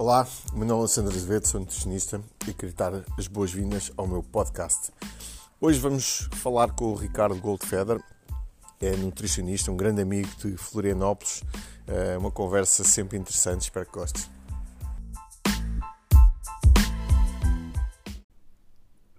Olá, 0.00 0.24
meu 0.52 0.64
nome 0.64 0.78
é 0.78 0.82
Alessandro 0.82 1.12
Azevedo, 1.12 1.48
sou 1.48 1.58
nutricionista 1.58 2.22
e 2.46 2.54
quero 2.54 2.72
dar 2.72 3.04
as 3.18 3.26
boas-vindas 3.26 3.90
ao 3.96 4.06
meu 4.06 4.22
podcast. 4.22 4.92
Hoje 5.60 5.80
vamos 5.80 6.28
falar 6.34 6.70
com 6.70 6.92
o 6.92 6.94
Ricardo 6.94 7.34
Goldfeder, 7.34 8.00
é 8.80 8.94
nutricionista, 8.94 9.72
um 9.72 9.76
grande 9.76 10.00
amigo 10.00 10.28
de 10.38 10.56
Florianópolis, 10.56 11.42
é 11.84 12.16
uma 12.16 12.30
conversa 12.30 12.84
sempre 12.84 13.18
interessante, 13.18 13.62
espero 13.62 13.86
que 13.86 13.92
gostes. 13.92 14.30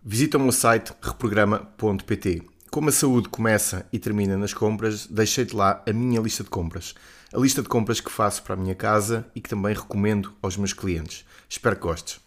Visita 0.02 0.38
o 0.38 0.39
meu 0.39 0.54
site 0.54 0.93
reprograma.pt. 1.02 2.42
Como 2.72 2.90
a 2.90 2.92
saúde 2.92 3.30
começa 3.30 3.88
e 3.92 3.98
termina 3.98 4.38
nas 4.38 4.54
compras, 4.54 5.08
deixei-te 5.08 5.56
lá 5.56 5.84
a 5.88 5.92
minha 5.92 6.21
lista 6.21 6.43
de 6.43 6.50
compras 6.50 6.93
a 7.34 7.38
lista 7.38 7.62
de 7.62 7.70
compras 7.70 8.02
que 8.02 8.12
faço 8.12 8.43
para 8.43 8.56
a 8.56 8.57
minha 8.57 8.76
casa 8.76 9.26
e 9.36 9.42
que 9.42 9.50
também 9.50 9.74
recomendo 9.74 10.34
aos 10.42 10.57
meus 10.57 10.74
clientes. 10.74 11.26
Espero 11.48 11.76
que 11.76 11.84
gostes. 11.84 12.20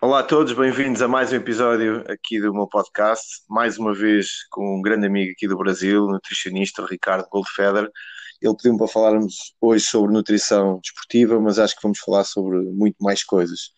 Olá 0.00 0.20
a 0.20 0.22
todos, 0.22 0.52
bem-vindos 0.52 1.00
a 1.00 1.08
mais 1.08 1.32
um 1.32 1.36
episódio 1.36 2.04
aqui 2.10 2.40
do 2.40 2.52
meu 2.52 2.66
podcast. 2.66 3.42
Mais 3.48 3.78
uma 3.78 3.94
vez 3.94 4.46
com 4.50 4.78
um 4.78 4.82
grande 4.82 5.06
amigo 5.06 5.32
aqui 5.32 5.46
do 5.48 5.56
Brasil, 5.56 6.06
nutricionista 6.06 6.84
Ricardo 6.84 7.28
Goldfeder. 7.30 7.90
Ele 8.40 8.54
pediu-me 8.54 8.78
para 8.78 8.88
falarmos 8.88 9.54
hoje 9.60 9.84
sobre 9.84 10.12
nutrição 10.12 10.78
desportiva, 10.82 11.40
mas 11.40 11.58
acho 11.58 11.74
que 11.74 11.82
vamos 11.82 11.98
falar 11.98 12.24
sobre 12.24 12.58
muito 12.70 12.96
mais 13.00 13.22
coisas. 13.24 13.70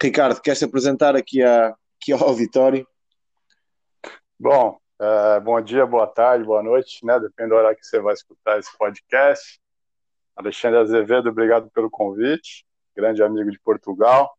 Ricardo, 0.00 0.40
queres 0.40 0.62
apresentar 0.62 1.16
aqui, 1.16 1.42
aqui 1.42 2.12
ao 2.12 2.20
auditório? 2.28 2.86
Bom, 4.42 4.76
Uh, 4.98 5.40
bom 5.40 5.60
dia, 5.60 5.84
boa 5.84 6.06
tarde, 6.06 6.44
boa 6.44 6.62
noite, 6.62 7.04
né? 7.04 7.18
Depende 7.18 7.50
da 7.50 7.56
hora 7.56 7.74
que 7.74 7.84
você 7.84 7.98
vai 7.98 8.14
escutar 8.14 8.58
esse 8.58 8.76
podcast. 8.76 9.60
Alexandre 10.36 10.78
Azevedo, 10.78 11.28
obrigado 11.28 11.68
pelo 11.70 11.90
convite, 11.90 12.64
grande 12.94 13.20
amigo 13.20 13.50
de 13.50 13.58
Portugal. 13.58 14.32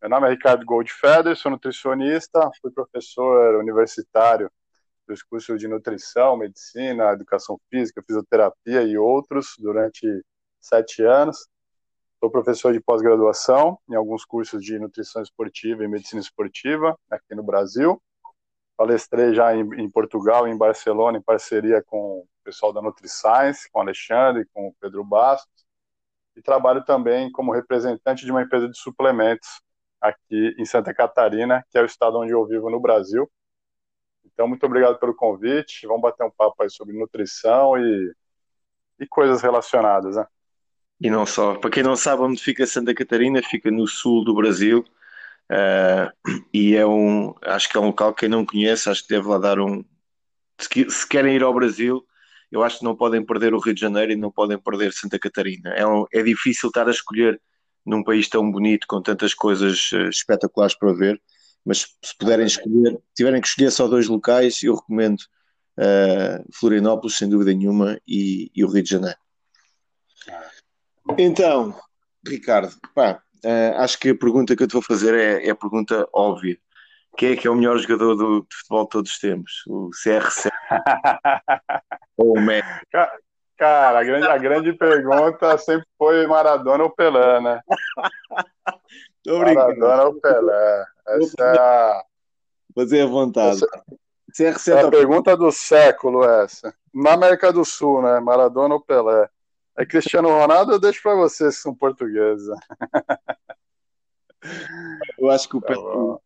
Meu 0.00 0.10
nome 0.10 0.26
é 0.26 0.30
Ricardo 0.30 0.64
Goldfeder, 0.64 1.36
sou 1.36 1.52
nutricionista, 1.52 2.50
fui 2.60 2.72
professor 2.72 3.56
universitário 3.56 4.50
dos 5.06 5.22
cursos 5.22 5.60
de 5.60 5.68
nutrição, 5.68 6.36
medicina, 6.36 7.12
educação 7.12 7.60
física, 7.70 8.02
fisioterapia 8.04 8.82
e 8.82 8.98
outros 8.98 9.54
durante 9.58 10.24
sete 10.60 11.04
anos. 11.04 11.48
Sou 12.18 12.30
professor 12.30 12.72
de 12.72 12.80
pós-graduação 12.80 13.78
em 13.88 13.94
alguns 13.94 14.24
cursos 14.24 14.64
de 14.64 14.76
nutrição 14.78 15.22
esportiva 15.22 15.84
e 15.84 15.88
medicina 15.88 16.20
esportiva 16.20 16.98
aqui 17.08 17.32
no 17.34 17.44
Brasil 17.44 18.00
Palestrei 18.80 19.34
já 19.34 19.54
em, 19.54 19.60
em 19.78 19.90
Portugal, 19.90 20.48
em 20.48 20.56
Barcelona, 20.56 21.18
em 21.18 21.22
parceria 21.22 21.82
com 21.82 22.20
o 22.20 22.28
pessoal 22.42 22.72
da 22.72 22.80
NutriScience, 22.80 23.70
com 23.70 23.78
o 23.78 23.82
Alexandre, 23.82 24.48
com 24.54 24.68
o 24.68 24.74
Pedro 24.80 25.04
Bastos. 25.04 25.66
E 26.34 26.40
trabalho 26.40 26.82
também 26.82 27.30
como 27.30 27.52
representante 27.52 28.24
de 28.24 28.30
uma 28.30 28.40
empresa 28.40 28.66
de 28.66 28.78
suplementos 28.78 29.60
aqui 30.00 30.54
em 30.58 30.64
Santa 30.64 30.94
Catarina, 30.94 31.62
que 31.68 31.76
é 31.76 31.82
o 31.82 31.84
estado 31.84 32.16
onde 32.16 32.32
eu 32.32 32.46
vivo 32.46 32.70
no 32.70 32.80
Brasil. 32.80 33.30
Então, 34.24 34.48
muito 34.48 34.64
obrigado 34.64 34.98
pelo 34.98 35.14
convite. 35.14 35.86
Vamos 35.86 36.00
bater 36.00 36.24
um 36.24 36.30
papo 36.30 36.62
aí 36.62 36.70
sobre 36.70 36.98
nutrição 36.98 37.76
e, 37.76 38.14
e 38.98 39.06
coisas 39.06 39.42
relacionadas, 39.42 40.16
né? 40.16 40.24
E 40.98 41.10
não 41.10 41.26
só. 41.26 41.54
Para 41.54 41.68
quem 41.68 41.82
não 41.82 41.96
sabe 41.96 42.22
onde 42.22 42.42
fica 42.42 42.66
Santa 42.66 42.94
Catarina, 42.94 43.42
fica 43.42 43.70
no 43.70 43.86
sul 43.86 44.24
do 44.24 44.34
Brasil, 44.34 44.82
Uh, 45.50 46.38
e 46.54 46.76
é 46.76 46.86
um, 46.86 47.34
acho 47.42 47.68
que 47.68 47.76
é 47.76 47.80
um 47.80 47.86
local 47.86 48.14
que 48.14 48.20
quem 48.20 48.28
não 48.28 48.46
conhece, 48.46 48.88
acho 48.88 49.02
que 49.02 49.12
deve 49.14 49.26
lá 49.26 49.36
dar 49.36 49.58
um. 49.58 49.84
Se, 50.60 51.08
querem 51.08 51.34
ir 51.34 51.42
ao 51.42 51.52
Brasil, 51.52 52.06
eu 52.52 52.62
acho 52.62 52.78
que 52.78 52.84
não 52.84 52.94
podem 52.94 53.24
perder 53.24 53.52
o 53.52 53.58
Rio 53.58 53.74
de 53.74 53.80
Janeiro 53.80 54.12
e 54.12 54.16
não 54.16 54.30
podem 54.30 54.56
perder 54.58 54.92
Santa 54.92 55.18
Catarina. 55.18 55.70
É, 55.70 55.84
um, 55.84 56.06
é 56.12 56.22
difícil 56.22 56.68
estar 56.68 56.86
a 56.86 56.92
escolher 56.92 57.40
num 57.84 58.04
país 58.04 58.28
tão 58.28 58.48
bonito, 58.48 58.86
com 58.88 59.02
tantas 59.02 59.34
coisas 59.34 59.90
uh, 59.92 60.08
espetaculares 60.08 60.76
para 60.78 60.92
ver, 60.92 61.20
mas 61.64 61.96
se 62.02 62.16
puderem 62.16 62.46
escolher, 62.46 62.98
tiverem 63.16 63.40
que 63.40 63.48
escolher 63.48 63.72
só 63.72 63.88
dois 63.88 64.06
locais, 64.06 64.62
eu 64.62 64.76
recomendo 64.76 65.18
uh, 65.78 66.48
Florianópolis, 66.54 67.16
sem 67.16 67.28
dúvida 67.28 67.52
nenhuma, 67.52 67.98
e, 68.06 68.52
e 68.54 68.64
o 68.64 68.68
Rio 68.68 68.82
de 68.84 68.90
Janeiro. 68.90 69.18
Então, 71.18 71.74
Ricardo, 72.24 72.76
pá, 72.94 73.20
uh, 73.44 73.78
acho 73.78 73.98
que 73.98 74.10
a 74.10 74.16
pergunta 74.16 74.56
que 74.56 74.62
eu 74.62 74.68
te 74.68 74.72
vou 74.72 74.82
fazer 74.82 75.14
é, 75.14 75.46
é, 75.46 75.50
a 75.50 75.54
pergunta 75.54 76.08
óbvia. 76.12 76.58
Quem 77.16 77.32
é 77.32 77.36
que 77.36 77.46
é 77.46 77.50
o 77.50 77.54
melhor 77.54 77.76
jogador 77.78 78.14
do, 78.14 78.40
de 78.40 78.56
futebol 78.56 78.84
de 78.84 78.90
todos 78.90 79.10
os 79.10 79.18
tempos? 79.18 79.62
O 79.66 79.90
CR7 79.90 80.50
ou 82.16 82.38
o 82.38 82.40
Messi? 82.40 82.68
Cara, 83.56 83.98
a 83.98 84.04
grande, 84.04 84.26
a 84.26 84.38
grande 84.38 84.72
pergunta 84.72 85.58
sempre 85.58 85.86
foi 85.98 86.26
Maradona 86.26 86.84
ou 86.84 86.90
Pelé, 86.90 87.40
né? 87.40 87.60
Maradona 89.26 90.04
ou 90.04 90.14
Pelé. 90.20 90.84
Essa 91.06 91.44
é 91.44 91.58
a... 91.58 92.02
Fazer 92.74 93.02
à 93.02 93.06
vontade. 93.06 93.60
Essa... 94.38 94.74
É 94.74 94.84
a 94.84 94.90
pergunta 94.90 95.36
do 95.36 95.52
século 95.52 96.24
essa. 96.24 96.72
Na 96.94 97.12
América 97.12 97.52
do 97.52 97.64
Sul, 97.64 98.00
né? 98.00 98.18
Maradona 98.20 98.74
ou 98.76 98.80
Pelé? 98.80 99.28
É 99.76 99.86
Cristiano 99.86 100.28
Ronaldo, 100.28 100.72
eu 100.72 100.80
deixo 100.80 101.02
para 101.02 101.14
vocês 101.14 101.56
que 101.56 101.62
são 101.62 101.74
portugueses. 101.74 102.48
Eu 105.18 105.30
acho 105.30 105.48
que 105.48 105.56
o, 105.56 105.60
tá 105.60 105.74
o, 105.78 106.20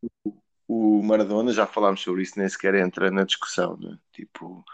o, 0.69 1.03
Maradona, 1.03 1.53
já 1.53 1.67
falámos 1.67 2.01
sobre 2.01 2.23
isso, 2.23 2.39
nem 2.39 2.49
sequer 2.49 2.75
entra 2.75 3.11
na 3.11 3.25
discussão. 3.25 3.77
Né? 3.77 3.99
Tipo, 4.13 4.65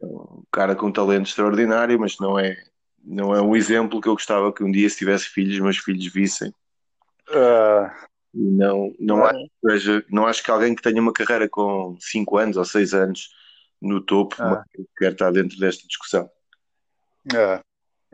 é 0.00 0.06
um 0.06 0.42
cara 0.52 0.74
com 0.74 0.86
um 0.86 0.92
talento 0.92 1.26
extraordinário, 1.26 1.98
mas 1.98 2.18
não 2.18 2.38
é, 2.38 2.56
não 3.02 3.34
é 3.34 3.40
um 3.40 3.56
exemplo 3.56 4.00
que 4.00 4.08
eu 4.08 4.14
gostava 4.14 4.52
que 4.52 4.62
um 4.62 4.70
dia, 4.70 4.88
se 4.88 4.98
tivesse 4.98 5.26
filhos, 5.26 5.58
meus 5.58 5.78
filhos 5.78 6.06
vissem. 6.12 6.50
Uh, 7.28 7.90
não, 8.32 8.94
não, 8.98 9.20
uh, 9.22 9.48
acho, 9.70 10.04
não 10.10 10.26
acho 10.26 10.42
que 10.42 10.50
alguém 10.50 10.74
que 10.74 10.82
tenha 10.82 11.00
uma 11.00 11.12
carreira 11.12 11.48
com 11.48 11.96
5 11.98 12.38
anos 12.38 12.56
ou 12.56 12.64
6 12.64 12.94
anos 12.94 13.30
no 13.80 14.00
topo 14.00 14.36
uh, 14.42 14.62
quer 14.96 15.12
estar 15.12 15.32
dentro 15.32 15.58
desta 15.58 15.86
discussão. 15.86 16.30
É. 17.34 17.60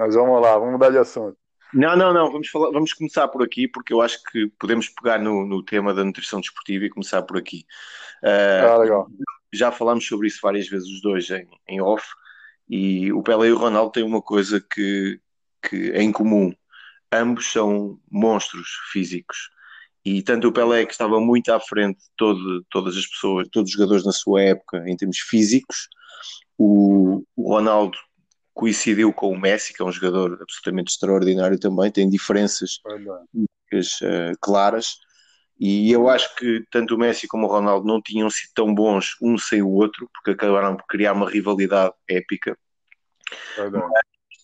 Mas 0.04 0.16
vamos 0.16 0.42
lá, 0.42 0.58
vamos 0.58 0.72
mudar 0.72 0.90
de 0.90 0.98
assunto. 0.98 1.36
Não, 1.72 1.96
não, 1.96 2.12
não, 2.12 2.30
vamos, 2.30 2.48
falar, 2.48 2.72
vamos 2.72 2.92
começar 2.92 3.28
por 3.28 3.40
aqui, 3.40 3.68
porque 3.68 3.92
eu 3.92 4.02
acho 4.02 4.20
que 4.24 4.48
podemos 4.58 4.88
pegar 4.88 5.20
no, 5.20 5.46
no 5.46 5.64
tema 5.64 5.94
da 5.94 6.04
nutrição 6.04 6.40
desportiva 6.40 6.84
e 6.84 6.90
começar 6.90 7.22
por 7.22 7.38
aqui. 7.38 7.64
Uh, 8.20 8.66
ah, 8.66 8.76
legal. 8.78 9.06
Já 9.52 9.70
falámos 9.70 10.04
sobre 10.04 10.26
isso 10.26 10.40
várias 10.42 10.68
vezes, 10.68 10.88
os 10.88 11.00
dois 11.00 11.30
em, 11.30 11.48
em 11.68 11.80
off, 11.80 12.04
e 12.68 13.12
o 13.12 13.22
Pelé 13.22 13.48
e 13.48 13.52
o 13.52 13.58
Ronaldo 13.58 13.92
têm 13.92 14.02
uma 14.02 14.20
coisa 14.20 14.60
que, 14.60 15.20
que 15.62 15.92
é 15.92 16.02
em 16.02 16.10
comum. 16.10 16.52
Ambos 17.12 17.52
são 17.52 18.00
monstros 18.10 18.68
físicos. 18.92 19.50
E 20.04 20.20
tanto 20.20 20.48
o 20.48 20.52
Pelé, 20.52 20.84
que 20.84 20.92
estava 20.92 21.20
muito 21.20 21.52
à 21.52 21.60
frente 21.60 22.00
de 22.00 22.10
todo, 22.16 22.64
todas 22.70 22.96
as 22.96 23.06
pessoas, 23.06 23.48
todos 23.52 23.70
os 23.70 23.76
jogadores 23.76 24.04
na 24.04 24.12
sua 24.12 24.42
época, 24.42 24.82
em 24.88 24.96
termos 24.96 25.18
físicos, 25.18 25.88
o, 26.58 27.22
o 27.36 27.54
Ronaldo 27.54 27.96
coincidiu 28.54 29.12
com 29.12 29.30
o 29.30 29.40
Messi, 29.40 29.72
que 29.72 29.82
é 29.82 29.84
um 29.84 29.92
jogador 29.92 30.38
absolutamente 30.40 30.92
extraordinário 30.92 31.58
também, 31.58 31.90
tem 31.90 32.08
diferenças 32.08 32.80
uh, 34.02 34.36
claras. 34.40 34.96
E 35.58 35.92
eu 35.92 36.08
acho 36.08 36.34
que 36.36 36.64
tanto 36.70 36.94
o 36.94 36.98
Messi 36.98 37.28
como 37.28 37.46
o 37.46 37.50
Ronaldo 37.50 37.86
não 37.86 38.00
tinham 38.02 38.28
sido 38.28 38.50
tão 38.54 38.74
bons 38.74 39.16
um 39.22 39.38
sem 39.38 39.62
o 39.62 39.70
outro, 39.70 40.08
porque 40.12 40.32
acabaram 40.32 40.76
por 40.76 40.86
criar 40.86 41.12
uma 41.12 41.28
rivalidade 41.28 41.94
épica. 42.08 42.58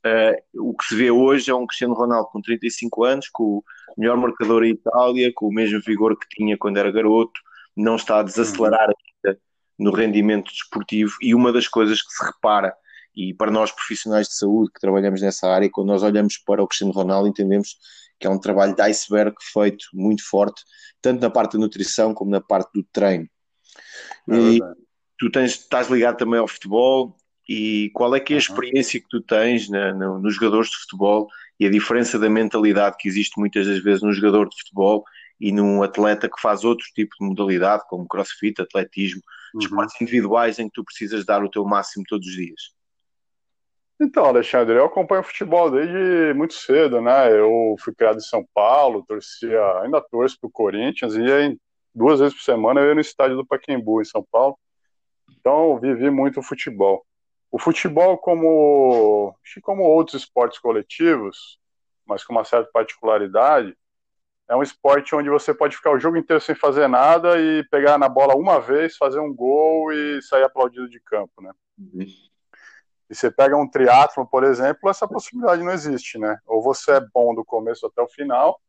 uh, 0.07 0.69
o 0.69 0.77
que 0.77 0.85
se 0.85 0.95
vê 0.95 1.11
hoje 1.11 1.51
é 1.51 1.55
um 1.55 1.67
Cristiano 1.67 1.95
Ronaldo 1.95 2.29
com 2.31 2.41
35 2.41 3.05
anos, 3.05 3.29
com 3.29 3.59
o 3.59 3.65
melhor 3.97 4.17
marcador 4.17 4.65
em 4.65 4.71
Itália, 4.71 5.33
com 5.35 5.49
o 5.49 5.53
mesmo 5.53 5.81
vigor 5.85 6.17
que 6.19 6.29
tinha 6.29 6.57
quando 6.57 6.79
era 6.79 6.91
garoto, 6.91 7.41
não 7.77 7.97
está 7.97 8.21
a 8.21 8.23
desacelerar 8.23 8.89
uhum. 8.89 8.95
ainda 9.25 9.41
no 9.79 9.93
rendimento 9.93 10.51
desportivo. 10.51 11.15
E 11.21 11.35
uma 11.35 11.53
das 11.53 11.69
coisas 11.69 12.03
que 12.03 12.13
se 12.13 12.25
repara 12.25 12.75
e 13.19 13.35
para 13.35 13.51
nós 13.51 13.73
profissionais 13.73 14.29
de 14.29 14.35
saúde 14.35 14.71
que 14.73 14.81
trabalhamos 14.81 15.21
nessa 15.21 15.49
área, 15.49 15.69
quando 15.69 15.89
nós 15.89 16.05
olhamos 16.05 16.39
para 16.39 16.63
o 16.63 16.69
Cristiano 16.69 16.93
Ronaldo, 16.93 17.29
entendemos 17.29 17.77
que 18.17 18.29
é 18.29 18.31
um 18.31 18.39
trabalho 18.39 18.77
de 18.77 18.83
iceberg 18.83 19.35
feito 19.41 19.87
muito 19.93 20.23
forte, 20.25 20.63
tanto 21.03 21.21
na 21.21 21.29
parte 21.29 21.55
da 21.55 21.59
nutrição 21.59 22.15
como 22.15 22.31
na 22.31 22.41
parte 22.41 22.71
do 22.73 22.85
treino. 22.93 23.29
É 24.31 24.37
e 24.37 24.61
tu 25.19 25.33
tens, 25.33 25.51
estás 25.51 25.91
ligado 25.91 26.17
também 26.17 26.39
ao 26.39 26.47
futebol, 26.47 27.17
e 27.49 27.91
qual 27.93 28.15
é 28.15 28.21
que 28.21 28.35
é 28.35 28.37
a 28.37 28.39
experiência 28.39 29.01
que 29.01 29.09
tu 29.09 29.21
tens 29.21 29.69
na, 29.69 29.93
na, 29.93 30.17
nos 30.21 30.37
jogadores 30.37 30.71
de 30.71 30.77
futebol 30.77 31.27
e 31.59 31.67
a 31.67 31.71
diferença 31.71 32.21
da 32.21 32.31
mentalidade 32.31 32.99
que 33.01 33.09
existe 33.09 33.41
muitas 33.41 33.67
das 33.67 33.83
vezes 33.83 34.01
num 34.01 34.13
jogador 34.13 34.49
de 34.49 34.57
futebol 34.61 35.03
e 35.41 35.51
num 35.51 35.83
atleta 35.83 36.29
que 36.29 36.41
faz 36.41 36.63
outro 36.63 36.87
tipo 36.95 37.17
de 37.19 37.27
modalidade, 37.27 37.83
como 37.89 38.07
crossfit, 38.07 38.61
atletismo, 38.61 39.23
uhum. 39.55 39.61
esportes 39.61 40.01
individuais 40.01 40.61
em 40.61 40.67
que 40.69 40.75
tu 40.75 40.85
precisas 40.85 41.25
dar 41.25 41.43
o 41.43 41.51
teu 41.51 41.65
máximo 41.65 42.05
todos 42.09 42.29
os 42.29 42.35
dias? 42.35 42.78
Então, 44.01 44.25
Alexandre, 44.25 44.77
eu 44.77 44.85
acompanho 44.85 45.25
futebol 45.25 45.71
desde 45.71 46.33
muito 46.35 46.55
cedo, 46.55 47.01
né? 47.01 47.33
Eu 47.37 47.75
fui 47.81 47.93
criado 47.93 48.19
em 48.19 48.21
São 48.21 48.47
Paulo, 48.55 49.05
torcia, 49.05 49.61
ainda 49.81 50.01
torço 50.01 50.39
pro 50.41 50.51
Corinthians, 50.51 51.17
e 51.17 51.33
aí, 51.33 51.59
duas 51.93 52.21
vezes 52.21 52.35
por 52.35 52.43
semana 52.43 52.81
eu 52.81 52.89
ia 52.89 52.95
no 52.95 53.01
estádio 53.01 53.37
do 53.37 53.47
Paquembu, 53.47 54.01
em 54.01 54.05
São 54.05 54.25
Paulo. 54.31 54.57
Então, 55.29 55.81
vivi 55.81 56.11
muito 56.11 56.39
o 56.39 56.43
futebol. 56.43 57.05
O 57.51 57.59
futebol, 57.59 58.17
como, 58.19 59.35
como 59.63 59.83
outros 59.83 60.23
esportes 60.23 60.61
coletivos, 60.61 61.59
mas 62.07 62.23
com 62.23 62.33
uma 62.33 62.45
certa 62.45 62.71
particularidade, 62.73 63.77
é 64.49 64.55
um 64.55 64.63
esporte 64.63 65.15
onde 65.15 65.29
você 65.29 65.53
pode 65.53 65.77
ficar 65.77 65.91
o 65.91 65.99
jogo 65.99 66.17
inteiro 66.17 66.41
sem 66.41 66.55
fazer 66.55 66.89
nada 66.89 67.39
e 67.41 67.65
pegar 67.69 67.99
na 67.99 68.09
bola 68.09 68.37
uma 68.37 68.61
vez, 68.61 68.97
fazer 68.97 69.19
um 69.19 69.35
gol 69.35 69.93
e 69.93 70.23
sair 70.23 70.45
aplaudido 70.45 70.89
de 70.89 71.01
campo, 71.01 71.43
né? 71.43 71.53
Uhum. 71.79 72.07
E 73.11 73.15
você 73.15 73.31
pega 73.31 73.57
um 73.57 73.69
triatlon, 73.69 74.27
por 74.27 74.45
exemplo, 74.45 74.91
essa 74.91 75.09
possibilidade 75.09 75.63
não 75.63 75.73
existe, 75.73 76.19
né? 76.19 76.39
Ou 76.47 76.63
você 76.63 76.93
é 76.93 77.01
bom 77.01 77.35
do 77.35 77.45
começo 77.45 77.87
até 77.87 78.03
o 78.03 78.09
final, 78.09 78.61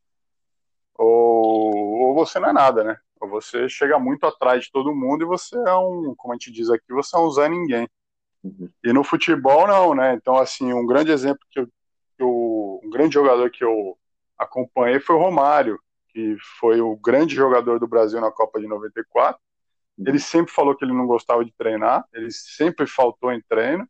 ou, 0.98 1.74
ou 1.74 2.14
você 2.16 2.40
não 2.40 2.50
é 2.50 2.54
nada, 2.54 2.84
né? 2.84 2.98
Ou 3.20 3.30
você 3.30 3.68
chega 3.68 4.00
muito 4.00 4.26
atrás 4.26 4.66
de 4.66 4.72
todo 4.72 4.96
mundo 4.96 5.24
e 5.24 5.28
você 5.28 5.58
é 5.58 5.76
um, 5.76 6.14
como 6.16 6.34
a 6.34 6.36
gente 6.36 6.52
diz 6.52 6.70
aqui, 6.70 6.86
você 6.90 7.16
é 7.16 7.20
um 7.20 7.30
Zé 7.32 7.50
Ninguém. 7.50 7.90
Uhum. 8.44 8.70
E 8.84 8.94
no 8.94 9.04
futebol, 9.04 9.68
não, 9.68 9.94
né? 9.94 10.14
Então, 10.14 10.38
assim, 10.38 10.72
um 10.74 10.86
grande 10.86 11.12
exemplo 11.12 11.46
que 11.52 11.60
eu, 11.60 11.68
que 11.68 12.24
eu, 12.24 12.80
um 12.84 12.90
grande 12.90 13.14
jogador 13.14 13.50
que 13.50 13.64
eu 13.64 13.98
acompanhei 14.38 15.00
foi 15.00 15.16
o 15.16 15.20
Romário, 15.20 15.80
que 16.10 16.38
foi 16.60 16.80
o 16.82 16.96
grande 16.96 17.36
jogador 17.36 17.80
do 17.80 17.88
Brasil 17.88 18.20
na 18.22 18.32
Copa 18.32 18.60
de 18.60 18.68
94. 18.68 19.40
Ele 20.06 20.20
sempre 20.20 20.54
falou 20.54 20.76
que 20.76 20.86
ele 20.86 20.94
não 20.94 21.06
gostava 21.06 21.44
de 21.44 21.52
treinar, 21.52 22.06
ele 22.14 22.32
sempre 22.32 22.88
faltou 22.88 23.34
em 23.34 23.42
treino. 23.42 23.88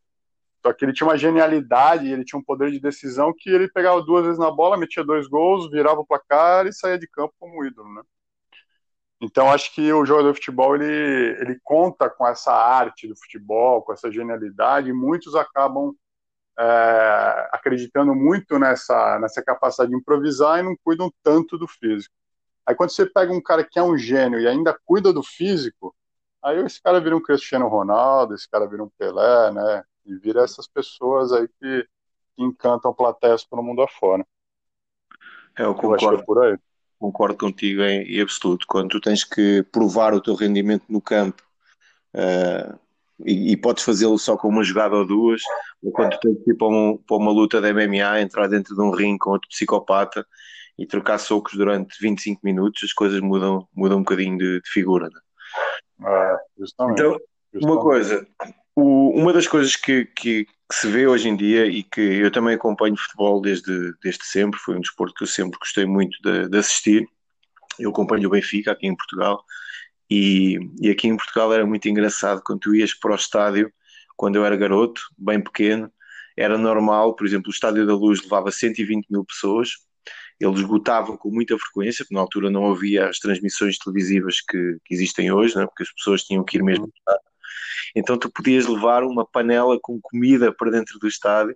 Só 0.62 0.74
que 0.74 0.84
ele 0.84 0.94
tinha 0.94 1.08
uma 1.08 1.18
genialidade, 1.18 2.12
ele 2.12 2.26
tinha 2.26 2.40
um 2.40 2.44
poder 2.44 2.72
de 2.72 2.80
decisão 2.80 3.34
que 3.38 3.50
ele 3.50 3.70
pegava 3.72 4.02
duas 4.02 4.26
vezes 4.26 4.40
na 4.40 4.52
bola, 4.52 4.78
metia 4.78 5.04
dois 5.04 5.28
gols, 5.28 5.70
virava 5.72 6.02
o 6.02 6.06
placar 6.06 6.68
e 6.68 6.74
saía 6.74 7.00
de 7.00 7.08
campo 7.08 7.34
como 7.40 7.66
ídolo, 7.66 7.94
né? 7.94 8.02
Então 9.22 9.52
acho 9.52 9.74
que 9.74 9.92
o 9.92 10.06
jogador 10.06 10.32
de 10.32 10.40
futebol 10.40 10.76
ele, 10.76 11.38
ele 11.42 11.60
conta 11.64 12.10
com 12.10 12.26
essa 12.26 12.54
arte 12.54 13.08
do 13.08 13.18
futebol, 13.18 13.82
com 13.82 13.92
essa 13.94 14.12
genialidade, 14.12 14.90
e 14.90 14.94
muitos 14.94 15.36
acabam 15.36 15.94
é, 16.58 17.50
acreditando 17.52 18.14
muito 18.16 18.58
nessa, 18.60 19.20
nessa 19.20 19.42
capacidade 19.44 19.92
de 19.92 19.98
improvisar 19.98 20.60
e 20.60 20.64
não 20.64 20.76
cuidam 20.84 21.12
tanto 21.24 21.58
do 21.58 21.68
físico. 21.68 22.14
Aí 22.66 22.76
quando 22.76 22.92
você 22.92 23.06
pega 23.06 23.34
um 23.34 23.42
cara 23.42 23.64
que 23.64 23.80
é 23.80 23.84
um 23.84 23.98
gênio 23.98 24.40
e 24.40 24.48
ainda 24.48 24.78
cuida 24.86 25.12
do 25.12 25.24
físico, 25.24 25.96
aí 26.44 26.60
esse 26.66 26.82
cara 26.82 27.00
vira 27.02 27.16
um 27.16 27.22
Cristiano 27.22 27.68
Ronaldo, 27.68 28.36
esse 28.36 28.50
cara 28.50 28.68
vira 28.68 28.84
um 28.84 28.90
Pelé, 28.98 29.52
né? 29.52 29.84
E 30.06 30.16
vira 30.16 30.44
essas 30.44 30.68
pessoas 30.68 31.32
aí 31.32 31.48
que, 31.48 31.88
que 32.36 32.44
encantam 32.44 32.94
plateias 32.94 33.46
pelo 33.46 33.64
mundo 33.64 33.82
afora. 33.82 34.26
É, 35.58 35.64
eu 35.64 35.76
concordo. 35.76 36.18
Eu 36.18 36.20
é 36.20 36.24
por 36.24 36.44
aí 36.44 36.58
concordo 37.00 37.38
contigo 37.38 37.82
em, 37.82 38.04
em, 38.04 38.22
absoluto. 38.22 38.68
Quando 38.68 38.90
tu 38.90 39.02
tens 39.02 39.24
que 39.24 39.64
provar 39.72 40.14
o 40.14 40.22
teu 40.22 40.36
rendimento 40.36 40.84
no 40.90 41.02
campo 41.02 41.42
uh, 42.14 42.78
e, 43.26 43.54
e, 43.54 43.58
podes 43.58 43.84
fazê-lo 43.84 44.20
só 44.20 44.38
com 44.38 44.50
uma 44.50 44.64
jogada 44.64 44.96
ou 44.96 45.06
duas, 45.06 45.42
ou 45.82 45.92
quando 45.92 46.12
tu 46.12 46.20
tens 46.20 46.44
que 46.44 46.52
ir 46.52 46.56
para, 46.56 46.68
um, 46.68 46.98
para 46.98 47.18
uma 47.18 47.32
luta 47.32 47.62
de 47.62 47.74
MMA, 47.74 48.22
entrar 48.22 48.48
dentro 48.48 48.76
de 48.76 48.82
um 48.82 48.92
ringue 48.92 49.20
com 49.20 49.32
outro 49.32 49.48
psicopata 49.50 50.26
e 50.78 50.86
trocar 50.86 51.18
socos 51.18 51.54
durante 51.54 51.98
25 52.02 52.42
minutos, 52.44 52.84
as 52.84 52.94
coisas 52.94 53.20
mudam, 53.22 53.68
mudam 53.74 53.98
um 53.98 54.04
bocadinho 54.04 54.38
de, 54.38 54.62
de 54.62 54.70
figura. 54.70 55.10
É, 56.06 56.38
então, 56.92 57.18
uma 57.56 57.80
coisa, 57.82 58.26
o, 58.80 59.12
uma 59.12 59.34
das 59.34 59.48
coisas 59.48 59.76
que, 59.76 60.06
que, 60.06 60.46
que, 60.46 60.76
se 60.76 60.88
vê 60.88 61.08
hoje 61.08 61.28
em 61.28 61.36
dia 61.36 61.66
e 61.66 61.84
que 61.84 62.02
eu 62.02 62.32
também 62.32 62.56
acompanho 62.56 62.98
futebol 62.98 63.42
desde, 63.42 63.94
desde 64.02 64.26
sempre, 64.26 64.60
foi 64.60 64.76
um 64.76 64.82
desporto 64.82 65.14
que 65.16 65.24
eu 65.24 65.28
sempre 65.28 65.60
gostei 65.60 65.86
muito 65.86 66.18
de, 66.22 66.48
de 66.50 66.58
assistir. 66.58 67.08
Eu 67.78 67.92
acompanho 67.92 68.28
o 68.28 68.32
Benfica 68.32 68.72
aqui 68.72 68.88
em 68.88 68.96
Portugal 68.96 69.44
e, 70.10 70.60
e, 70.82 70.90
aqui 70.90 71.08
em 71.08 71.18
Portugal 71.18 71.54
era 71.54 71.66
muito 71.66 71.88
engraçado 71.88 72.42
quando 72.44 72.60
tu 72.60 72.76
ias 72.76 72.94
para 72.94 73.12
o 73.12 73.16
estádio, 73.16 73.72
quando 74.18 74.36
eu 74.36 74.46
era 74.46 74.56
garoto, 74.56 75.02
bem 75.18 75.42
pequeno, 75.42 75.92
era 76.36 76.58
normal, 76.58 77.16
por 77.16 77.28
exemplo, 77.28 77.50
o 77.50 77.54
Estádio 77.54 77.86
da 77.86 77.94
Luz 77.94 78.24
levava 78.24 78.52
120 78.52 79.08
mil 79.10 79.26
pessoas, 79.26 79.72
eles 80.40 80.60
esgotavam 80.60 81.18
com 81.18 81.30
muita 81.30 81.58
frequência, 81.60 82.06
porque 82.06 82.16
na 82.16 82.22
altura 82.22 82.50
não 82.50 82.72
havia 82.72 83.10
as 83.10 83.20
transmissões 83.20 83.78
televisivas 83.78 84.42
que, 84.42 84.78
que 84.86 84.94
existem 84.94 85.32
hoje, 85.32 85.56
né? 85.58 85.66
porque 85.66 85.84
as 85.84 85.94
pessoas 85.94 86.24
tinham 86.24 86.44
que 86.44 86.58
ir 86.58 86.64
mesmo 86.64 86.86
uhum. 86.86 86.92
Então 87.96 88.18
tu 88.18 88.30
podias 88.30 88.68
levar 88.68 89.04
uma 89.04 89.26
panela 89.26 89.78
com 89.82 90.00
comida 90.02 90.54
para 90.54 90.72
dentro 90.72 91.00
do 91.00 91.08
estádio, 91.08 91.56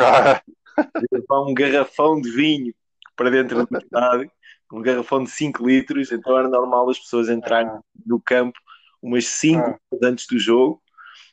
ah. 0.00 0.40
levar 1.12 1.42
um 1.42 1.54
garrafão 1.54 2.20
de 2.20 2.30
vinho 2.30 2.74
para 3.16 3.30
dentro 3.30 3.66
do 3.66 3.78
estádio, 3.78 4.30
um 4.72 4.82
garrafão 4.82 5.22
de 5.22 5.30
5 5.30 5.66
litros, 5.66 6.10
então 6.10 6.36
era 6.36 6.48
normal 6.48 6.90
as 6.90 6.98
pessoas 6.98 7.28
entrarem 7.28 7.68
ah. 7.68 7.80
no 8.04 8.20
campo 8.20 8.58
umas 9.00 9.26
5 9.26 9.60
ah. 9.60 9.78
antes 10.02 10.26
do 10.26 10.38
jogo. 10.38 10.82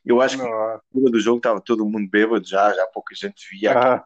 Eu 0.06 0.20
acho 0.20 0.36
que 0.38 0.44
na 0.44 0.74
altura 0.74 1.12
do 1.12 1.20
jogo 1.20 1.38
estava 1.38 1.62
todo 1.62 1.86
mundo 1.86 2.10
bêbado 2.10 2.46
já, 2.48 2.74
já 2.74 2.86
pouca 2.88 3.14
gente 3.16 3.48
via 3.52 3.72
aqui. 3.72 4.04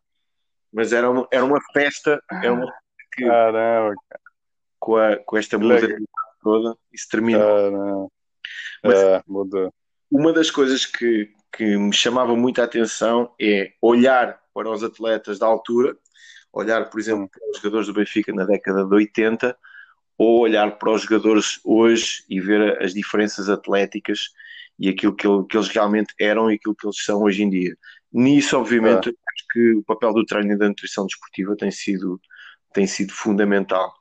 Mas 0.71 0.91
era 0.91 1.09
uma, 1.09 1.27
era 1.31 1.45
uma 1.45 1.59
festa, 1.71 2.21
era 2.29 2.51
uma 2.51 2.73
que, 3.13 3.25
Caramba, 3.25 3.93
com, 4.77 4.97
a, 4.97 5.15
com 5.17 5.37
esta 5.37 5.57
música 5.57 5.97
toda, 6.43 6.77
isso 6.91 7.07
termina. 7.09 7.39
Mas, 8.83 8.99
é, 8.99 9.23
mudou 9.25 9.73
uma 10.11 10.31
das 10.31 10.51
coisas 10.51 10.85
que, 10.85 11.29
que 11.55 11.77
me 11.77 11.93
chamava 11.93 12.35
muita 12.35 12.63
atenção 12.63 13.33
é 13.39 13.73
olhar 13.81 14.39
para 14.53 14.69
os 14.69 14.83
atletas 14.83 15.39
da 15.39 15.45
altura, 15.45 15.97
olhar, 16.53 16.89
por 16.89 16.99
exemplo, 16.99 17.29
para 17.29 17.51
os 17.51 17.57
jogadores 17.57 17.87
do 17.87 17.93
Benfica 17.93 18.33
na 18.33 18.45
década 18.45 18.85
de 18.85 18.93
80, 18.93 19.57
ou 20.17 20.39
olhar 20.39 20.77
para 20.77 20.91
os 20.91 21.01
jogadores 21.01 21.59
hoje 21.63 22.23
e 22.29 22.39
ver 22.39 22.81
as 22.81 22.93
diferenças 22.93 23.49
atléticas 23.49 24.29
e 24.79 24.89
aquilo 24.89 25.13
que, 25.13 25.27
que 25.49 25.57
eles 25.57 25.67
realmente 25.69 26.13
eram 26.19 26.49
e 26.49 26.55
aquilo 26.55 26.75
que 26.75 26.87
eles 26.87 27.03
são 27.03 27.21
hoje 27.23 27.43
em 27.43 27.49
dia. 27.49 27.77
Nisso, 28.11 28.57
obviamente, 28.57 29.09
é. 29.09 29.11
acho 29.11 29.45
que 29.51 29.73
o 29.75 29.83
papel 29.83 30.13
do 30.13 30.25
treino 30.25 30.53
e 30.53 30.57
da 30.57 30.69
nutrição 30.69 31.05
desportiva 31.05 31.55
tem 31.57 31.71
sido, 31.71 32.19
tem 32.73 32.87
sido 32.87 33.11
fundamental. 33.11 33.93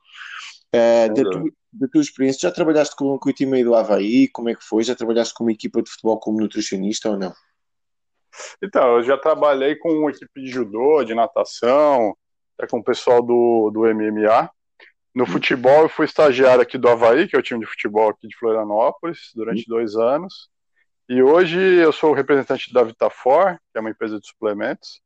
Uh, 0.73 1.13
da, 1.13 1.29
tu, 1.29 1.53
da, 1.79 1.87
tua 1.87 2.01
experiência, 2.01 2.47
já 2.47 2.51
trabalhaste 2.51 2.95
com, 2.95 3.17
o 3.21 3.33
time 3.33 3.63
do 3.63 3.75
Havaí? 3.75 4.27
Como 4.29 4.49
é 4.49 4.55
que 4.55 4.63
foi? 4.63 4.83
Já 4.83 4.95
trabalhaste 4.95 5.33
com 5.33 5.43
uma 5.43 5.51
equipa 5.51 5.81
de 5.81 5.89
futebol 5.89 6.19
como 6.19 6.39
nutricionista 6.39 7.09
ou 7.09 7.17
não? 7.17 7.33
Então, 8.61 8.97
eu 8.97 9.03
já 9.03 9.17
trabalhei 9.17 9.75
com 9.75 9.89
uma 9.89 10.11
equipe 10.11 10.41
de 10.41 10.47
judô, 10.47 11.03
de 11.03 11.13
natação, 11.13 12.15
até 12.57 12.67
com 12.67 12.79
o 12.79 12.83
pessoal 12.83 13.21
do, 13.21 13.69
do 13.71 13.81
MMA. 13.81 14.49
No 15.13 15.23
hum. 15.23 15.27
futebol, 15.27 15.83
eu 15.83 15.89
fui 15.89 16.05
estagiário 16.05 16.61
aqui 16.61 16.77
do 16.77 16.89
Havaí, 16.89 17.27
que 17.27 17.35
é 17.35 17.39
o 17.39 17.43
time 17.43 17.59
de 17.59 17.65
futebol 17.65 18.09
aqui 18.09 18.27
de 18.27 18.37
Florianópolis, 18.37 19.31
durante 19.33 19.61
hum. 19.61 19.65
dois 19.67 19.95
anos. 19.95 20.49
E 21.07 21.21
hoje 21.21 21.59
eu 21.59 21.91
sou 21.91 22.11
o 22.11 22.13
representante 22.13 22.73
da 22.73 22.83
Vitafor, 22.83 23.57
que 23.71 23.77
é 23.77 23.79
uma 23.79 23.91
empresa 23.91 24.19
de 24.19 24.27
suplementos, 24.27 25.01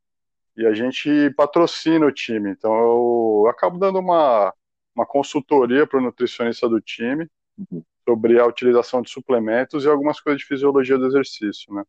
e 0.55 0.65
a 0.65 0.73
gente 0.73 1.29
patrocina 1.35 2.05
o 2.05 2.11
time. 2.11 2.51
Então 2.51 2.73
eu 2.73 3.47
acabo 3.49 3.77
dando 3.77 3.99
uma, 3.99 4.53
uma 4.99 5.05
consultoria 5.05 5.87
para 5.87 5.99
o 5.99 6.01
nutricionista 6.01 6.67
do 6.67 6.81
time 6.81 7.27
uhum. 7.57 7.81
sobre 8.07 8.39
a 8.39 8.45
utilização 8.45 9.01
de 9.01 9.09
suplementos 9.09 9.85
e 9.85 9.87
algumas 9.87 10.19
coisas 10.19 10.41
de 10.41 10.47
fisiologia 10.47 10.97
do 10.97 11.07
exercício, 11.07 11.73
né? 11.73 11.83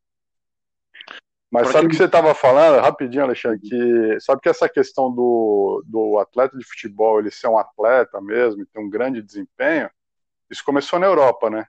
Mas 1.50 1.69
sabe 1.69 1.88
o 1.88 1.90
que 1.90 1.97
você 1.97 2.05
estava 2.05 2.33
falando, 2.33 2.81
rapidinho, 2.81 3.25
Alexandre, 3.25 3.59
que 3.59 4.21
sabe 4.21 4.40
que 4.40 4.49
essa 4.49 4.69
questão 4.69 5.12
do, 5.12 5.83
do 5.85 6.17
atleta 6.21 6.57
de 6.57 6.64
futebol, 6.64 7.19
ele 7.19 7.33
ser 7.33 7.49
um 7.49 7.59
atleta 7.59 8.21
mesmo, 8.21 8.64
ter 8.67 8.79
um 8.79 8.88
grande 8.88 9.21
desempenho, 9.21 9.90
isso 10.49 10.64
começou 10.64 11.00
na 11.00 11.07
Europa, 11.07 11.50
né? 11.50 11.67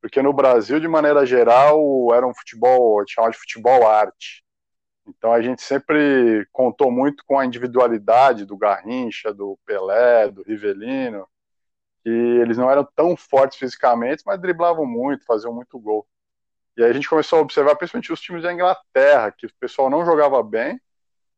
Porque 0.00 0.20
no 0.20 0.32
Brasil, 0.32 0.80
de 0.80 0.88
maneira 0.88 1.24
geral, 1.24 1.78
era 2.12 2.26
um 2.26 2.34
futebol, 2.34 3.04
chamado 3.06 3.30
de 3.30 3.38
futebol 3.38 3.86
arte. 3.86 4.41
Então 5.06 5.32
a 5.32 5.42
gente 5.42 5.62
sempre 5.62 6.46
contou 6.52 6.90
muito 6.90 7.24
com 7.26 7.38
a 7.38 7.44
individualidade 7.44 8.44
do 8.44 8.56
Garrincha, 8.56 9.32
do 9.32 9.58
Pelé, 9.66 10.30
do 10.30 10.42
Rivelino, 10.42 11.26
que 12.02 12.10
eles 12.10 12.56
não 12.56 12.70
eram 12.70 12.86
tão 12.96 13.16
fortes 13.16 13.58
fisicamente, 13.58 14.22
mas 14.26 14.40
driblavam 14.40 14.86
muito, 14.86 15.24
faziam 15.24 15.52
muito 15.52 15.78
gol. 15.78 16.06
E 16.76 16.82
aí 16.82 16.90
a 16.90 16.92
gente 16.92 17.08
começou 17.08 17.38
a 17.38 17.42
observar 17.42 17.76
principalmente 17.76 18.12
os 18.12 18.20
times 18.20 18.42
da 18.42 18.52
Inglaterra, 18.52 19.30
que 19.30 19.46
o 19.46 19.54
pessoal 19.60 19.90
não 19.90 20.04
jogava 20.04 20.42
bem, 20.42 20.80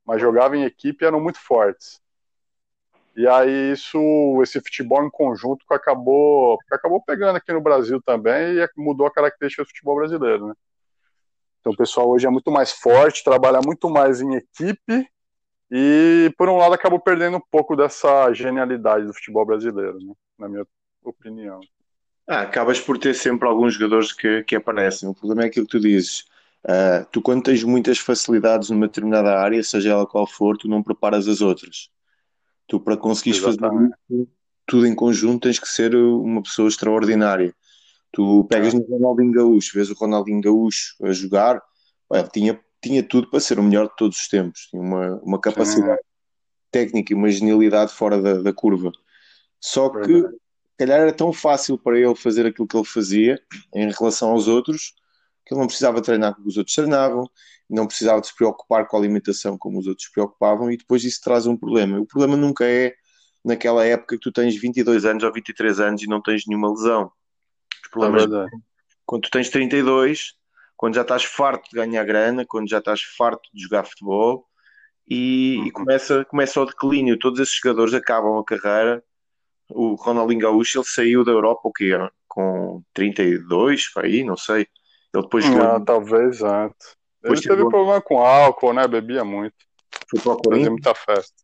mas 0.05 0.21
jogava 0.21 0.57
em 0.57 0.65
equipe 0.65 1.05
e 1.05 1.07
eram 1.07 1.21
muito 1.21 1.39
fortes. 1.41 2.01
E 3.17 3.29
aí 3.29 3.73
isso, 3.73 3.99
esse 4.43 4.61
futebol 4.61 5.05
em 5.05 5.11
conjunto 5.11 5.65
acabou, 5.71 6.59
acabou 6.71 7.01
pegando 7.03 7.37
aqui 7.37 7.53
no 7.53 7.61
Brasil 7.61 8.03
também 8.03 8.59
e 8.59 8.69
mudou 8.77 9.07
a 9.07 9.13
característica 9.13 9.63
do 9.63 9.69
futebol 9.69 9.97
brasileiro, 9.97 10.49
né? 10.49 10.55
Então 11.65 11.73
o 11.73 11.77
pessoal 11.77 12.11
hoje 12.11 12.27
é 12.27 12.31
muito 12.31 12.51
mais 12.51 12.73
forte, 12.73 13.25
trabalha 13.25 13.59
muito 13.65 13.89
mais 13.89 14.21
em 14.21 14.35
equipe 14.35 15.09
e, 15.71 16.31
por 16.37 16.47
um 16.51 16.59
lado, 16.59 16.75
acabou 16.75 17.01
perdendo 17.01 17.39
um 17.39 17.43
pouco 17.51 17.75
dessa 17.75 18.31
genialidade 18.35 19.07
do 19.07 19.15
futebol 19.15 19.47
brasileiro, 19.47 19.99
né? 19.99 20.13
na 20.39 20.47
minha 20.47 20.67
opinião. 21.03 21.61
Ah, 22.29 22.43
acabas 22.43 22.79
por 22.79 22.99
ter 22.99 23.15
sempre 23.15 23.49
alguns 23.49 23.73
jogadores 23.73 24.13
que, 24.13 24.43
que 24.43 24.55
aparecem. 24.55 25.09
O 25.09 25.15
problema 25.15 25.45
é 25.45 25.47
aquilo 25.47 25.65
que 25.65 25.73
tu 25.73 25.81
dizes. 25.81 26.27
Uh, 26.65 27.07
tu, 27.11 27.23
quando 27.23 27.43
tens 27.43 27.65
muitas 27.65 27.99
facilidades 27.99 28.69
numa 28.69 28.87
determinada 28.87 29.35
área, 29.41 29.63
seja 29.63 29.93
ela 29.93 30.07
qual 30.07 30.27
for, 30.27 30.59
tu 30.59 30.69
não 30.69 30.83
preparas 30.83 31.27
as 31.27 31.41
outras. 31.41 31.89
Tu, 32.67 32.79
para 32.79 32.95
conseguires 32.95 33.43
Exatamente. 33.43 33.95
fazer 34.07 34.29
tudo 34.67 34.87
em 34.87 34.95
conjunto, 34.95 35.45
tens 35.45 35.59
que 35.59 35.69
ser 35.69 35.95
uma 35.95 36.43
pessoa 36.43 36.69
extraordinária. 36.69 37.55
Tu 38.15 38.45
pegas 38.45 38.73
no 38.73 38.83
Ronaldinho 38.83 39.33
Gaúcho, 39.33 39.73
vês 39.75 39.91
o 39.91 39.95
Ronaldinho 39.95 40.41
Gaúcho 40.41 40.95
a 41.03 41.13
jogar, 41.13 41.61
tinha, 42.33 42.61
tinha 42.83 43.03
tudo 43.03 43.29
para 43.29 43.41
ser 43.41 43.59
o 43.59 43.63
melhor 43.63 43.89
de 43.89 43.97
todos 43.97 44.19
os 44.19 44.29
tempos, 44.29 44.69
tinha 44.71 44.81
uma, 44.81 45.21
uma 45.23 45.41
capacidade 45.41 46.01
técnica 46.71 47.13
e 47.13 47.17
uma 47.17 47.29
genialidade 47.29 47.93
fora 47.93 48.21
da, 48.21 48.35
da 48.35 48.53
curva. 48.53 48.93
Só 49.61 49.89
que, 49.89 50.21
se 50.21 50.77
calhar, 50.79 51.01
era 51.01 51.13
tão 51.13 51.33
fácil 51.33 51.77
para 51.77 51.99
ele 51.99 52.15
fazer 52.15 52.47
aquilo 52.47 52.69
que 52.69 52.77
ele 52.77 52.85
fazia 52.85 53.41
em 53.75 53.91
relação 53.91 54.31
aos 54.31 54.47
outros 54.47 54.95
que 55.45 55.53
ele 55.53 55.61
não 55.61 55.67
precisava 55.67 56.01
treinar 56.01 56.35
como 56.35 56.49
os 56.49 56.57
outros 56.57 56.75
treinavam, 56.75 57.29
não 57.69 57.87
precisava 57.87 58.21
de 58.21 58.29
se 58.29 58.35
preocupar 58.35 58.87
com 58.87 58.97
a 58.97 59.01
alimentação 59.01 59.59
como 59.59 59.79
os 59.79 59.87
outros 59.87 60.07
se 60.07 60.13
preocupavam, 60.13 60.71
e 60.71 60.77
depois 60.77 61.05
isso 61.05 61.21
traz 61.23 61.47
um 61.47 61.57
problema. 61.57 62.01
O 62.01 62.07
problema 62.07 62.37
nunca 62.37 62.65
é 62.65 62.95
naquela 63.45 63.85
época 63.85 64.17
que 64.17 64.23
tu 64.23 64.33
tens 64.33 64.57
22 64.57 65.05
anos 65.05 65.23
ou 65.23 65.33
23 65.33 65.81
anos 65.81 66.03
e 66.03 66.07
não 66.07 66.23
tens 66.23 66.47
nenhuma 66.47 66.71
lesão. 66.71 67.11
Os 67.95 68.01
problemas 68.01 68.33
é 68.33 68.57
quando 69.07 69.23
tu 69.23 69.31
tens 69.31 69.51
32, 69.51 70.35
quando 70.77 70.95
já 70.95 71.03
estás 71.03 71.25
farto 71.25 71.69
de 71.71 71.77
ganhar 71.77 72.05
grana, 72.05 72.45
quando 72.47 72.69
já 72.69 72.79
estás 72.79 73.03
farto 73.03 73.49
de 73.53 73.63
jogar 73.63 73.85
futebol 73.85 74.47
e, 75.09 75.57
uhum. 75.59 75.67
e 75.67 75.71
começa, 75.71 76.25
começa 76.25 76.61
o 76.61 76.67
declínio. 76.67 77.19
Todos 77.19 77.41
esses 77.41 77.55
jogadores 77.63 77.95
acabam 77.95 78.39
a 78.39 78.45
carreira. 78.45 79.05
O 79.71 79.95
Ronaldinho 79.95 80.41
Gaúcho 80.41 80.79
ele 80.79 80.87
saiu 80.87 81.25
da 81.25 81.33
Europa 81.33 81.61
o 81.65 81.73
quê? 81.73 81.93
com 82.27 82.83
32, 82.93 83.91
aí, 83.99 84.25
não 84.25 84.37
sei. 84.37 84.67
Ele 85.15 85.23
depois 85.23 85.45
jogou... 85.45 85.63
Não, 85.63 85.85
talvez 85.85 86.43
antes. 86.43 86.97
Ele 87.23 87.41
teve 87.41 87.69
problema 87.69 88.03
com 88.03 88.19
álcool, 88.19 88.73
né? 88.73 88.89
Bebia 88.89 89.25
muito. 89.25 89.55
Foi 90.11 90.21
para 90.21 90.33
o 90.33 90.41
Fazia 90.45 90.71
muita 90.71 90.95
festa. 90.95 91.44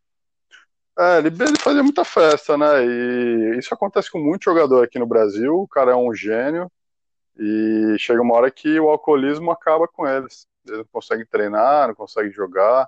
É, 1.01 1.17
ele 1.17 1.31
fazia 1.57 1.81
muita 1.81 2.05
festa, 2.05 2.55
né? 2.55 2.85
E 2.85 3.57
isso 3.57 3.73
acontece 3.73 4.11
com 4.11 4.19
muito 4.19 4.43
jogador 4.43 4.83
aqui 4.83 4.99
no 4.99 5.07
Brasil. 5.07 5.55
O 5.55 5.67
cara 5.67 5.93
é 5.93 5.95
um 5.95 6.13
gênio 6.13 6.71
e 7.39 7.95
chega 7.97 8.21
uma 8.21 8.35
hora 8.35 8.51
que 8.51 8.79
o 8.79 8.87
alcoolismo 8.87 9.49
acaba 9.49 9.87
com 9.87 10.07
eles. 10.07 10.47
Eles 10.63 10.77
não 10.79 10.85
conseguem 10.91 11.25
treinar, 11.25 11.87
não 11.87 11.95
conseguem 11.95 12.31
jogar. 12.31 12.87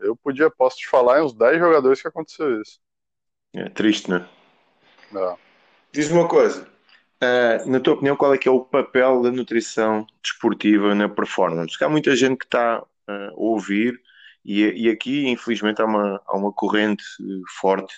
Eu 0.00 0.16
podia, 0.16 0.50
posso 0.50 0.78
te 0.78 0.88
falar, 0.88 1.20
em 1.20 1.22
uns 1.22 1.32
10 1.32 1.60
jogadores 1.60 2.02
que 2.02 2.08
aconteceu 2.08 2.60
isso. 2.60 2.80
É 3.54 3.68
triste, 3.68 4.10
né? 4.10 4.28
É. 5.14 5.36
Diz 5.92 6.10
uma 6.10 6.26
coisa. 6.26 6.66
Uh, 7.22 7.70
na 7.70 7.78
tua 7.78 7.94
opinião, 7.94 8.16
qual 8.16 8.34
é 8.34 8.38
que 8.38 8.48
é 8.48 8.50
o 8.50 8.64
papel 8.64 9.22
da 9.22 9.30
nutrição 9.30 10.04
desportiva 10.20 10.92
na 10.92 11.08
performance? 11.08 11.70
Porque 11.70 11.84
há 11.84 11.88
muita 11.88 12.16
gente 12.16 12.38
que 12.38 12.46
está 12.46 12.82
uh, 12.82 13.12
a 13.12 13.32
ouvir 13.36 14.02
e, 14.44 14.86
e, 14.86 14.90
aqui, 14.90 15.28
infelizmente, 15.28 15.80
há 15.80 15.84
uma, 15.84 16.20
há 16.26 16.36
uma 16.36 16.52
corrente 16.52 17.04
forte 17.60 17.94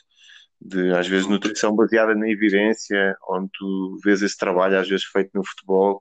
de, 0.61 0.93
às 0.93 1.07
vezes, 1.09 1.27
nutrição 1.27 1.75
baseada 1.75 2.15
na 2.15 2.29
evidência, 2.29 3.17
onde 3.29 3.51
tu 3.53 3.99
vês 4.05 4.23
esse 4.23 4.37
trabalho, 4.37 4.79
às 4.79 4.89
vezes, 4.89 5.05
feito 5.07 5.31
no 5.35 5.45
futebol, 5.45 6.01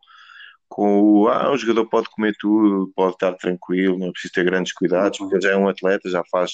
com 0.68 1.02
o, 1.02 1.28
ah, 1.28 1.52
o 1.52 1.58
jogador 1.58 1.88
pode 1.88 2.10
comer 2.10 2.36
tudo, 2.40 2.92
pode 2.96 3.14
estar 3.14 3.34
tranquilo, 3.34 3.98
não 3.98 4.12
preciso 4.12 4.34
ter 4.34 4.44
grandes 4.44 4.74
cuidados, 4.74 5.20
porque 5.20 5.40
já 5.40 5.52
é 5.52 5.58
um 5.58 5.70
atleta, 5.70 6.10
já 6.10 6.24
faz 6.32 6.54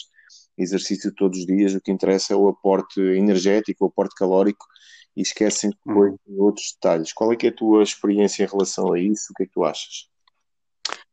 exercício 0.58 1.14
todos 1.16 1.40
os 1.40 1.46
dias, 1.46 1.74
o 1.74 1.82
que 1.82 1.92
interessa 1.92 2.34
é 2.34 2.36
o 2.36 2.50
aporte 2.50 3.00
energético, 3.00 3.86
o 3.86 3.88
aporte 3.88 4.16
calórico, 4.16 4.66
e 5.16 5.22
esquecem 5.22 5.70
depois 5.70 6.14
uhum. 6.28 6.44
outros 6.44 6.74
detalhes. 6.74 7.14
Qual 7.14 7.32
é 7.32 7.36
que 7.36 7.48
é 7.48 7.50
a 7.50 7.56
tua 7.56 7.82
experiência 7.82 8.44
em 8.44 8.48
relação 8.48 8.94
a 8.94 9.00
isso? 9.00 9.32
O 9.32 9.34
que 9.36 9.44
é 9.44 9.46
que 9.46 9.54
tu 9.54 9.64
achas? 9.64 10.10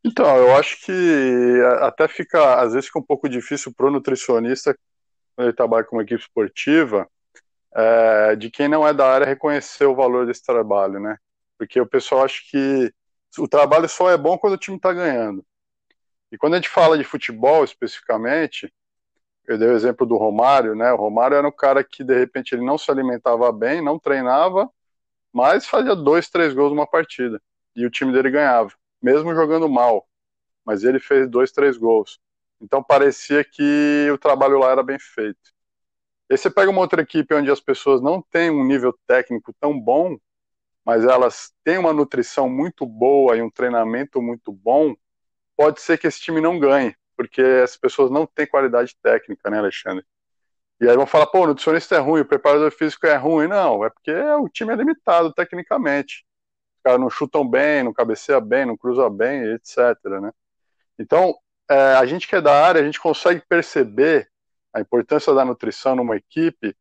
Então, 0.04 0.36
eu 0.36 0.54
acho 0.56 0.84
que 0.84 1.60
até 1.80 2.06
fica, 2.06 2.60
às 2.60 2.72
vezes 2.72 2.86
fica 2.86 2.98
um 3.00 3.02
pouco 3.02 3.28
difícil 3.28 3.72
para 3.74 3.86
o 3.86 3.90
nutricionista, 3.90 4.76
quando 5.34 5.48
ele 5.48 5.56
trabalha 5.56 5.84
com 5.84 5.96
uma 5.96 6.02
equipe 6.02 6.20
esportiva, 6.20 7.08
é, 7.74 8.36
de 8.36 8.50
quem 8.50 8.68
não 8.68 8.86
é 8.86 8.94
da 8.94 9.06
área 9.06 9.26
reconhecer 9.26 9.84
o 9.84 9.94
valor 9.94 10.26
desse 10.26 10.44
trabalho, 10.44 11.00
né? 11.00 11.18
Porque 11.58 11.80
o 11.80 11.86
pessoal 11.86 12.24
acha 12.24 12.40
que 12.50 12.92
o 13.38 13.48
trabalho 13.48 13.88
só 13.88 14.10
é 14.10 14.16
bom 14.16 14.38
quando 14.38 14.54
o 14.54 14.58
time 14.58 14.76
está 14.76 14.92
ganhando. 14.92 15.44
E 16.32 16.38
quando 16.38 16.54
a 16.54 16.56
gente 16.56 16.68
fala 16.68 16.96
de 16.96 17.04
futebol 17.04 17.64
especificamente, 17.64 18.72
eu 19.46 19.58
dei 19.58 19.68
o 19.68 19.76
exemplo 19.76 20.06
do 20.06 20.16
Romário, 20.16 20.74
né? 20.74 20.92
O 20.92 20.96
Romário 20.96 21.36
era 21.36 21.46
um 21.46 21.52
cara 21.52 21.84
que 21.84 22.02
de 22.04 22.18
repente 22.18 22.54
ele 22.54 22.64
não 22.64 22.78
se 22.78 22.90
alimentava 22.90 23.50
bem, 23.52 23.82
não 23.82 23.98
treinava, 23.98 24.70
mas 25.32 25.66
fazia 25.66 25.94
dois, 25.94 26.30
três 26.30 26.54
gols 26.54 26.70
numa 26.70 26.86
partida 26.86 27.40
e 27.74 27.84
o 27.86 27.90
time 27.90 28.12
dele 28.12 28.30
ganhava 28.30 28.72
mesmo 29.02 29.34
jogando 29.34 29.68
mal. 29.68 30.06
Mas 30.64 30.84
ele 30.84 30.98
fez 30.98 31.28
dois, 31.28 31.52
três 31.52 31.76
gols. 31.76 32.20
Então 32.60 32.82
parecia 32.82 33.44
que 33.44 34.08
o 34.12 34.18
trabalho 34.18 34.58
lá 34.58 34.70
era 34.72 34.82
bem 34.82 34.98
feito. 34.98 35.54
E 36.28 36.36
você 36.36 36.50
pega 36.50 36.70
uma 36.70 36.80
outra 36.80 37.02
equipe 37.02 37.34
onde 37.34 37.50
as 37.50 37.60
pessoas 37.60 38.00
não 38.00 38.20
têm 38.20 38.50
um 38.50 38.64
nível 38.64 38.92
técnico 39.06 39.54
tão 39.60 39.78
bom, 39.78 40.18
mas 40.84 41.04
elas 41.04 41.52
têm 41.62 41.78
uma 41.78 41.92
nutrição 41.92 42.48
muito 42.48 42.84
boa 42.86 43.36
e 43.36 43.42
um 43.42 43.50
treinamento 43.50 44.20
muito 44.20 44.50
bom, 44.52 44.94
pode 45.56 45.80
ser 45.80 45.98
que 45.98 46.06
esse 46.06 46.20
time 46.20 46.40
não 46.40 46.58
ganhe, 46.58 46.96
porque 47.16 47.42
as 47.62 47.76
pessoas 47.76 48.10
não 48.10 48.26
têm 48.26 48.46
qualidade 48.46 48.96
técnica, 49.02 49.50
né, 49.50 49.58
Alexandre? 49.58 50.04
E 50.80 50.88
aí 50.88 50.96
vão 50.96 51.06
falar, 51.06 51.26
pô, 51.26 51.40
o 51.40 51.46
nutricionista 51.46 51.96
é 51.96 51.98
ruim, 51.98 52.20
o 52.20 52.26
preparador 52.26 52.70
físico 52.70 53.06
é 53.06 53.16
ruim. 53.16 53.46
Não, 53.48 53.84
é 53.84 53.90
porque 53.90 54.12
o 54.12 54.48
time 54.48 54.72
é 54.72 54.76
limitado 54.76 55.32
tecnicamente 55.32 56.26
caras 56.86 57.00
não 57.00 57.10
chutam 57.10 57.44
bem, 57.44 57.82
não 57.82 57.92
cabeceia 57.92 58.40
bem, 58.40 58.64
não 58.64 58.76
cruza 58.76 59.10
bem, 59.10 59.42
etc. 59.54 59.76
Né? 60.22 60.30
Então, 60.96 61.34
é, 61.68 61.94
a 61.94 62.06
gente 62.06 62.28
que 62.28 62.36
é 62.36 62.40
da 62.40 62.64
área, 62.64 62.80
a 62.80 62.84
gente 62.84 63.00
consegue 63.00 63.42
perceber 63.48 64.30
a 64.72 64.80
importância 64.80 65.34
da 65.34 65.44
nutrição 65.44 65.96
numa 65.96 66.16
equipe 66.16 66.76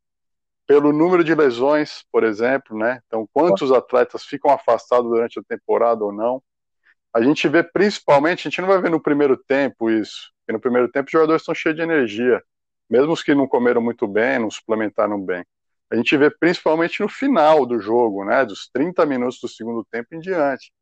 pelo 0.64 0.92
número 0.92 1.24
de 1.24 1.34
lesões, 1.34 2.04
por 2.12 2.22
exemplo, 2.22 2.76
né? 2.76 3.00
Então, 3.06 3.28
quantos 3.32 3.72
atletas 3.72 4.24
ficam 4.24 4.50
afastados 4.50 5.08
durante 5.08 5.38
a 5.38 5.42
temporada 5.42 6.04
ou 6.04 6.12
não. 6.12 6.42
A 7.12 7.22
gente 7.22 7.48
vê 7.48 7.62
principalmente, 7.62 8.40
a 8.40 8.50
gente 8.50 8.60
não 8.60 8.68
vai 8.68 8.80
ver 8.80 8.90
no 8.90 9.00
primeiro 9.00 9.36
tempo 9.36 9.90
isso, 9.90 10.30
porque 10.40 10.52
no 10.52 10.60
primeiro 10.60 10.88
tempo 10.88 11.06
os 11.06 11.12
jogadores 11.12 11.42
estão 11.42 11.54
cheios 11.54 11.76
de 11.76 11.82
energia, 11.82 12.42
mesmo 12.90 13.12
os 13.12 13.22
que 13.22 13.34
não 13.34 13.48
comeram 13.48 13.80
muito 13.80 14.06
bem, 14.06 14.38
não 14.38 14.50
suplementaram 14.50 15.20
bem 15.20 15.44
a 15.90 15.96
gente 15.96 16.16
vê 16.16 16.30
principalmente 16.30 17.00
no 17.00 17.08
final 17.08 17.64
do 17.64 17.78
jogo, 17.80 18.24
né, 18.24 18.44
dos 18.44 18.68
30 18.68 19.06
minutos 19.06 19.40
do 19.40 19.48
segundo 19.48 19.84
tempo 19.84 20.14
em 20.14 20.20
diante. 20.20 20.72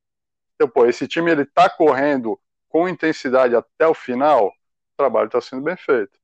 Então, 0.55 0.69
pô, 0.69 0.87
esse 0.87 1.07
time 1.07 1.31
ele 1.31 1.45
tá 1.45 1.69
correndo 1.69 2.41
com 2.69 2.89
intensidade 2.89 3.55
até 3.55 3.87
o 3.87 3.95
final, 3.95 4.49
o 4.49 4.53
trabalho 4.97 5.27
está 5.27 5.41
sendo 5.41 5.63
bem 5.63 5.77
feito. 5.77 6.19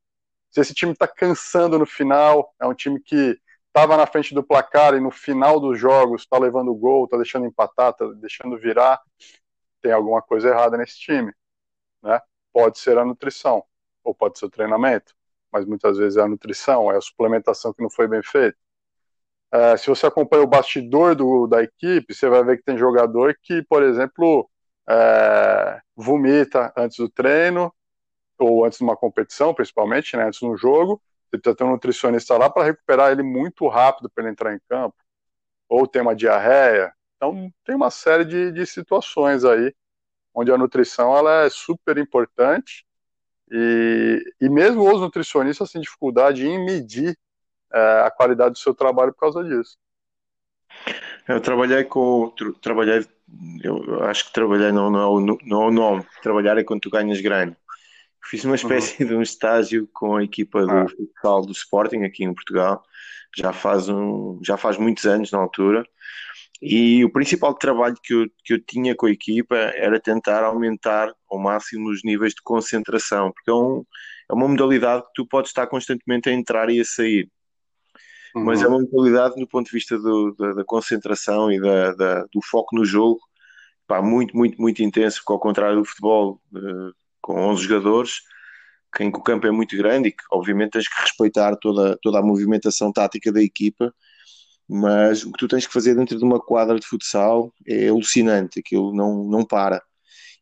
Se 0.50 0.60
esse 0.60 0.75
time 0.75 0.92
está 0.92 1.06
cansando 1.06 1.78
no 1.78 1.87
final, 1.87 2.54
é 2.60 2.66
um 2.66 2.75
time 2.75 3.00
que 3.00 3.38
estava 3.68 3.96
na 3.96 4.06
frente 4.06 4.34
do 4.34 4.42
placar 4.42 4.94
e 4.94 5.00
no 5.00 5.10
final 5.10 5.60
dos 5.60 5.78
jogos 5.78 6.22
está 6.22 6.38
levando 6.38 6.75
gol, 6.75 7.04
está 7.04 7.16
deixando 7.16 7.46
empatar, 7.46 7.90
está 7.90 8.06
deixando 8.14 8.58
virar, 8.58 9.00
tem 9.80 9.92
alguma 9.92 10.20
coisa 10.20 10.49
errada 10.49 10.76
nesse 10.76 10.99
time, 10.99 11.32
né? 12.02 12.20
Pode 12.52 12.78
ser 12.78 12.99
a 12.99 13.04
nutrição 13.04 13.64
ou 14.02 14.14
pode 14.14 14.38
ser 14.38 14.46
o 14.46 14.50
treinamento, 14.50 15.14
mas 15.52 15.64
muitas 15.64 15.99
vezes 15.99 16.16
é 16.16 16.22
a 16.22 16.28
nutrição, 16.28 16.90
é 16.90 16.96
a 16.96 17.00
suplementação 17.00 17.72
que 17.72 17.82
não 17.82 17.90
foi 17.90 18.08
bem 18.08 18.22
feita. 18.22 18.58
Uh, 19.52 19.76
se 19.76 19.88
você 19.88 20.07
acompanha 20.07 20.45
o 20.45 20.47
bastidor 20.47 21.14
do, 21.14 21.47
da 21.47 21.62
equipe, 21.62 22.14
você 22.14 22.28
vai 22.28 22.45
ver 22.45 22.59
que 22.59 22.62
tem 22.62 22.78
jogador 22.78 23.37
que, 23.42 23.62
por 23.64 23.83
exemplo, 23.83 24.49
uh, 24.88 25.80
vomita 25.97 26.73
antes 26.76 26.99
do 26.99 27.09
treino, 27.09 27.73
ou 28.38 28.64
antes 28.64 28.78
de 28.78 28.85
uma 28.85 28.97
competição, 28.97 29.52
principalmente, 29.52 30.16
né, 30.16 30.25
antes 30.25 30.40
de 30.40 30.47
um 30.47 30.57
jogo. 30.57 31.02
Você 31.30 31.38
precisa 31.38 31.57
ter 31.57 31.64
um 31.64 31.71
nutricionista 31.71 32.37
lá 32.37 32.49
para 32.49 32.64
recuperar 32.64 33.12
ele 33.12 33.23
muito 33.23 33.69
rápido 33.69 34.09
para 34.11 34.25
ele 34.25 34.33
entrar 34.33 34.54
em 34.54 34.61
campo. 34.69 34.97
Ou 35.69 35.87
tem 35.87 36.02
uma 36.02 36.14
diarreia. 36.14 36.92
Então, 37.16 37.52
tem 37.64 37.75
uma 37.75 37.90
série 37.90 38.25
de, 38.25 38.50
de 38.50 38.66
situações 38.66 39.45
aí 39.45 39.75
onde 40.35 40.50
a 40.50 40.59
nutrição 40.59 41.16
ela 41.16 41.45
é 41.45 41.50
super 41.50 41.99
importante. 41.99 42.85
E, 43.50 44.23
e 44.40 44.49
mesmo 44.49 44.90
os 44.90 45.00
nutricionistas 45.00 45.71
têm 45.73 45.83
dificuldade 45.83 46.47
em 46.47 46.64
medir 46.64 47.11
é, 47.11 47.16
a 47.72 48.10
qualidade 48.10 48.52
do 48.52 48.58
seu 48.58 48.74
trabalho 48.74 49.12
por 49.12 49.20
causa 49.20 49.44
disso. 49.44 49.78
Eu 51.28 51.40
trabalhei 51.40 51.84
com. 51.84 52.32
Trabalhei, 52.60 53.06
eu 53.62 54.02
acho 54.04 54.26
que 54.26 54.32
trabalhei 54.32 54.72
não, 54.72 54.90
não, 54.90 55.00
é 55.00 55.06
o, 55.06 55.20
não 55.20 55.62
é 55.62 55.66
o 55.66 55.70
nome. 55.70 56.06
Trabalhar 56.22 56.58
é 56.58 56.64
quando 56.64 56.80
tu 56.80 56.90
ganhas 56.90 57.20
grana. 57.20 57.56
Fiz 58.24 58.44
uma 58.44 58.54
espécie 58.54 59.02
uhum. 59.02 59.08
de 59.08 59.14
um 59.16 59.22
estágio 59.22 59.88
com 59.92 60.16
a 60.16 60.24
equipa 60.24 60.62
do 60.62 60.70
ah. 60.70 60.88
futsal 60.88 61.42
do 61.42 61.52
Sporting 61.52 62.02
aqui 62.02 62.24
em 62.24 62.34
Portugal. 62.34 62.82
Já 63.36 63.52
faz, 63.52 63.88
um, 63.88 64.40
já 64.42 64.56
faz 64.56 64.76
muitos 64.76 65.04
anos 65.04 65.30
na 65.30 65.38
altura. 65.38 65.84
E 66.60 67.02
o 67.04 67.10
principal 67.10 67.54
trabalho 67.54 67.96
que 68.02 68.12
eu, 68.12 68.26
que 68.44 68.52
eu 68.54 68.60
tinha 68.60 68.94
com 68.94 69.06
a 69.06 69.10
equipa 69.10 69.56
era 69.56 69.98
tentar 69.98 70.44
aumentar 70.44 71.14
ao 71.30 71.38
máximo 71.38 71.88
os 71.88 72.04
níveis 72.04 72.34
de 72.34 72.42
concentração, 72.42 73.32
porque 73.32 73.50
é, 73.50 73.54
um, 73.54 73.84
é 74.30 74.34
uma 74.34 74.46
modalidade 74.46 75.04
que 75.04 75.12
tu 75.14 75.26
podes 75.26 75.50
estar 75.50 75.66
constantemente 75.68 76.28
a 76.28 76.32
entrar 76.32 76.68
e 76.68 76.80
a 76.80 76.84
sair 76.84 77.30
uhum. 78.34 78.44
mas 78.44 78.62
é 78.62 78.68
uma 78.68 78.78
mentalidade 78.78 79.37
do 79.37 79.46
ponto 79.46 79.66
de 79.66 79.72
vista 79.72 79.99
do, 79.99 80.34
da, 80.34 80.52
da, 80.54 80.64
concentração 80.64 81.50
e 81.50 81.60
da, 81.60 81.92
da, 81.94 82.22
do 82.32 82.40
foco 82.42 82.76
no 82.76 82.84
jogo, 82.84 83.20
pá, 83.87 84.00
muito, 84.02 84.37
muito, 84.37 84.60
muito 84.60 84.82
intenso, 84.82 85.18
porque 85.18 85.32
ao 85.32 85.40
contrário 85.40 85.76
do 85.76 85.84
futebol 85.84 86.40
uh, 86.54 86.92
com 87.20 87.34
11 87.34 87.62
jogadores, 87.62 88.20
que 88.94 89.04
em 89.04 89.12
que 89.12 89.18
o 89.18 89.22
campo 89.22 89.46
é 89.46 89.50
muito 89.50 89.76
grande 89.76 90.08
e 90.08 90.12
que 90.12 90.25
obviamente 90.32 90.72
tens 90.72 90.88
que 90.88 91.00
respeitar 91.00 91.56
toda, 91.56 91.96
toda 92.02 92.18
a 92.18 92.22
movimentação 92.22 92.92
tática 92.92 93.32
da 93.32 93.42
equipa, 93.42 93.94
mas 94.68 95.25
o 95.25 95.32
que 95.32 95.38
tu 95.38 95.49
tens 95.49 95.66
que 95.66 95.72
fazer 95.72 95.94
dentro 95.94 96.16
de 96.16 96.25
uma 96.25 96.40
quadra 96.40 96.78
de 96.78 96.87
futsal 96.87 97.52
é 97.66 97.88
alucinante, 97.88 98.60
aquilo 98.60 98.94
não, 98.94 99.25
não 99.25 99.44
para. 99.44 99.82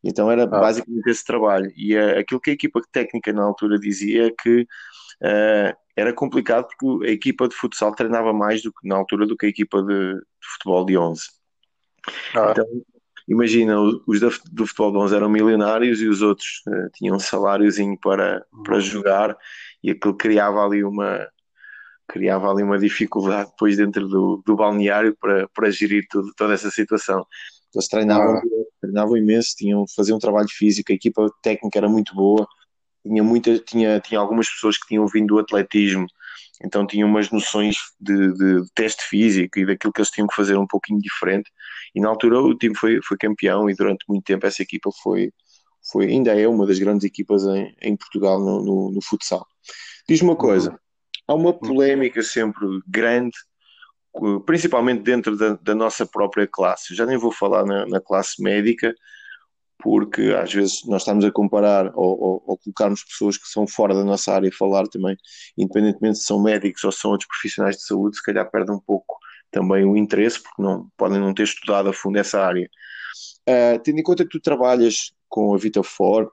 Então 0.02 0.30
era 0.30 0.44
ah. 0.44 0.46
basicamente 0.46 1.08
esse 1.08 1.24
trabalho. 1.24 1.72
E 1.76 1.96
uh, 1.96 2.18
aquilo 2.18 2.40
que 2.40 2.50
a 2.50 2.52
equipa 2.54 2.80
técnica 2.92 3.32
na 3.32 3.42
altura 3.42 3.78
dizia 3.78 4.26
é 4.26 4.30
que 4.30 4.62
uh, 4.62 5.76
era 5.98 6.12
complicado 6.12 6.68
porque 6.68 7.08
a 7.08 7.10
equipa 7.10 7.48
de 7.48 7.56
futsal 7.56 7.92
treinava 7.94 8.32
mais 8.32 8.62
do 8.62 8.72
que 8.72 8.86
na 8.86 8.96
altura 8.96 9.26
do 9.26 9.36
que 9.36 9.46
a 9.46 9.48
equipa 9.48 9.82
de, 9.82 10.14
de 10.14 10.48
futebol 10.52 10.84
de 10.84 10.96
11. 10.96 11.22
Ah. 12.36 12.52
Então, 12.52 12.64
imagina, 13.26 13.80
os 13.80 14.20
do 14.20 14.66
futebol 14.66 14.92
de 14.92 14.98
11 14.98 15.16
eram 15.16 15.28
milionários 15.28 16.00
e 16.00 16.06
os 16.06 16.22
outros 16.22 16.62
uh, 16.68 16.90
tinham 16.94 17.16
um 17.16 17.20
saláriozinho 17.20 17.98
para, 18.00 18.44
para 18.64 18.76
uhum. 18.76 18.80
jogar 18.80 19.36
e 19.82 19.90
aquilo 19.90 20.16
criava 20.16 20.64
ali 20.64 20.84
uma 20.84 21.28
criava 22.06 22.50
ali 22.50 22.62
uma 22.62 22.78
dificuldade 22.78 23.50
depois 23.50 23.76
dentro 23.76 24.08
do, 24.08 24.42
do 24.46 24.56
balneário 24.56 25.14
para, 25.20 25.46
para 25.48 25.70
gerir 25.70 26.06
tudo, 26.08 26.32
toda 26.34 26.54
essa 26.54 26.70
situação. 26.70 27.26
Eles 27.74 27.86
treinavam, 27.86 28.36
ah. 28.36 28.42
treinavam 28.80 29.16
imenso, 29.16 29.54
tinham 29.56 29.84
fazer 29.94 30.14
um 30.14 30.18
trabalho 30.18 30.48
físico, 30.48 30.90
a 30.90 30.94
equipa 30.94 31.30
técnica 31.42 31.78
era 31.78 31.88
muito 31.88 32.14
boa, 32.14 32.46
tinha, 33.02 33.22
muita, 33.22 33.58
tinha, 33.58 34.00
tinha 34.00 34.20
algumas 34.20 34.48
pessoas 34.48 34.78
que 34.78 34.88
tinham 34.88 35.06
vindo 35.06 35.34
do 35.34 35.38
atletismo, 35.38 36.06
então 36.62 36.86
tinham 36.86 37.08
umas 37.08 37.30
noções 37.30 37.76
de, 38.00 38.32
de, 38.32 38.62
de, 38.62 38.70
teste 38.74 39.02
físico 39.04 39.58
e 39.58 39.66
daquilo 39.66 39.92
que 39.92 40.00
eles 40.00 40.10
tinham 40.10 40.26
que 40.26 40.34
fazer 40.34 40.56
um 40.56 40.66
pouquinho 40.66 41.00
diferente. 41.00 41.50
E 41.94 42.00
na 42.00 42.08
altura 42.08 42.40
o 42.40 42.56
time 42.56 42.76
foi, 42.76 43.00
foi 43.02 43.16
campeão 43.16 43.70
e 43.70 43.74
durante 43.74 44.04
muito 44.08 44.24
tempo 44.24 44.44
essa 44.46 44.62
equipa 44.62 44.90
foi, 45.02 45.32
foi 45.90 46.06
ainda 46.06 46.38
é 46.38 46.48
uma 46.48 46.66
das 46.66 46.78
grandes 46.78 47.04
equipas 47.04 47.44
em, 47.44 47.74
em 47.80 47.96
Portugal 47.96 48.40
no, 48.40 48.62
no, 48.62 48.92
no 48.92 49.02
futsal. 49.02 49.46
Diz-me 50.08 50.28
uma 50.28 50.36
coisa, 50.36 50.78
há 51.26 51.34
uma 51.34 51.52
polémica 51.52 52.22
sempre 52.22 52.66
grande 52.86 53.36
principalmente 54.44 55.02
dentro 55.02 55.36
da, 55.36 55.58
da, 55.62 55.74
nossa 55.74 56.06
própria 56.06 56.46
classe. 56.46 56.94
Já 56.94 57.06
nem 57.06 57.16
vou 57.16 57.30
falar 57.30 57.64
na, 57.64 57.86
na, 57.86 58.00
classe 58.00 58.42
médica, 58.42 58.94
porque 59.78 60.34
às 60.40 60.52
vezes 60.52 60.84
nós 60.86 61.02
estamos 61.02 61.24
a 61.24 61.30
comparar 61.30 61.92
ou, 61.94 62.20
ou, 62.20 62.42
ou, 62.46 62.58
colocarmos 62.58 63.04
pessoas 63.04 63.36
que 63.36 63.48
são 63.48 63.66
fora 63.66 63.94
da 63.94 64.04
nossa 64.04 64.32
área 64.32 64.48
a 64.48 64.52
falar 64.52 64.86
também, 64.88 65.16
independentemente 65.56 66.18
se 66.18 66.24
são 66.24 66.42
médicos 66.42 66.82
ou 66.84 66.92
são 66.92 67.12
outros 67.12 67.28
profissionais 67.28 67.76
de 67.76 67.84
saúde, 67.84 68.16
se 68.16 68.22
calhar 68.22 68.50
perdem 68.50 68.74
um 68.74 68.80
pouco 68.80 69.16
também 69.50 69.84
o 69.84 69.96
interesse, 69.96 70.42
porque 70.42 70.60
não, 70.60 70.88
podem 70.96 71.20
não 71.20 71.32
ter 71.32 71.44
estudado 71.44 71.88
a 71.88 71.92
fundo 71.92 72.18
essa 72.18 72.40
área. 72.40 72.68
Uh, 73.48 73.78
tendo 73.82 73.98
em 73.98 74.02
conta 74.02 74.24
que 74.24 74.30
tu 74.30 74.40
trabalhas 74.40 75.12
com 75.28 75.54
a 75.54 75.58
VitaFor, 75.58 76.30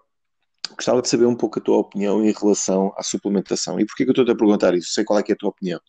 gostava 0.76 1.02
de 1.02 1.08
saber 1.08 1.26
um 1.26 1.36
pouco 1.36 1.60
a 1.60 1.62
tua 1.62 1.78
opinião 1.78 2.26
em 2.26 2.34
relação 2.34 2.94
à 2.98 3.04
suplementação. 3.04 3.80
E 3.80 3.86
porquê 3.86 4.04
que 4.04 4.10
eu 4.10 4.14
estou-te 4.14 4.32
a 4.32 4.36
perguntar 4.36 4.74
isso? 4.74 4.92
Sei 4.92 5.06
qual 5.06 5.20
é 5.20 5.24
é 5.26 5.34
a 5.34 5.36
tua 5.36 5.50
opinião 5.50 5.80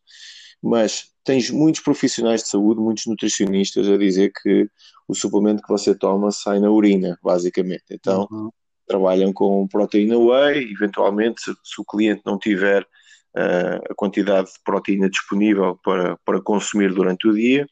mas 0.62 1.10
tens 1.24 1.50
muitos 1.50 1.80
profissionais 1.80 2.42
de 2.42 2.48
saúde, 2.48 2.80
muitos 2.80 3.06
nutricionistas 3.06 3.88
a 3.88 3.96
dizer 3.96 4.32
que 4.42 4.68
o 5.08 5.14
suplemento 5.14 5.62
que 5.62 5.68
você 5.68 5.94
toma 5.94 6.30
sai 6.30 6.60
na 6.60 6.70
urina, 6.70 7.18
basicamente. 7.22 7.84
Então, 7.90 8.28
uhum. 8.30 8.50
trabalham 8.86 9.32
com 9.32 9.66
proteína 9.68 10.16
whey, 10.16 10.70
eventualmente, 10.72 11.42
se, 11.42 11.52
se 11.64 11.80
o 11.80 11.84
cliente 11.84 12.22
não 12.24 12.38
tiver 12.38 12.82
uh, 12.82 13.90
a 13.90 13.94
quantidade 13.94 14.48
de 14.48 14.58
proteína 14.64 15.10
disponível 15.10 15.78
para, 15.82 16.16
para 16.24 16.40
consumir 16.40 16.92
durante 16.94 17.28
o 17.28 17.34
dia, 17.34 17.66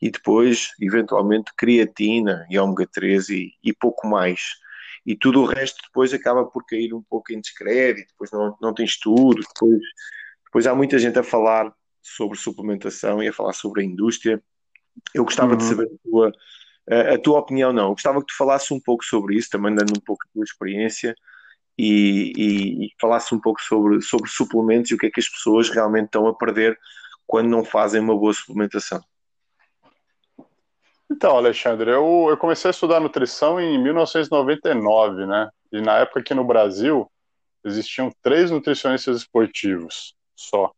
e 0.00 0.10
depois, 0.10 0.70
eventualmente, 0.80 1.52
creatina 1.56 2.46
e 2.50 2.58
ômega 2.58 2.86
3 2.92 3.28
e, 3.30 3.52
e 3.62 3.72
pouco 3.72 4.06
mais. 4.06 4.40
E 5.04 5.14
tudo 5.16 5.42
o 5.42 5.46
resto 5.46 5.78
depois 5.86 6.12
acaba 6.12 6.44
por 6.44 6.64
cair 6.66 6.92
um 6.92 7.02
pouco 7.02 7.32
em 7.32 7.40
descrédito, 7.40 8.08
depois 8.08 8.30
não, 8.30 8.56
não 8.60 8.74
tem 8.74 8.84
estudo, 8.84 9.40
depois, 9.40 9.80
depois 10.44 10.66
há 10.66 10.74
muita 10.74 10.98
gente 10.98 11.18
a 11.18 11.22
falar 11.22 11.72
sobre 12.06 12.38
suplementação 12.38 13.22
e 13.22 13.28
a 13.28 13.32
falar 13.32 13.52
sobre 13.52 13.82
a 13.82 13.84
indústria. 13.84 14.42
Eu 15.12 15.24
gostava 15.24 15.52
uhum. 15.52 15.58
de 15.58 15.64
saber 15.64 15.84
a 15.84 16.08
tua, 16.08 16.32
a, 17.14 17.18
tua, 17.18 17.38
opinião, 17.38 17.72
não. 17.72 17.84
Eu 17.84 17.90
gostava 17.90 18.20
que 18.20 18.26
tu 18.26 18.36
falasses 18.36 18.70
um 18.70 18.80
pouco 18.80 19.04
sobre 19.04 19.36
isso, 19.36 19.50
também 19.50 19.74
dando 19.74 19.90
um 19.90 20.00
pouco 20.00 20.24
da 20.26 20.32
tua 20.32 20.44
experiência 20.44 21.14
e, 21.76 22.32
e, 22.36 22.86
e 22.86 22.90
falasse 23.00 23.34
um 23.34 23.40
pouco 23.40 23.60
sobre, 23.60 24.00
sobre 24.00 24.30
suplementos 24.30 24.90
e 24.90 24.94
o 24.94 24.98
que 24.98 25.06
é 25.06 25.10
que 25.10 25.20
as 25.20 25.28
pessoas 25.28 25.68
realmente 25.68 26.06
estão 26.06 26.26
a 26.26 26.34
perder 26.34 26.78
quando 27.26 27.48
não 27.48 27.64
fazem 27.64 28.00
uma 28.00 28.16
boa 28.16 28.32
suplementação. 28.32 29.02
Então, 31.10 31.36
Alexandre, 31.36 31.90
eu, 31.90 32.26
eu 32.30 32.36
comecei 32.36 32.68
a 32.68 32.72
estudar 32.72 33.00
nutrição 33.00 33.60
em 33.60 33.80
1999, 33.82 35.26
né? 35.26 35.50
E 35.72 35.80
na 35.80 35.98
época 35.98 36.20
aqui 36.20 36.34
no 36.34 36.44
Brasil 36.44 37.10
existiam 37.64 38.12
três 38.22 38.50
nutricionistas 38.50 39.18
esportivos 39.18 40.14
só 40.36 40.72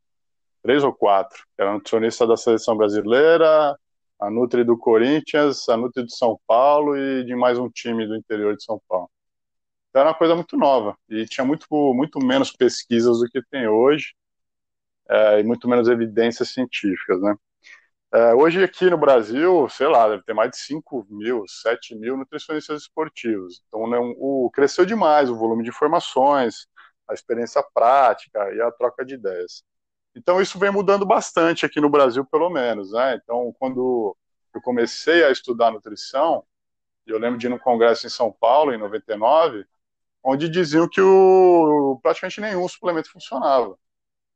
três 0.62 0.84
ou 0.84 0.92
quatro. 0.92 1.44
Era 1.56 1.72
nutricionista 1.72 2.26
da 2.26 2.36
seleção 2.36 2.76
brasileira, 2.76 3.76
a 4.20 4.30
Nutri 4.30 4.64
do 4.64 4.76
Corinthians, 4.76 5.68
a 5.68 5.76
Nutri 5.76 6.04
do 6.04 6.10
São 6.10 6.38
Paulo 6.46 6.96
e 6.96 7.24
de 7.24 7.34
mais 7.36 7.58
um 7.58 7.70
time 7.70 8.06
do 8.06 8.16
interior 8.16 8.56
de 8.56 8.64
São 8.64 8.80
Paulo. 8.88 9.10
Então 9.90 10.00
era 10.00 10.10
uma 10.10 10.18
coisa 10.18 10.34
muito 10.34 10.56
nova 10.56 10.96
e 11.08 11.24
tinha 11.26 11.44
muito, 11.44 11.66
muito 11.94 12.18
menos 12.20 12.52
pesquisas 12.52 13.20
do 13.20 13.28
que 13.28 13.42
tem 13.50 13.68
hoje 13.68 14.14
é, 15.08 15.40
e 15.40 15.44
muito 15.44 15.68
menos 15.68 15.88
evidências 15.88 16.50
científicas, 16.50 17.20
né? 17.20 17.34
É, 18.12 18.34
hoje 18.34 18.64
aqui 18.64 18.88
no 18.88 18.96
Brasil, 18.96 19.68
sei 19.68 19.86
lá, 19.86 20.08
deve 20.08 20.22
ter 20.22 20.32
mais 20.34 20.50
de 20.50 20.58
5 20.58 21.06
mil, 21.10 21.44
7 21.46 21.94
mil 21.94 22.16
nutricionistas 22.16 22.82
esportivos. 22.82 23.62
Então 23.68 23.88
né, 23.88 23.98
o, 23.98 24.50
cresceu 24.52 24.86
demais 24.86 25.28
o 25.30 25.36
volume 25.36 25.62
de 25.62 25.68
informações, 25.70 26.66
a 27.08 27.12
experiência 27.14 27.62
prática 27.74 28.50
e 28.54 28.60
a 28.62 28.70
troca 28.72 29.04
de 29.04 29.14
ideias. 29.14 29.62
Então 30.14 30.40
isso 30.40 30.58
vem 30.58 30.70
mudando 30.70 31.06
bastante 31.06 31.64
aqui 31.64 31.80
no 31.80 31.90
Brasil, 31.90 32.24
pelo 32.24 32.50
menos, 32.50 32.92
né? 32.92 33.14
Então 33.22 33.54
quando 33.58 34.16
eu 34.54 34.60
comecei 34.60 35.24
a 35.24 35.30
estudar 35.30 35.70
nutrição, 35.70 36.44
eu 37.06 37.18
lembro 37.18 37.38
de 37.38 37.46
ir 37.46 37.50
num 37.50 37.58
congresso 37.58 38.06
em 38.06 38.10
São 38.10 38.32
Paulo 38.32 38.72
em 38.72 38.78
99, 38.78 39.64
onde 40.22 40.48
diziam 40.48 40.88
que 40.88 41.00
o, 41.00 41.98
praticamente 42.02 42.40
nenhum 42.40 42.68
suplemento 42.68 43.10
funcionava. 43.10 43.78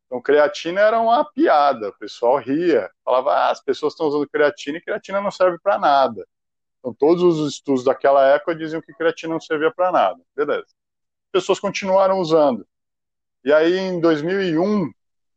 Então 0.06 0.20
creatina 0.20 0.80
era 0.80 1.00
uma 1.00 1.24
piada, 1.24 1.88
o 1.88 1.98
pessoal 1.98 2.38
ria, 2.38 2.90
falava, 3.04 3.32
ah, 3.32 3.50
as 3.50 3.62
pessoas 3.62 3.92
estão 3.94 4.06
usando 4.06 4.28
creatina 4.28 4.78
e 4.78 4.82
creatina 4.82 5.20
não 5.20 5.30
serve 5.30 5.58
para 5.58 5.78
nada. 5.78 6.26
Então 6.78 6.92
todos 6.94 7.22
os 7.22 7.54
estudos 7.54 7.84
daquela 7.84 8.26
época 8.26 8.54
diziam 8.54 8.82
que 8.82 8.92
creatina 8.92 9.34
não 9.34 9.40
servia 9.40 9.72
para 9.72 9.92
nada. 9.92 10.20
Beleza. 10.34 10.66
As 10.66 11.30
pessoas 11.32 11.60
continuaram 11.60 12.18
usando. 12.18 12.66
E 13.44 13.52
aí 13.52 13.76
em 13.78 14.00
2001 14.00 14.92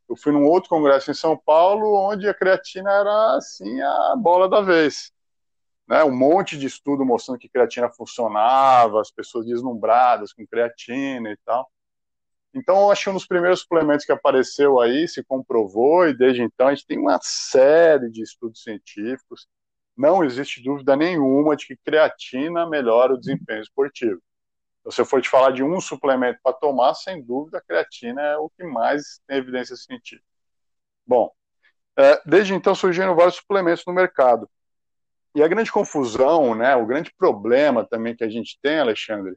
eu 0.09 0.15
fui 0.15 0.31
num 0.31 0.45
outro 0.45 0.69
congresso 0.69 1.11
em 1.11 1.13
São 1.13 1.37
Paulo, 1.37 1.95
onde 2.09 2.27
a 2.27 2.33
creatina 2.33 2.91
era 2.91 3.35
assim 3.37 3.81
a 3.81 4.15
bola 4.17 4.47
da 4.49 4.61
vez. 4.61 5.11
Né, 5.87 6.03
um 6.03 6.15
monte 6.15 6.57
de 6.57 6.65
estudo 6.65 7.05
mostrando 7.05 7.37
que 7.37 7.49
creatina 7.49 7.89
funcionava, 7.91 8.99
as 9.01 9.11
pessoas 9.11 9.45
deslumbradas 9.45 10.33
com 10.33 10.45
creatina 10.47 11.31
e 11.31 11.37
tal. 11.45 11.69
Então, 12.55 12.77
eu 12.77 12.91
acho 12.91 13.03
que 13.03 13.09
um 13.09 13.13
dos 13.13 13.27
primeiros 13.27 13.61
suplementos 13.61 14.05
que 14.05 14.11
apareceu 14.11 14.79
aí 14.79 15.07
se 15.07 15.23
comprovou, 15.23 16.07
e 16.07 16.17
desde 16.17 16.41
então 16.41 16.67
a 16.67 16.73
gente 16.73 16.87
tem 16.87 16.97
uma 16.97 17.19
série 17.21 18.09
de 18.09 18.23
estudos 18.23 18.63
científicos. 18.63 19.47
Não 19.97 20.23
existe 20.23 20.63
dúvida 20.63 20.95
nenhuma 20.95 21.55
de 21.55 21.67
que 21.67 21.77
creatina 21.77 22.67
melhora 22.67 23.13
o 23.13 23.19
desempenho 23.19 23.61
esportivo 23.61 24.21
se 24.91 25.01
eu 25.01 25.05
for 25.05 25.21
te 25.21 25.29
falar 25.29 25.51
de 25.51 25.63
um 25.63 25.81
suplemento 25.81 26.39
para 26.43 26.53
tomar, 26.53 26.93
sem 26.93 27.21
dúvida, 27.21 27.57
a 27.57 27.61
creatina 27.61 28.21
é 28.21 28.37
o 28.37 28.49
que 28.49 28.63
mais 28.63 29.19
tem 29.27 29.37
evidência 29.37 29.75
científica. 29.75 30.25
Bom, 31.05 31.31
é, 31.97 32.21
desde 32.25 32.53
então 32.53 32.75
surgiram 32.75 33.15
vários 33.15 33.35
suplementos 33.35 33.83
no 33.85 33.93
mercado. 33.93 34.49
E 35.33 35.43
a 35.43 35.47
grande 35.47 35.71
confusão, 35.71 36.55
né, 36.55 36.75
o 36.75 36.85
grande 36.85 37.11
problema 37.17 37.85
também 37.85 38.15
que 38.15 38.23
a 38.23 38.29
gente 38.29 38.57
tem, 38.61 38.79
Alexandre, 38.79 39.35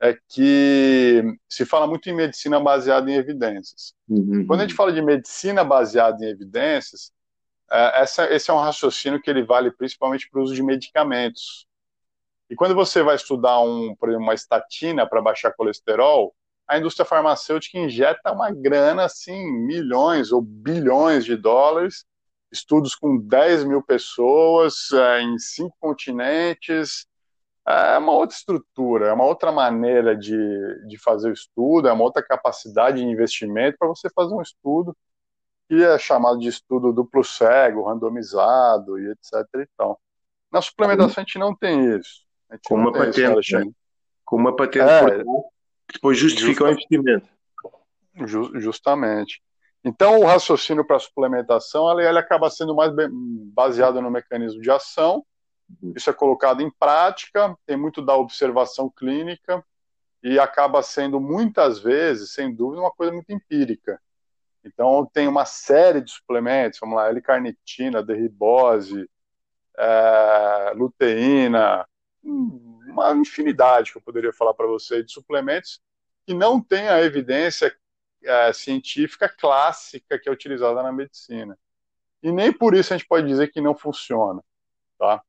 é 0.00 0.16
que 0.28 1.22
se 1.48 1.64
fala 1.64 1.86
muito 1.86 2.08
em 2.08 2.14
medicina 2.14 2.60
baseada 2.60 3.10
em 3.10 3.14
evidências. 3.14 3.94
Uhum. 4.08 4.46
Quando 4.46 4.60
a 4.60 4.62
gente 4.64 4.76
fala 4.76 4.92
de 4.92 5.00
medicina 5.00 5.64
baseada 5.64 6.24
em 6.24 6.28
evidências, 6.28 7.12
é, 7.70 8.02
essa, 8.02 8.32
esse 8.32 8.50
é 8.50 8.54
um 8.54 8.58
raciocínio 8.58 9.20
que 9.20 9.30
ele 9.30 9.42
vale 9.42 9.70
principalmente 9.70 10.28
para 10.28 10.40
o 10.40 10.42
uso 10.42 10.54
de 10.54 10.62
medicamentos. 10.62 11.66
E 12.54 12.56
quando 12.56 12.72
você 12.72 13.02
vai 13.02 13.16
estudar 13.16 13.58
um, 13.62 13.96
por 13.96 14.08
exemplo, 14.08 14.24
uma 14.24 14.32
estatina 14.32 15.04
para 15.04 15.20
baixar 15.20 15.52
colesterol, 15.54 16.32
a 16.68 16.78
indústria 16.78 17.04
farmacêutica 17.04 17.76
injeta 17.80 18.30
uma 18.30 18.48
grana, 18.52 19.06
assim, 19.06 19.50
milhões 19.66 20.30
ou 20.30 20.40
bilhões 20.40 21.24
de 21.24 21.36
dólares, 21.36 22.04
estudos 22.52 22.94
com 22.94 23.18
10 23.18 23.64
mil 23.64 23.82
pessoas 23.82 24.92
é, 24.92 25.22
em 25.22 25.36
cinco 25.36 25.74
continentes. 25.80 27.08
É 27.66 27.98
uma 27.98 28.12
outra 28.12 28.36
estrutura, 28.36 29.08
é 29.08 29.12
uma 29.12 29.24
outra 29.24 29.50
maneira 29.50 30.16
de, 30.16 30.38
de 30.86 30.96
fazer 30.96 31.30
o 31.30 31.32
estudo, 31.32 31.88
é 31.88 31.92
uma 31.92 32.04
outra 32.04 32.22
capacidade 32.22 32.98
de 32.98 33.04
investimento 33.04 33.76
para 33.80 33.88
você 33.88 34.08
fazer 34.14 34.32
um 34.32 34.40
estudo 34.40 34.96
que 35.68 35.82
é 35.82 35.98
chamado 35.98 36.38
de 36.38 36.46
estudo 36.46 36.92
duplo 36.92 37.24
cego, 37.24 37.82
randomizado 37.88 38.96
e 38.96 39.10
etc. 39.10 39.44
E 39.56 39.66
tal. 39.76 40.00
Na 40.52 40.62
suplementação 40.62 41.20
a 41.20 41.26
gente 41.26 41.36
não 41.36 41.52
tem 41.52 41.98
isso 41.98 42.23
com 42.66 42.76
uma 42.76 42.92
patente, 42.92 43.56
né? 43.56 43.64
com 44.24 44.36
uma 44.36 44.54
patente 44.54 44.84
é, 44.84 45.18
que 45.18 45.94
depois 45.94 46.18
justifica 46.18 46.64
o 46.64 46.68
investimento. 46.68 47.28
justamente. 48.54 49.42
Então, 49.84 50.20
o 50.20 50.24
raciocínio 50.24 50.86
para 50.86 50.96
a 50.96 51.00
suplementação 51.00 51.90
ele, 51.92 52.08
ele 52.08 52.18
acaba 52.18 52.48
sendo 52.48 52.74
mais 52.74 52.92
baseado 53.52 54.00
no 54.00 54.10
mecanismo 54.10 54.60
de 54.60 54.70
ação 54.70 55.24
Uhum. 55.82 55.92
Isso 55.96 56.10
é 56.10 56.12
colocado 56.12 56.60
em 56.60 56.70
prática, 56.70 57.56
tem 57.66 57.76
muito 57.76 58.02
da 58.02 58.14
observação 58.14 58.90
clínica 58.90 59.64
e 60.22 60.38
acaba 60.38 60.82
sendo 60.82 61.20
muitas 61.20 61.78
vezes, 61.78 62.32
sem 62.32 62.54
dúvida, 62.54 62.80
uma 62.80 62.90
coisa 62.90 63.12
muito 63.12 63.30
empírica. 63.30 64.00
Então, 64.64 65.08
tem 65.12 65.28
uma 65.28 65.44
série 65.44 66.00
de 66.00 66.10
suplementos, 66.10 66.78
vamos 66.80 66.96
lá, 66.96 67.08
L-carnitina, 67.08 68.02
derribose, 68.02 69.08
é, 69.76 70.72
luteína, 70.74 71.86
uma 72.24 73.12
infinidade 73.12 73.92
que 73.92 73.98
eu 73.98 74.02
poderia 74.02 74.32
falar 74.32 74.54
para 74.54 74.66
você 74.66 75.02
de 75.02 75.12
suplementos 75.12 75.80
que 76.26 76.32
não 76.32 76.60
tem 76.60 76.88
a 76.88 77.02
evidência 77.02 77.74
é, 78.22 78.52
científica 78.52 79.28
clássica 79.28 80.18
que 80.18 80.28
é 80.28 80.32
utilizada 80.32 80.82
na 80.82 80.92
medicina. 80.92 81.58
E 82.22 82.32
nem 82.32 82.52
por 82.52 82.74
isso 82.74 82.92
a 82.92 82.96
gente 82.96 83.06
pode 83.06 83.26
dizer 83.26 83.52
que 83.52 83.60
não 83.60 83.74
funciona, 83.74 84.42
tá? 84.98 85.22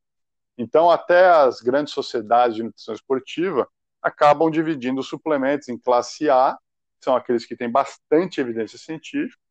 Então, 0.57 0.89
até 0.89 1.29
as 1.29 1.59
grandes 1.59 1.93
sociedades 1.93 2.55
de 2.55 2.63
nutrição 2.63 2.93
esportiva 2.93 3.67
acabam 4.01 4.49
dividindo 4.49 5.01
os 5.01 5.07
suplementos 5.07 5.67
em 5.67 5.77
classe 5.77 6.29
A, 6.29 6.57
que 6.97 7.03
são 7.03 7.15
aqueles 7.15 7.45
que 7.45 7.57
têm 7.57 7.69
bastante 7.69 8.39
evidência 8.39 8.77
científica, 8.77 9.41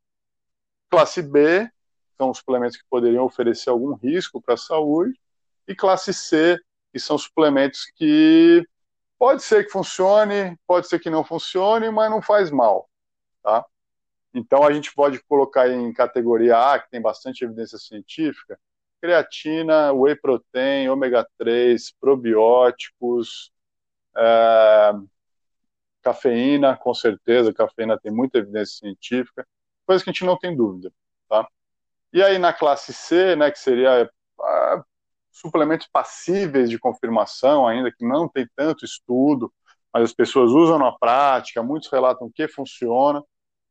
classe 0.88 1.20
B, 1.20 1.68
são 2.16 2.30
os 2.30 2.38
suplementos 2.38 2.76
que 2.76 2.84
poderiam 2.88 3.24
oferecer 3.24 3.68
algum 3.68 3.94
risco 3.94 4.40
para 4.40 4.54
a 4.54 4.56
saúde, 4.56 5.20
e 5.68 5.74
classe 5.74 6.14
C, 6.14 6.58
que 6.94 7.00
são 7.00 7.18
suplementos 7.18 7.86
que 7.96 8.64
pode 9.18 9.42
ser 9.42 9.64
que 9.64 9.72
funcione, 9.72 10.56
pode 10.64 10.86
ser 10.86 11.00
que 11.00 11.10
não 11.10 11.24
funcione, 11.24 11.90
mas 11.90 12.08
não 12.08 12.22
faz 12.22 12.52
mal, 12.52 12.88
tá? 13.42 13.66
Então 14.32 14.62
a 14.62 14.72
gente 14.72 14.94
pode 14.94 15.20
colocar 15.24 15.68
em 15.68 15.92
categoria 15.92 16.56
A, 16.56 16.78
que 16.78 16.88
tem 16.88 17.02
bastante 17.02 17.44
evidência 17.44 17.78
científica, 17.78 18.56
creatina, 19.00 19.92
whey 19.92 20.14
protein, 20.14 20.88
ômega 20.88 21.26
3, 21.36 21.92
probióticos, 22.00 23.50
é, 24.16 24.92
cafeína, 26.00 26.76
com 26.76 26.94
certeza, 26.94 27.52
cafeína 27.52 27.98
tem 27.98 28.12
muita 28.12 28.38
evidência 28.38 28.76
científica, 28.78 29.44
coisa 29.84 30.04
que 30.04 30.10
a 30.10 30.12
gente 30.12 30.24
não 30.24 30.38
tem 30.38 30.56
dúvida, 30.56 30.92
tá? 31.28 31.48
E 32.12 32.22
aí 32.22 32.38
na 32.38 32.52
classe 32.52 32.92
C, 32.92 33.34
né, 33.34 33.50
que 33.50 33.58
seria 33.58 34.08
suplementos 35.34 35.88
passíveis 35.88 36.70
de 36.70 36.78
confirmação, 36.78 37.66
ainda 37.66 37.90
que 37.90 38.06
não 38.06 38.28
tem 38.28 38.48
tanto 38.54 38.84
estudo, 38.84 39.52
mas 39.92 40.04
as 40.04 40.12
pessoas 40.12 40.52
usam 40.52 40.78
na 40.78 40.92
prática, 40.92 41.62
muitos 41.62 41.90
relatam 41.90 42.30
que 42.32 42.46
funciona. 42.48 43.22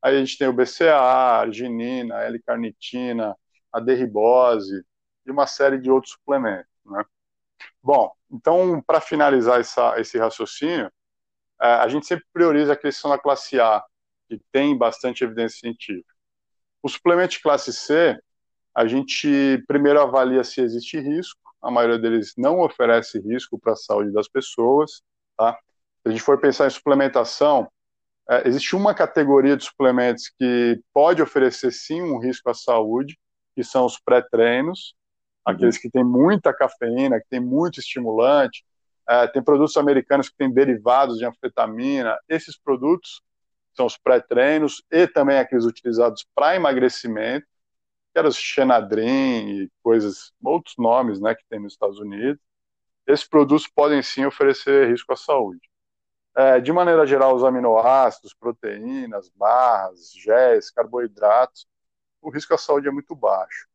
Aí 0.01 0.17
a 0.17 0.19
gente 0.19 0.37
tem 0.37 0.47
o 0.47 0.53
BCA, 0.53 0.95
a 0.95 1.39
arginina, 1.39 2.17
a 2.17 2.23
L-carnitina, 2.23 3.35
a 3.71 3.79
derribose 3.79 4.83
e 5.25 5.31
uma 5.31 5.47
série 5.47 5.79
de 5.79 5.89
outros 5.89 6.13
suplementos. 6.13 6.69
Né? 6.85 7.03
Bom, 7.81 8.11
então, 8.29 8.81
para 8.85 8.99
finalizar 8.99 9.59
essa, 9.59 9.99
esse 9.99 10.17
raciocínio, 10.17 10.91
é, 11.61 11.67
a 11.75 11.87
gente 11.87 12.05
sempre 12.05 12.25
prioriza 12.33 12.73
a 12.73 12.77
questão 12.77 13.09
da 13.09 13.17
classe 13.17 13.59
A, 13.59 13.81
que 14.27 14.39
tem 14.51 14.77
bastante 14.77 15.23
evidência 15.23 15.59
científica. 15.59 16.13
O 16.81 16.89
suplemento 16.89 17.33
de 17.33 17.41
classe 17.41 17.71
C, 17.71 18.19
a 18.75 18.85
gente 18.85 19.63
primeiro 19.67 20.01
avalia 20.01 20.43
se 20.43 20.59
existe 20.61 20.99
risco, 20.99 21.42
a 21.63 21.71
maioria 21.71 21.97
deles 21.97 22.33
não 22.37 22.59
oferece 22.59 23.19
risco 23.19 23.57
para 23.57 23.71
a 23.71 23.77
saúde 23.77 24.11
das 24.11 24.27
pessoas. 24.27 25.01
Tá? 25.37 25.53
Se 25.53 26.09
a 26.09 26.11
gente 26.11 26.21
for 26.21 26.39
pensar 26.39 26.67
em 26.67 26.69
suplementação, 26.69 27.71
é, 28.29 28.47
existe 28.47 28.75
uma 28.75 28.93
categoria 28.93 29.55
de 29.55 29.63
suplementos 29.63 30.29
que 30.37 30.79
pode 30.93 31.21
oferecer 31.21 31.71
sim 31.71 32.01
um 32.01 32.19
risco 32.19 32.49
à 32.49 32.53
saúde, 32.53 33.17
que 33.55 33.63
são 33.63 33.85
os 33.85 33.97
pré-treinos, 33.97 34.93
uhum. 35.47 35.53
aqueles 35.53 35.77
que 35.77 35.89
têm 35.89 36.03
muita 36.03 36.53
cafeína, 36.53 37.19
que 37.19 37.27
têm 37.29 37.39
muito 37.39 37.79
estimulante, 37.79 38.65
é, 39.07 39.27
tem 39.27 39.41
produtos 39.41 39.77
americanos 39.77 40.29
que 40.29 40.35
têm 40.35 40.51
derivados 40.51 41.17
de 41.17 41.25
anfetamina. 41.25 42.17
Esses 42.27 42.57
produtos 42.57 43.21
são 43.73 43.85
os 43.85 43.97
pré-treinos 43.97 44.83
e 44.91 45.07
também 45.07 45.39
aqueles 45.39 45.65
utilizados 45.65 46.25
para 46.35 46.55
emagrecimento 46.55 47.47
que 48.13 48.19
era 48.19 48.31
Xenadrin 48.31 49.63
e 49.63 49.71
coisas, 49.81 50.31
outros 50.41 50.75
nomes, 50.77 51.19
né, 51.19 51.33
que 51.33 51.43
tem 51.49 51.59
nos 51.59 51.73
Estados 51.73 51.99
Unidos. 51.99 52.39
Esses 53.07 53.27
produtos 53.27 53.67
podem 53.67 54.03
sim 54.03 54.23
oferecer 54.23 54.87
risco 54.87 55.11
à 55.11 55.17
saúde. 55.17 55.67
É, 56.35 56.59
de 56.59 56.71
maneira 56.71 57.05
geral, 57.05 57.35
os 57.35 57.43
aminoácidos, 57.43 58.33
proteínas, 58.33 59.29
barras, 59.35 60.13
géis, 60.13 60.69
carboidratos, 60.69 61.67
o 62.21 62.29
risco 62.29 62.53
à 62.53 62.57
saúde 62.57 62.87
é 62.87 62.91
muito 62.91 63.15
baixo. 63.15 63.67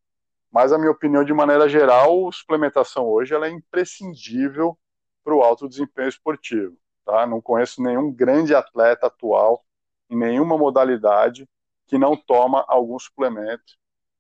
Mas, 0.51 0.73
a 0.73 0.79
minha 0.79 0.91
opinião, 0.91 1.25
de 1.25 1.35
maneira 1.35 1.69
geral, 1.69 2.29
a 2.29 2.33
suplementação 2.33 3.07
hoje 3.07 3.35
ela 3.35 3.47
é 3.47 3.51
imprescindível 3.51 4.79
para 5.23 5.35
o 5.35 5.43
alto 5.43 5.69
desempenho 5.69 6.09
esportivo. 6.09 6.77
Tá? 7.05 7.27
Não 7.27 7.41
conheço 7.41 7.83
nenhum 7.83 8.11
grande 8.11 8.55
atleta 8.55 9.09
atual 9.09 9.65
em 10.09 10.17
nenhuma 10.17 10.57
modalidade 10.57 11.47
que 11.87 11.99
não 11.99 12.17
toma 12.17 12.65
algum 12.67 12.99
suplemento 12.99 13.79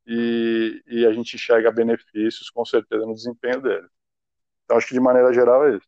e, 0.08 0.82
e 0.86 1.06
a 1.06 1.12
gente 1.12 1.36
enxerga 1.36 1.70
benefícios 1.70 2.48
com 2.48 2.64
certeza 2.64 3.04
no 3.04 3.14
desempenho 3.14 3.60
dele. 3.60 3.86
Então 4.64 4.78
acho 4.78 4.88
que 4.88 4.94
de 4.94 5.00
maneira 5.00 5.32
geral 5.34 5.68
é 5.68 5.76
isso. 5.76 5.86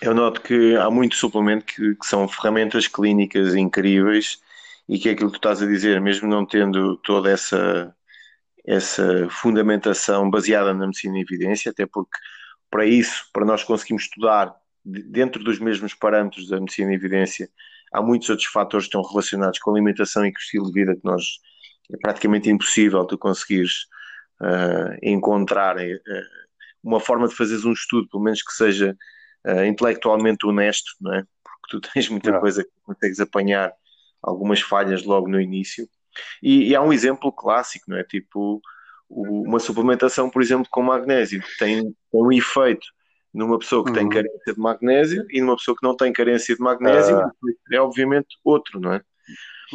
Eu 0.00 0.14
noto 0.14 0.40
que 0.40 0.76
há 0.76 0.88
muito 0.88 1.16
suplemento 1.16 1.64
que, 1.64 1.96
que, 1.96 2.06
são 2.06 2.28
ferramentas 2.28 2.86
clínicas 2.86 3.54
incríveis 3.56 4.40
e 4.88 4.98
que 4.98 5.08
é 5.08 5.12
aquilo 5.12 5.30
que 5.30 5.40
tu 5.40 5.40
estás 5.40 5.60
a 5.60 5.66
dizer, 5.66 6.00
mesmo 6.00 6.28
não 6.28 6.46
tendo 6.46 6.96
toda 6.98 7.30
essa, 7.30 7.94
essa 8.64 9.28
fundamentação 9.28 10.30
baseada 10.30 10.72
na 10.72 10.86
medicina 10.86 11.18
e 11.18 11.22
evidência, 11.22 11.72
até 11.72 11.84
porque 11.84 12.16
para 12.70 12.86
isso, 12.86 13.28
para 13.32 13.44
nós 13.44 13.64
conseguirmos 13.64 14.04
estudar 14.04 14.54
dentro 14.84 15.42
dos 15.42 15.58
mesmos 15.58 15.94
parâmetros 15.94 16.48
da 16.48 16.60
medicina 16.60 16.92
e 16.92 16.94
evidência, 16.94 17.48
há 17.92 18.00
muitos 18.00 18.28
outros 18.28 18.46
fatores 18.48 18.86
que 18.86 18.96
estão 18.96 19.02
relacionados 19.02 19.58
com 19.58 19.70
a 19.70 19.74
alimentação 19.74 20.24
e 20.24 20.32
com 20.32 20.38
o 20.38 20.42
estilo 20.42 20.66
de 20.66 20.72
vida 20.72 20.94
que 20.94 21.04
nós 21.04 21.40
é 21.92 21.96
praticamente 21.96 22.50
impossível 22.50 23.04
tu 23.04 23.16
conseguires 23.16 23.86
uh, 24.40 24.96
encontrar 25.02 25.76
uh, 25.76 26.00
uma 26.82 27.00
forma 27.00 27.28
de 27.28 27.34
fazeres 27.34 27.64
um 27.64 27.72
estudo, 27.72 28.08
pelo 28.08 28.22
menos 28.22 28.42
que 28.42 28.52
seja 28.52 28.96
uh, 29.46 29.64
intelectualmente 29.64 30.46
honesto, 30.46 30.92
não 31.00 31.14
é? 31.14 31.22
Porque 31.42 31.68
tu 31.70 31.80
tens 31.92 32.08
muita 32.08 32.30
é. 32.30 32.38
coisa 32.38 32.64
que 32.64 32.70
consegues 32.84 33.20
apanhar 33.20 33.72
algumas 34.22 34.60
falhas 34.60 35.04
logo 35.04 35.28
no 35.28 35.40
início. 35.40 35.88
E, 36.42 36.68
e, 36.68 36.74
há 36.74 36.82
um 36.82 36.92
exemplo 36.92 37.32
clássico, 37.32 37.84
não 37.88 37.96
é? 37.96 38.04
Tipo, 38.04 38.60
o, 39.08 39.42
uma 39.42 39.58
suplementação, 39.58 40.28
por 40.28 40.42
exemplo, 40.42 40.66
com 40.70 40.82
magnésio, 40.82 41.42
tem, 41.58 41.82
tem 41.82 41.94
um 42.12 42.32
efeito 42.32 42.86
numa 43.32 43.58
pessoa 43.58 43.84
que 43.84 43.90
uhum. 43.90 43.96
tem 43.96 44.08
carência 44.08 44.52
de 44.52 44.58
magnésio 44.58 45.26
e 45.30 45.40
numa 45.40 45.56
pessoa 45.56 45.76
que 45.76 45.86
não 45.86 45.96
tem 45.96 46.12
carência 46.12 46.56
de 46.56 46.60
magnésio, 46.60 47.18
é, 47.18 47.76
é 47.76 47.80
obviamente 47.80 48.36
outro, 48.42 48.80
não 48.80 48.94
é? 48.94 49.02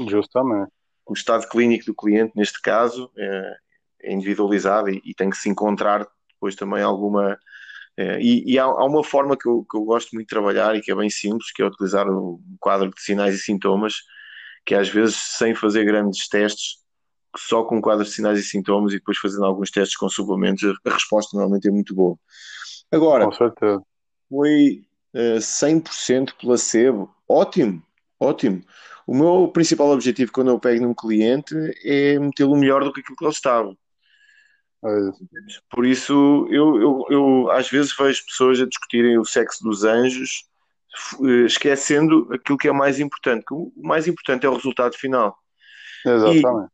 Justamente 0.09 0.71
o 1.05 1.13
estado 1.13 1.47
clínico 1.47 1.85
do 1.85 1.95
cliente, 1.95 2.33
neste 2.35 2.61
caso, 2.61 3.11
é, 3.17 3.55
é 4.03 4.13
individualizado 4.13 4.89
e, 4.89 5.01
e, 5.05 5.13
tem 5.13 5.29
que 5.29 5.37
se 5.37 5.49
encontrar 5.49 6.07
depois 6.29 6.55
também 6.55 6.81
alguma. 6.81 7.37
É, 7.95 8.19
e, 8.19 8.43
e 8.53 8.59
há, 8.59 8.63
há, 8.63 8.85
uma 8.85 9.03
forma 9.03 9.37
que 9.37 9.47
eu, 9.47 9.65
que 9.69 9.77
eu 9.77 9.83
gosto 9.83 10.11
muito 10.13 10.27
de 10.27 10.33
trabalhar 10.33 10.75
e 10.75 10.81
que 10.81 10.91
é 10.91 10.95
bem 10.95 11.09
simples, 11.09 11.51
que 11.51 11.61
é 11.61 11.65
utilizar 11.65 12.09
o 12.09 12.41
quadro 12.59 12.89
de 12.89 13.01
sinais 13.01 13.35
e 13.35 13.39
sintomas, 13.39 13.95
que 14.65 14.73
às 14.73 14.89
vezes 14.89 15.15
sem 15.15 15.53
fazer 15.53 15.85
grandes 15.85 16.27
testes, 16.27 16.83
só 17.37 17.63
com 17.63 17.81
quadros 17.81 18.09
de 18.09 18.15
sinais 18.15 18.39
e 18.39 18.43
sintomas 18.43 18.93
e 18.93 18.97
depois 18.97 19.17
fazendo 19.17 19.45
alguns 19.45 19.71
testes 19.71 19.97
com 19.97 20.07
suplementos, 20.09 20.63
a 20.85 20.89
resposta 20.89 21.35
normalmente 21.35 21.67
é 21.67 21.71
muito 21.71 21.93
boa. 21.93 22.17
Agora, 22.91 23.25
foi 24.29 24.85
uh, 25.15 25.37
100% 25.39 26.33
placebo, 26.39 27.13
ótimo, 27.27 27.83
ótimo. 28.19 28.63
O 29.05 29.15
meu 29.15 29.47
principal 29.49 29.89
objetivo 29.89 30.31
quando 30.31 30.51
eu 30.51 30.59
pego 30.59 30.83
num 30.83 30.93
cliente 30.93 31.53
é 31.83 32.17
metê-lo 32.19 32.55
melhor 32.55 32.83
do 32.83 32.93
que 32.93 33.01
aquilo 33.01 33.17
que 33.17 33.25
ele 33.25 33.31
estava. 33.31 33.75
É 34.85 34.89
Por 35.69 35.85
isso, 35.85 36.47
eu, 36.49 36.81
eu, 36.81 37.05
eu 37.09 37.51
às 37.51 37.69
vezes 37.69 37.95
vejo 37.95 38.25
pessoas 38.25 38.59
a 38.59 38.65
discutirem 38.65 39.17
o 39.17 39.25
sexo 39.25 39.63
dos 39.63 39.83
anjos, 39.83 40.45
eh, 41.21 41.45
esquecendo 41.45 42.27
aquilo 42.33 42.57
que 42.57 42.67
é 42.67 42.73
mais 42.73 42.99
importante. 42.99 43.45
Que 43.45 43.53
o 43.53 43.71
mais 43.77 44.07
importante 44.07 44.45
é 44.45 44.49
o 44.49 44.55
resultado 44.55 44.95
final. 44.95 45.37
Exatamente. 46.05 46.71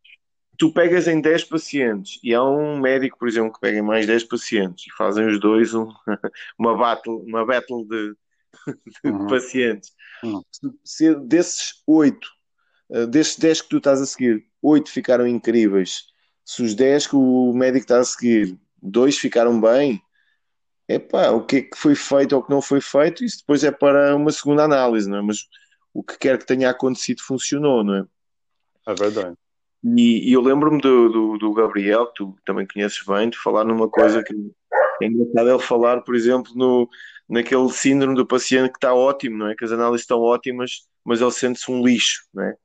E 0.54 0.58
tu 0.58 0.74
pegas 0.74 1.08
em 1.08 1.22
10 1.22 1.46
pacientes 1.46 2.20
e 2.24 2.34
há 2.34 2.44
um 2.44 2.80
médico, 2.80 3.18
por 3.18 3.28
exemplo, 3.28 3.54
que 3.54 3.62
pega 3.62 3.78
em 3.78 3.84
mais 3.84 4.08
10 4.08 4.24
pacientes 4.26 4.86
e 4.88 4.96
fazem 4.96 5.28
os 5.28 5.39
dois 5.39 5.74
um, 5.74 5.88
uma 6.60 6.76
battle, 6.76 7.24
uma 7.26 7.46
battle 7.46 7.88
de, 7.88 8.13
de 9.04 9.12
uhum. 9.12 9.28
pacientes. 9.28 9.92
Uhum. 10.24 10.42
Se 10.84 11.16
desses 11.16 11.82
oito, 11.88 12.28
uh, 12.90 13.08
desses 13.08 13.38
dez 13.38 13.62
que 13.62 13.70
tu 13.70 13.78
estás 13.78 14.02
a 14.02 14.06
seguir, 14.06 14.46
oito 14.62 14.90
ficaram 14.90 15.28
incríveis. 15.28 16.04
Se 16.46 16.64
os 16.64 16.74
dez 16.74 17.08
que 17.08 17.16
o 17.16 17.54
médico 17.54 17.84
está 17.84 18.00
a 18.00 18.04
seguir, 18.04 18.58
dois 18.82 19.18
ficaram 19.18 19.60
bem, 19.60 20.02
epá, 20.88 21.30
o 21.30 21.46
que 21.46 21.58
é 21.58 21.62
que 21.62 21.78
foi 21.78 21.96
feito 21.96 22.34
ou 22.34 22.42
o 22.42 22.44
que 22.44 22.50
não 22.50 22.62
foi 22.62 22.82
feito, 22.82 23.24
isso 23.24 23.40
depois 23.40 23.64
é 23.64 23.72
para 23.72 24.16
uma 24.16 24.32
segunda 24.32 24.64
análise, 24.64 25.10
não 25.10 25.20
é? 25.20 25.22
Mas 25.22 25.38
o 25.94 26.04
que 26.04 26.18
quer 26.18 26.38
que 26.38 26.46
tenha 26.46 26.70
acontecido 26.70 27.22
funcionou, 27.22 27.84
não 27.84 27.96
é? 27.96 28.06
É 28.88 28.96
verdade. 28.96 29.36
E, 29.84 30.30
e 30.30 30.34
eu 30.34 30.42
lembro-me 30.42 30.82
do, 30.82 31.10
do, 31.10 31.38
do, 31.38 31.54
Gabriel, 31.54 32.08
que 32.08 32.16
tu 32.16 32.36
também 32.46 32.68
conheces 32.68 33.02
bem, 33.06 33.30
de 33.30 33.38
falar 33.38 33.64
numa 33.64 33.88
coisa 33.88 34.24
que 34.24 34.34
É 35.02 35.08
engraçado 35.08 35.50
ele 35.50 35.60
falar, 35.60 36.02
por 36.02 36.16
exemplo, 36.16 36.52
no, 36.56 36.90
naquele 37.30 37.70
síndrome 37.70 38.16
do 38.16 38.26
paciente 38.26 38.72
que 38.72 38.78
está 38.78 38.94
ótimo, 38.94 39.38
não 39.38 39.48
é? 39.48 39.56
Que 39.56 39.66
as 39.66 39.72
análises 39.72 40.02
estão 40.02 40.20
ótimas, 40.20 40.88
mas 41.06 41.22
ele 41.22 41.32
sente-se 41.32 41.72
um 41.72 41.86
lixo, 41.86 42.24
não 42.34 42.44
é? 42.44 42.56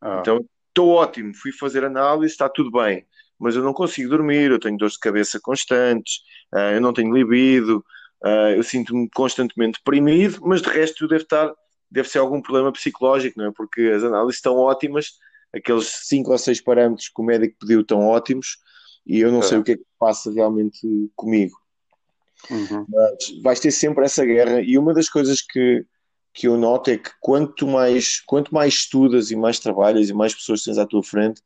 Ah. 0.00 0.18
Então, 0.20 0.44
estou 0.68 0.90
ótimo, 0.90 1.34
fui 1.34 1.52
fazer 1.52 1.84
análise, 1.84 2.32
está 2.32 2.48
tudo 2.48 2.70
bem, 2.70 3.06
mas 3.38 3.56
eu 3.56 3.62
não 3.62 3.72
consigo 3.72 4.10
dormir, 4.10 4.50
eu 4.50 4.60
tenho 4.60 4.76
dores 4.76 4.94
de 4.94 5.00
cabeça 5.00 5.40
constantes, 5.40 6.18
uh, 6.54 6.74
eu 6.74 6.80
não 6.80 6.92
tenho 6.92 7.14
libido, 7.14 7.84
uh, 8.24 8.50
eu 8.54 8.62
sinto-me 8.62 9.08
constantemente 9.14 9.78
deprimido, 9.78 10.40
mas 10.42 10.60
de 10.60 10.68
resto 10.68 11.08
deve 11.08 11.22
estar, 11.22 11.50
deve 11.90 12.08
ser 12.08 12.18
algum 12.18 12.42
problema 12.42 12.70
psicológico, 12.72 13.38
não 13.38 13.46
é? 13.46 13.52
Porque 13.52 13.82
as 13.94 14.04
análises 14.04 14.36
estão 14.36 14.56
ótimas, 14.56 15.12
aqueles 15.54 15.86
cinco 16.04 16.32
ou 16.32 16.38
seis 16.38 16.60
parâmetros 16.60 17.08
que 17.08 17.22
o 17.22 17.24
médico 17.24 17.56
pediu 17.58 17.80
estão 17.80 18.06
ótimos, 18.06 18.58
e 19.06 19.20
eu 19.20 19.30
não 19.30 19.38
é. 19.38 19.42
sei 19.42 19.58
o 19.58 19.62
que 19.62 19.72
é 19.72 19.76
que 19.76 19.84
passa 19.98 20.32
realmente 20.32 20.80
comigo. 21.14 21.56
Uhum. 22.50 22.84
Mas 22.88 23.42
vais 23.42 23.60
ter 23.60 23.70
sempre 23.70 24.04
essa 24.04 24.24
guerra, 24.24 24.60
e 24.60 24.76
uma 24.76 24.92
das 24.92 25.08
coisas 25.08 25.40
que, 25.40 25.84
que 26.34 26.48
eu 26.48 26.56
noto 26.56 26.90
é 26.90 26.98
que 26.98 27.10
quanto 27.20 27.66
mais, 27.66 28.20
quanto 28.20 28.52
mais 28.52 28.74
estudas 28.74 29.30
e 29.30 29.36
mais 29.36 29.58
trabalhas 29.58 30.08
e 30.08 30.12
mais 30.12 30.34
pessoas 30.34 30.62
tens 30.62 30.78
à 30.78 30.86
tua 30.86 31.02
frente, 31.02 31.40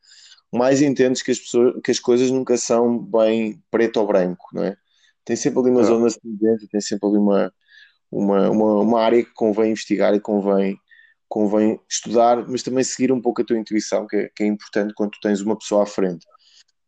mais 0.52 0.82
entendes 0.82 1.22
que 1.22 1.30
as, 1.30 1.38
pessoas, 1.38 1.80
que 1.84 1.90
as 1.90 2.00
coisas 2.00 2.30
nunca 2.30 2.56
são 2.56 2.98
bem 2.98 3.62
preto 3.70 3.98
ou 4.00 4.06
branco, 4.06 4.48
não 4.52 4.64
é? 4.64 4.76
Tem 5.24 5.36
sempre 5.36 5.60
ali 5.60 5.70
uma 5.70 5.82
é. 5.82 5.84
zona 5.84 6.10
cinzenta, 6.10 6.66
tem 6.70 6.80
sempre 6.80 7.08
ali 7.08 7.18
uma, 7.18 7.52
uma, 8.10 8.50
uma, 8.50 8.80
uma, 8.80 9.00
área 9.00 9.22
que 9.22 9.32
convém 9.32 9.70
investigar 9.70 10.12
e 10.14 10.20
convém, 10.20 10.76
convém 11.28 11.78
estudar, 11.88 12.48
mas 12.48 12.62
também 12.62 12.82
seguir 12.82 13.12
um 13.12 13.20
pouco 13.20 13.42
a 13.42 13.44
tua 13.44 13.58
intuição, 13.58 14.06
que 14.06 14.16
é, 14.16 14.30
que 14.34 14.42
é 14.42 14.46
importante 14.46 14.92
quando 14.94 15.12
tu 15.12 15.20
tens 15.22 15.40
uma 15.40 15.56
pessoa 15.56 15.84
à 15.84 15.86
frente. 15.86 16.26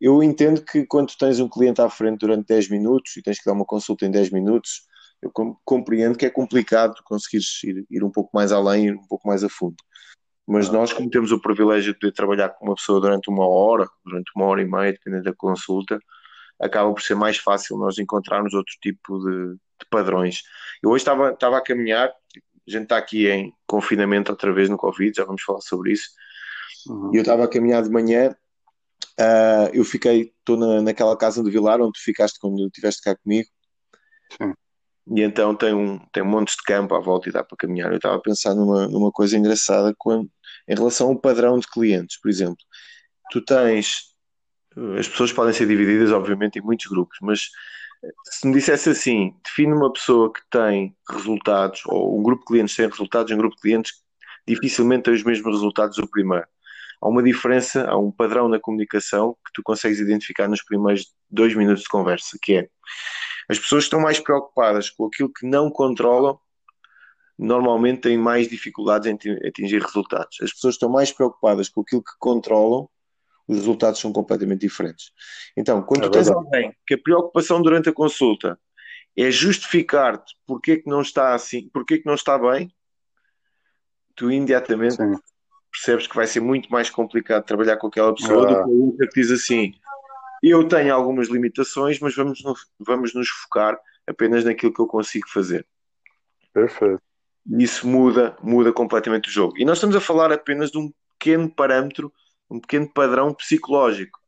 Eu 0.03 0.21
entendo 0.21 0.61
que 0.61 0.85
quando 0.85 1.15
tens 1.15 1.39
um 1.39 1.47
cliente 1.47 1.79
à 1.79 1.89
frente 1.89 2.19
durante 2.19 2.45
10 2.45 2.67
minutos 2.67 3.15
e 3.15 3.21
tens 3.21 3.39
que 3.39 3.45
dar 3.45 3.53
uma 3.53 3.63
consulta 3.63 4.05
em 4.05 4.11
10 4.11 4.31
minutos, 4.31 4.85
eu 5.21 5.31
compreendo 5.63 6.17
que 6.17 6.25
é 6.25 6.29
complicado 6.29 7.01
conseguires 7.05 7.63
ir, 7.63 7.85
ir 7.89 8.03
um 8.03 8.11
pouco 8.11 8.29
mais 8.33 8.51
além, 8.51 8.87
ir 8.87 8.95
um 8.95 9.07
pouco 9.07 9.25
mais 9.25 9.45
a 9.45 9.49
fundo. 9.49 9.77
Mas 10.45 10.67
nós, 10.69 10.91
como 10.91 11.09
temos 11.09 11.31
o 11.31 11.39
privilégio 11.39 11.93
de 11.93 11.99
poder 11.99 12.11
trabalhar 12.11 12.49
com 12.49 12.65
uma 12.65 12.75
pessoa 12.75 12.99
durante 12.99 13.29
uma 13.29 13.47
hora, 13.47 13.87
durante 14.03 14.29
uma 14.35 14.43
hora 14.43 14.61
e 14.61 14.65
meia, 14.65 14.91
dependendo 14.91 15.23
da 15.23 15.33
consulta, 15.33 15.97
acaba 16.59 16.91
por 16.91 17.01
ser 17.01 17.15
mais 17.15 17.37
fácil 17.37 17.77
nós 17.77 17.97
encontrarmos 17.97 18.53
outro 18.53 18.75
tipo 18.81 19.19
de, 19.19 19.53
de 19.53 19.87
padrões. 19.89 20.43
Eu 20.83 20.89
hoje 20.89 21.03
estava, 21.03 21.31
estava 21.31 21.57
a 21.59 21.63
caminhar, 21.63 22.09
a 22.09 22.69
gente 22.69 22.83
está 22.83 22.97
aqui 22.97 23.29
em 23.29 23.53
confinamento 23.65 24.33
outra 24.33 24.51
vez 24.51 24.67
no 24.67 24.75
Covid, 24.75 25.15
já 25.15 25.23
vamos 25.23 25.43
falar 25.43 25.61
sobre 25.61 25.93
isso. 25.93 26.09
Uhum. 26.89 27.13
E 27.13 27.15
eu 27.15 27.21
estava 27.21 27.45
a 27.45 27.47
caminhar 27.47 27.81
de 27.81 27.89
manhã 27.89 28.35
Uh, 29.19 29.69
eu 29.73 29.83
fiquei, 29.83 30.33
estou 30.39 30.57
na, 30.57 30.81
naquela 30.81 31.15
casa 31.15 31.43
do 31.43 31.51
Vilar 31.51 31.79
onde 31.79 31.93
tu 31.93 32.03
ficaste 32.03 32.39
quando 32.39 32.65
estiveste 32.65 33.01
cá 33.01 33.15
comigo. 33.15 33.47
Sim. 34.31 34.53
E 35.15 35.21
então 35.21 35.53
tem 35.55 35.73
um, 35.73 35.99
tem 36.11 36.23
um 36.23 36.27
monte 36.27 36.55
de 36.55 36.63
campo 36.63 36.95
à 36.95 36.99
volta 36.99 37.29
e 37.29 37.31
dá 37.31 37.43
para 37.43 37.57
caminhar. 37.57 37.91
Eu 37.91 37.97
estava 37.97 38.15
a 38.15 38.21
pensar 38.21 38.55
numa, 38.55 38.87
numa 38.87 39.11
coisa 39.11 39.37
engraçada 39.37 39.93
quando, 39.97 40.29
em 40.67 40.75
relação 40.75 41.09
ao 41.09 41.19
padrão 41.19 41.59
de 41.59 41.67
clientes, 41.67 42.19
por 42.19 42.29
exemplo. 42.29 42.57
Tu 43.31 43.41
tens. 43.41 44.13
As 44.97 45.07
pessoas 45.07 45.31
podem 45.31 45.53
ser 45.53 45.67
divididas, 45.67 46.11
obviamente, 46.11 46.57
em 46.57 46.61
muitos 46.61 46.87
grupos, 46.87 47.17
mas 47.21 47.49
se 48.25 48.47
me 48.47 48.53
dissesse 48.53 48.89
assim, 48.89 49.35
define 49.45 49.71
uma 49.73 49.91
pessoa 49.93 50.33
que 50.33 50.41
tem 50.49 50.95
resultados, 51.09 51.81
ou 51.85 52.19
um 52.19 52.23
grupo 52.23 52.41
de 52.41 52.47
clientes 52.47 52.75
tem 52.75 52.87
resultados, 52.87 53.31
um 53.31 53.37
grupo 53.37 53.55
de 53.55 53.61
clientes 53.61 53.93
dificilmente 54.47 55.03
tem 55.03 55.13
os 55.13 55.23
mesmos 55.23 55.53
resultados 55.53 55.97
do 55.97 56.09
primeiro 56.09 56.47
há 57.03 57.09
uma 57.09 57.21
diferença, 57.21 57.85
há 57.85 57.97
um 57.97 58.09
padrão 58.09 58.47
na 58.47 58.59
comunicação 58.59 59.35
que 59.45 59.51
tu 59.53 59.61
consegues 59.61 59.99
identificar 59.99 60.47
nos 60.47 60.63
primeiros 60.63 61.13
dois 61.29 61.53
minutos 61.53 61.83
de 61.83 61.89
conversa, 61.89 62.37
que 62.41 62.53
é 62.55 62.69
as 63.49 63.59
pessoas 63.59 63.83
que 63.83 63.87
estão 63.87 63.99
mais 63.99 64.21
preocupadas 64.21 64.89
com 64.89 65.05
aquilo 65.05 65.31
que 65.31 65.45
não 65.45 65.69
controlam 65.69 66.39
normalmente 67.37 68.01
têm 68.01 68.17
mais 68.17 68.47
dificuldades 68.47 69.07
em 69.07 69.17
atingir 69.45 69.81
resultados. 69.81 70.37
As 70.41 70.53
pessoas 70.53 70.75
que 70.75 70.77
estão 70.77 70.89
mais 70.89 71.11
preocupadas 71.11 71.67
com 71.67 71.81
aquilo 71.81 72.01
que 72.01 72.13
controlam, 72.19 72.87
os 73.47 73.57
resultados 73.57 73.99
são 73.99 74.13
completamente 74.13 74.61
diferentes. 74.61 75.11
Então, 75.57 75.83
quando 75.83 76.05
é 76.05 76.05
tu 76.05 76.11
tens 76.11 76.29
alguém 76.29 76.73
que 76.87 76.93
a 76.93 76.97
preocupação 76.97 77.61
durante 77.61 77.89
a 77.89 77.93
consulta 77.93 78.57
é 79.17 79.29
justificar-te 79.29 80.35
porque 80.47 80.71
é 80.71 80.77
que 80.77 80.89
não 80.89 81.01
está 81.01 81.33
assim, 81.33 81.69
porque 81.73 81.95
é 81.95 81.97
que 81.97 82.05
não 82.05 82.15
está 82.15 82.39
bem, 82.39 82.73
tu 84.15 84.31
imediatamente 84.31 84.95
Sim 84.95 85.17
percebes 85.73 86.05
que 86.05 86.15
vai 86.15 86.27
ser 86.27 86.39
muito 86.39 86.71
mais 86.71 86.89
complicado 86.89 87.43
trabalhar 87.43 87.77
com 87.77 87.87
aquela 87.87 88.13
pessoa 88.13 88.43
ah. 88.43 88.47
do 88.47 88.55
que 88.55 88.61
a 88.61 88.65
outra 88.67 89.07
que 89.07 89.19
diz 89.19 89.31
assim: 89.31 89.73
eu 90.41 90.67
tenho 90.67 90.93
algumas 90.93 91.27
limitações, 91.27 91.99
mas 91.99 92.15
vamos, 92.15 92.41
vamos 92.79 93.13
nos 93.13 93.27
focar 93.27 93.77
apenas 94.07 94.43
naquilo 94.45 94.73
que 94.73 94.79
eu 94.79 94.87
consigo 94.87 95.27
fazer. 95.27 95.65
Perfeito. 96.53 97.01
Isso 97.57 97.87
muda, 97.87 98.37
muda 98.41 98.71
completamente 98.71 99.29
o 99.29 99.31
jogo. 99.31 99.53
E 99.57 99.65
nós 99.65 99.77
estamos 99.77 99.95
a 99.95 100.01
falar 100.01 100.31
apenas 100.31 100.71
de 100.71 100.77
um 100.77 100.93
pequeno 101.17 101.49
parâmetro, 101.49 102.13
um 102.49 102.59
pequeno 102.59 102.87
padrão 102.93 103.33
psicológico. 103.33 104.19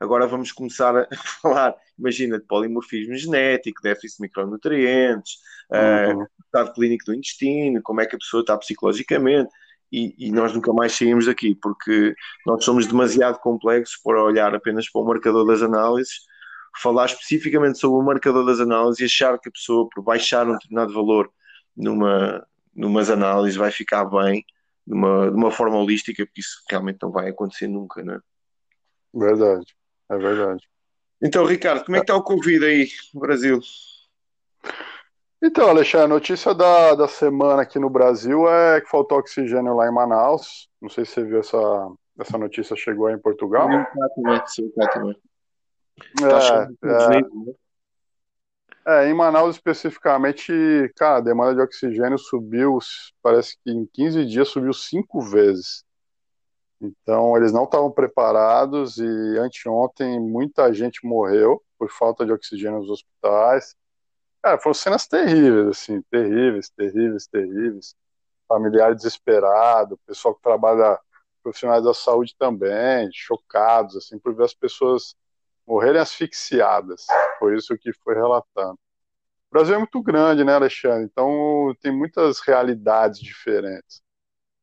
Agora 0.00 0.26
vamos 0.26 0.50
começar 0.50 0.96
a 0.96 1.06
falar, 1.42 1.74
imagina, 1.98 2.38
de 2.38 2.46
polimorfismo 2.46 3.14
genético, 3.14 3.82
déficit 3.82 4.16
de 4.16 4.22
micronutrientes, 4.22 5.34
uhum. 5.70 6.22
uh, 6.22 6.28
estado 6.44 6.72
clínico 6.72 7.04
do 7.04 7.14
intestino, 7.14 7.82
como 7.82 8.00
é 8.00 8.06
que 8.06 8.16
a 8.16 8.18
pessoa 8.18 8.40
está 8.40 8.56
psicologicamente 8.56 9.50
e, 9.94 10.26
e, 10.26 10.32
nós 10.32 10.52
nunca 10.52 10.72
mais 10.72 10.92
saímos 10.92 11.26
daqui, 11.26 11.54
porque 11.54 12.14
nós 12.44 12.64
somos 12.64 12.86
demasiado 12.86 13.38
complexos 13.38 13.96
para 14.02 14.22
olhar 14.22 14.54
apenas 14.54 14.90
para 14.90 15.00
o 15.00 15.04
marcador 15.04 15.46
das 15.46 15.62
análises, 15.62 16.20
falar 16.82 17.06
especificamente 17.06 17.78
sobre 17.78 18.02
o 18.02 18.04
marcador 18.04 18.44
das 18.44 18.58
análises 18.58 19.00
e 19.00 19.04
achar 19.04 19.38
que 19.38 19.48
a 19.48 19.52
pessoa, 19.52 19.88
por 19.88 20.02
baixar 20.02 20.48
um 20.48 20.52
determinado 20.54 20.92
valor 20.92 21.30
numa, 21.76 22.44
numas 22.74 23.08
análises, 23.08 23.56
vai 23.56 23.70
ficar 23.70 24.04
bem 24.04 24.44
de 24.84 24.94
uma, 24.94 25.30
de 25.30 25.36
uma 25.36 25.50
forma 25.52 25.76
holística, 25.76 26.26
porque 26.26 26.40
isso 26.40 26.60
realmente 26.68 26.98
não 27.00 27.12
vai 27.12 27.28
acontecer 27.28 27.68
nunca, 27.68 28.02
não 28.02 28.14
é? 28.14 28.20
Verdade, 29.14 29.66
é 30.10 30.18
verdade. 30.18 30.68
Então, 31.22 31.44
Ricardo, 31.44 31.84
como 31.84 31.96
é 31.96 32.00
que 32.00 32.04
está 32.04 32.16
o 32.16 32.22
Covid 32.22 32.64
aí 32.64 32.88
no 33.14 33.20
Brasil? 33.20 33.60
Então, 35.46 35.68
Alexandre, 35.68 36.06
a 36.06 36.08
notícia 36.08 36.54
da, 36.54 36.94
da 36.94 37.06
semana 37.06 37.60
aqui 37.60 37.78
no 37.78 37.90
Brasil 37.90 38.48
é 38.48 38.80
que 38.80 38.88
faltou 38.88 39.18
oxigênio 39.18 39.74
lá 39.74 39.86
em 39.86 39.92
Manaus. 39.92 40.70
Não 40.80 40.88
sei 40.88 41.04
se 41.04 41.12
você 41.12 41.22
viu 41.22 41.40
essa, 41.40 41.92
essa 42.18 42.38
notícia, 42.38 42.74
chegou 42.74 43.08
aí 43.08 43.14
em 43.14 43.20
Portugal. 43.20 43.68
Sim, 44.46 44.72
exatamente. 44.74 45.20
É, 46.22 46.88
é, 46.88 47.20
né? 47.20 47.54
é, 48.86 49.10
em 49.10 49.12
Manaus 49.12 49.56
especificamente, 49.56 50.50
cara, 50.96 51.18
a 51.18 51.20
demanda 51.20 51.54
de 51.56 51.60
oxigênio 51.60 52.16
subiu, 52.16 52.78
parece 53.22 53.58
que 53.62 53.70
em 53.70 53.84
15 53.92 54.24
dias 54.24 54.48
subiu 54.48 54.72
cinco 54.72 55.20
vezes. 55.20 55.84
Então, 56.80 57.36
eles 57.36 57.52
não 57.52 57.64
estavam 57.64 57.90
preparados 57.90 58.96
e 58.96 59.38
anteontem 59.38 60.18
muita 60.18 60.72
gente 60.72 61.06
morreu 61.06 61.62
por 61.78 61.90
falta 61.90 62.24
de 62.24 62.32
oxigênio 62.32 62.78
nos 62.78 62.88
hospitais. 62.88 63.76
Cara, 64.44 64.58
foram 64.58 64.74
cenas 64.74 65.06
terríveis, 65.06 65.68
assim, 65.68 66.02
terríveis, 66.02 66.68
terríveis, 66.68 67.26
terríveis. 67.26 67.96
Familiar 68.46 68.94
desesperado, 68.94 69.98
pessoal 70.06 70.34
que 70.34 70.42
trabalha, 70.42 71.00
profissionais 71.42 71.82
da 71.84 71.94
saúde 71.94 72.36
também, 72.38 73.08
chocados, 73.12 73.96
assim, 73.96 74.18
por 74.18 74.34
ver 74.34 74.44
as 74.44 74.52
pessoas 74.54 75.16
morrerem 75.66 76.00
asfixiadas. 76.00 77.06
Foi 77.38 77.56
isso 77.56 77.76
que 77.78 77.90
foi 78.04 78.14
relatando. 78.14 78.74
O 79.50 79.52
Brasil 79.52 79.76
é 79.76 79.78
muito 79.78 80.02
grande, 80.02 80.44
né, 80.44 80.54
Alexandre? 80.54 81.04
Então 81.04 81.74
tem 81.80 81.92
muitas 81.92 82.40
realidades 82.40 83.20
diferentes. 83.20 84.02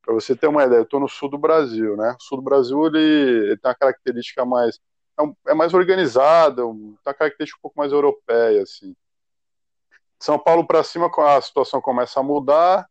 Para 0.04 0.14
você 0.16 0.36
ter 0.36 0.48
uma 0.48 0.66
ideia, 0.66 0.80
eu 0.80 0.84
estou 0.84 1.00
no 1.00 1.10
sul 1.10 1.30
do 1.30 1.38
Brasil, 1.40 1.98
né? 1.98 2.16
O 2.20 2.24
sul 2.24 2.38
do 2.40 2.44
Brasil 2.44 2.86
ele, 2.88 3.00
ele 3.00 3.58
tem 3.58 3.70
uma 3.70 3.76
característica 3.76 4.46
mais 4.46 4.80
é, 5.20 5.52
é 5.52 5.56
mais 5.56 5.74
organizado, 5.74 6.56
tem 6.58 6.66
uma 6.66 7.16
característica 7.16 7.60
um 7.60 7.64
pouco 7.64 7.80
mais 7.80 7.92
europeia, 7.92 8.64
assim. 8.64 8.96
São 10.22 10.38
Paulo 10.38 10.66
para 10.66 10.84
cima 10.84 11.10
a 11.18 11.42
situação 11.42 11.82
começa 11.82 12.20
a 12.20 12.24
mudar. 12.24 12.88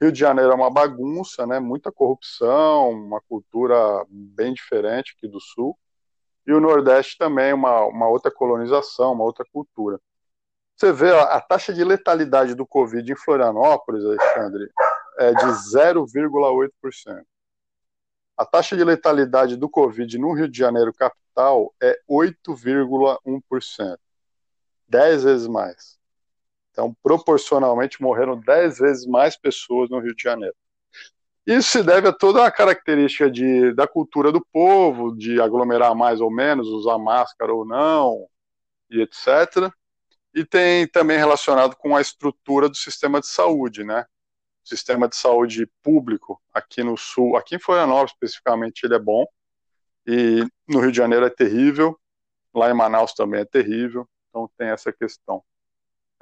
Rio 0.00 0.12
de 0.12 0.20
Janeiro 0.20 0.52
é 0.52 0.54
uma 0.54 0.70
bagunça, 0.70 1.44
né? 1.44 1.58
Muita 1.58 1.90
corrupção, 1.90 2.90
uma 2.90 3.20
cultura 3.22 4.06
bem 4.08 4.54
diferente 4.54 5.14
aqui 5.16 5.26
do 5.26 5.40
Sul. 5.40 5.76
E 6.46 6.52
o 6.52 6.60
Nordeste 6.60 7.18
também 7.18 7.52
uma, 7.52 7.80
uma 7.86 8.08
outra 8.08 8.30
colonização, 8.30 9.12
uma 9.12 9.24
outra 9.24 9.44
cultura. 9.52 10.00
Você 10.76 10.92
vê 10.92 11.10
a, 11.10 11.24
a 11.24 11.40
taxa 11.40 11.74
de 11.74 11.82
letalidade 11.82 12.54
do 12.54 12.64
Covid 12.64 13.10
em 13.10 13.16
Florianópolis, 13.16 14.04
Alexandre, 14.04 14.70
é 15.18 15.34
de 15.34 15.46
0,8%. 15.74 16.70
A 18.36 18.46
taxa 18.46 18.76
de 18.76 18.84
letalidade 18.84 19.56
do 19.56 19.68
Covid 19.68 20.16
no 20.16 20.32
Rio 20.32 20.48
de 20.48 20.56
Janeiro 20.56 20.94
capital 20.94 21.74
é 21.82 21.98
8,1%. 22.08 23.98
10 24.88 25.24
vezes 25.24 25.48
mais. 25.48 25.97
Então, 26.78 26.96
proporcionalmente, 27.02 28.00
morreram 28.00 28.38
10 28.38 28.78
vezes 28.78 29.04
mais 29.04 29.36
pessoas 29.36 29.90
no 29.90 29.98
Rio 29.98 30.14
de 30.14 30.22
Janeiro. 30.22 30.54
Isso 31.44 31.70
se 31.70 31.82
deve 31.82 32.06
a 32.06 32.12
toda 32.12 32.46
a 32.46 32.52
característica 32.52 33.28
de, 33.28 33.74
da 33.74 33.84
cultura 33.88 34.30
do 34.30 34.40
povo, 34.52 35.12
de 35.16 35.40
aglomerar 35.40 35.92
mais 35.96 36.20
ou 36.20 36.30
menos, 36.30 36.68
usar 36.68 36.96
máscara 36.96 37.52
ou 37.52 37.66
não, 37.66 38.28
e 38.88 39.00
etc. 39.00 39.72
E 40.32 40.44
tem 40.44 40.86
também 40.86 41.18
relacionado 41.18 41.74
com 41.74 41.96
a 41.96 42.00
estrutura 42.00 42.68
do 42.68 42.76
sistema 42.76 43.20
de 43.20 43.26
saúde, 43.26 43.82
né? 43.82 44.06
O 44.64 44.68
sistema 44.68 45.08
de 45.08 45.16
saúde 45.16 45.68
público 45.82 46.40
aqui 46.54 46.84
no 46.84 46.96
sul, 46.96 47.36
aqui 47.36 47.56
em 47.56 47.60
Florianópolis 47.60 48.12
especificamente, 48.12 48.84
ele 48.84 48.94
é 48.94 49.00
bom. 49.00 49.26
E 50.06 50.46
no 50.68 50.78
Rio 50.78 50.92
de 50.92 50.98
Janeiro 50.98 51.26
é 51.26 51.30
terrível, 51.30 51.98
lá 52.54 52.70
em 52.70 52.74
Manaus 52.74 53.14
também 53.14 53.40
é 53.40 53.44
terrível, 53.44 54.08
então 54.28 54.48
tem 54.56 54.68
essa 54.68 54.92
questão. 54.92 55.42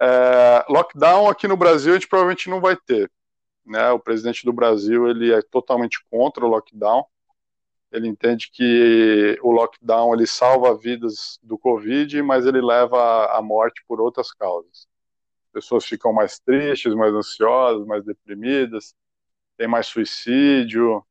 É, 0.00 0.64
lockdown 0.68 1.28
aqui 1.28 1.48
no 1.48 1.56
Brasil 1.56 1.92
a 1.92 1.94
gente 1.94 2.08
provavelmente 2.08 2.50
não 2.50 2.60
vai 2.60 2.76
ter. 2.76 3.10
Né? 3.64 3.90
O 3.90 3.98
presidente 3.98 4.44
do 4.44 4.52
Brasil 4.52 5.08
ele 5.08 5.32
é 5.32 5.42
totalmente 5.42 6.04
contra 6.10 6.44
o 6.44 6.48
lockdown. 6.48 7.04
Ele 7.90 8.08
entende 8.08 8.50
que 8.52 9.38
o 9.42 9.50
lockdown 9.50 10.14
ele 10.14 10.26
salva 10.26 10.76
vidas 10.76 11.38
do 11.42 11.56
Covid, 11.56 12.20
mas 12.22 12.44
ele 12.44 12.60
leva 12.60 13.26
à 13.26 13.40
morte 13.40 13.82
por 13.86 14.00
outras 14.00 14.32
causas. 14.32 14.86
Pessoas 15.52 15.86
ficam 15.86 16.12
mais 16.12 16.38
tristes, 16.38 16.94
mais 16.94 17.14
ansiosas, 17.14 17.86
mais 17.86 18.04
deprimidas, 18.04 18.94
tem 19.56 19.66
mais 19.66 19.86
suicídio, 19.86 21.02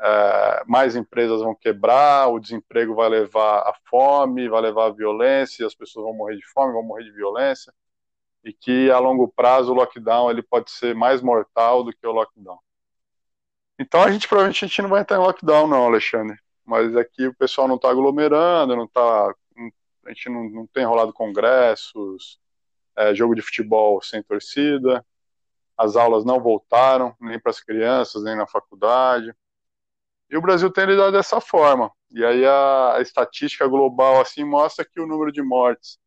é, 0.00 0.64
mais 0.66 0.94
empresas 0.94 1.40
vão 1.40 1.54
quebrar, 1.54 2.28
o 2.28 2.38
desemprego 2.38 2.94
vai 2.94 3.08
levar 3.08 3.60
à 3.60 3.74
fome, 3.88 4.48
vai 4.48 4.60
levar 4.60 4.86
à 4.86 4.90
violência, 4.90 5.66
as 5.66 5.74
pessoas 5.74 6.04
vão 6.04 6.14
morrer 6.14 6.36
de 6.36 6.46
fome, 6.46 6.72
vão 6.72 6.82
morrer 6.82 7.04
de 7.04 7.12
violência, 7.12 7.72
e 8.44 8.52
que 8.52 8.90
a 8.90 8.98
longo 8.98 9.28
prazo 9.28 9.72
o 9.72 9.74
lockdown 9.74 10.30
ele 10.30 10.42
pode 10.42 10.70
ser 10.70 10.94
mais 10.94 11.20
mortal 11.20 11.84
do 11.84 11.92
que 11.92 12.06
o 12.06 12.12
lockdown. 12.12 12.58
Então 13.78 14.02
a 14.02 14.10
gente 14.10 14.26
provavelmente 14.26 14.64
a 14.64 14.68
gente 14.68 14.82
não 14.82 14.88
vai 14.88 15.00
entrar 15.02 15.16
em 15.16 15.20
lockdown 15.20 15.66
não, 15.68 15.86
Alexandre, 15.86 16.38
mas 16.64 16.96
aqui 16.96 17.26
o 17.26 17.34
pessoal 17.34 17.68
não 17.68 17.76
está 17.76 17.90
aglomerando, 17.90 18.76
não 18.76 18.88
tá, 18.88 19.34
a 20.04 20.08
gente 20.08 20.28
não, 20.28 20.48
não 20.48 20.66
tem 20.66 20.84
rolado 20.84 21.12
congressos, 21.12 22.40
é, 22.96 23.14
jogo 23.14 23.34
de 23.34 23.42
futebol 23.42 24.02
sem 24.02 24.22
torcida, 24.22 25.04
as 25.76 25.94
aulas 25.94 26.24
não 26.24 26.40
voltaram, 26.40 27.14
nem 27.20 27.38
para 27.38 27.50
as 27.50 27.60
crianças, 27.60 28.24
nem 28.24 28.36
na 28.36 28.46
faculdade. 28.46 29.32
E 30.28 30.36
o 30.36 30.42
Brasil 30.42 30.70
tem 30.70 30.86
lidado 30.86 31.12
dessa 31.12 31.40
forma. 31.40 31.90
E 32.10 32.24
aí 32.24 32.44
a, 32.44 32.96
a, 32.96 33.00
estatística 33.00 33.66
global 33.68 34.20
assim 34.20 34.42
mostra 34.42 34.84
que 34.84 35.00
o 35.00 35.06
número 35.06 35.30
de 35.30 35.42
mortes 35.42 35.98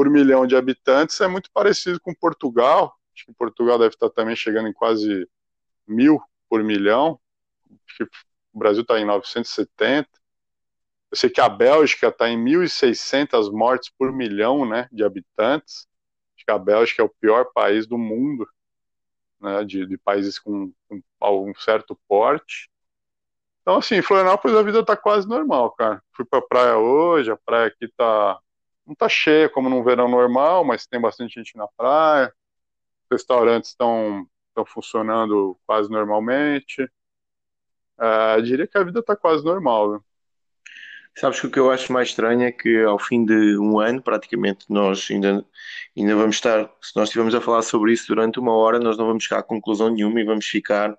por 0.00 0.08
milhão 0.08 0.46
de 0.46 0.56
habitantes 0.56 1.20
é 1.20 1.28
muito 1.28 1.50
parecido 1.52 2.00
com 2.00 2.14
Portugal. 2.14 2.96
Acho 3.14 3.26
que 3.26 3.34
Portugal 3.34 3.78
deve 3.78 3.94
estar 3.94 4.08
também 4.08 4.34
chegando 4.34 4.66
em 4.66 4.72
quase 4.72 5.28
mil 5.86 6.18
por 6.48 6.64
milhão. 6.64 7.20
O 8.50 8.58
Brasil 8.58 8.80
está 8.80 8.98
em 8.98 9.04
970. 9.04 10.08
Eu 11.10 11.16
sei 11.18 11.28
que 11.28 11.38
a 11.38 11.50
Bélgica 11.50 12.08
está 12.08 12.30
em 12.30 12.42
1.600 12.42 13.52
mortes 13.52 13.90
por 13.90 14.10
milhão 14.10 14.66
né, 14.66 14.88
de 14.90 15.04
habitantes. 15.04 15.86
Acho 16.34 16.46
que 16.46 16.50
a 16.50 16.58
Bélgica 16.58 17.02
é 17.02 17.04
o 17.04 17.14
pior 17.20 17.52
país 17.52 17.86
do 17.86 17.98
mundo, 17.98 18.48
né, 19.38 19.62
de, 19.64 19.84
de 19.84 19.98
países 19.98 20.38
com, 20.38 20.72
com 20.88 21.02
algum 21.20 21.54
certo 21.56 21.94
porte. 22.08 22.70
Então, 23.60 23.76
assim, 23.76 24.00
Florianópolis 24.00 24.56
a 24.56 24.62
vida 24.62 24.82
tá 24.82 24.96
quase 24.96 25.28
normal, 25.28 25.72
cara. 25.72 26.02
Fui 26.12 26.24
pra 26.24 26.40
praia 26.40 26.78
hoje, 26.78 27.30
a 27.30 27.36
praia 27.36 27.66
aqui 27.66 27.86
tá. 27.88 28.40
Não 28.86 28.94
tá 28.94 29.08
cheia 29.08 29.48
como 29.48 29.68
num 29.68 29.84
verão 29.84 30.08
normal, 30.08 30.64
mas 30.64 30.86
tem 30.86 31.00
bastante 31.00 31.34
gente 31.34 31.56
na 31.56 31.68
praia. 31.68 32.32
Restaurantes 33.10 33.70
estão 33.70 34.26
funcionando 34.66 35.58
quase 35.66 35.90
normalmente. 35.90 36.82
Uh, 37.98 38.42
diria 38.42 38.66
que 38.66 38.78
a 38.78 38.84
vida 38.84 39.02
tá 39.02 39.14
quase 39.14 39.44
normal, 39.44 39.92
viu? 39.92 40.04
Sabes 41.16 41.40
que 41.40 41.46
o 41.46 41.50
que 41.50 41.58
eu 41.58 41.70
acho 41.70 41.92
mais 41.92 42.08
estranho 42.08 42.42
é 42.42 42.52
que 42.52 42.82
ao 42.82 42.98
fim 42.98 43.24
de 43.24 43.58
um 43.58 43.78
ano, 43.78 44.00
praticamente, 44.00 44.64
nós 44.68 45.08
ainda, 45.10 45.44
ainda 45.96 46.16
vamos 46.16 46.36
estar, 46.36 46.70
se 46.80 46.96
nós 46.96 47.08
estivermos 47.08 47.34
a 47.34 47.40
falar 47.40 47.62
sobre 47.62 47.92
isso 47.92 48.06
durante 48.06 48.38
uma 48.38 48.54
hora, 48.54 48.78
nós 48.78 48.96
não 48.96 49.06
vamos 49.06 49.24
chegar 49.24 49.40
a 49.40 49.42
conclusão 49.42 49.90
nenhuma 49.90 50.20
e 50.20 50.24
vamos 50.24 50.46
ficar 50.46 50.96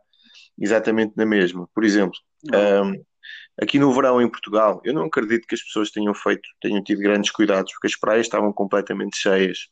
exatamente 0.59 1.13
na 1.15 1.25
mesma. 1.25 1.67
Por 1.73 1.83
exemplo, 1.83 2.19
um, 2.53 3.03
aqui 3.59 3.79
no 3.79 3.93
verão 3.93 4.21
em 4.21 4.29
Portugal, 4.29 4.81
eu 4.83 4.93
não 4.93 5.05
acredito 5.05 5.47
que 5.47 5.55
as 5.55 5.61
pessoas 5.61 5.91
tenham 5.91 6.13
feito, 6.13 6.47
tenham 6.61 6.83
tido 6.83 7.01
grandes 7.01 7.31
cuidados, 7.31 7.71
porque 7.73 7.87
as 7.87 7.95
praias 7.95 8.25
estavam 8.25 8.51
completamente 8.53 9.17
cheias. 9.17 9.67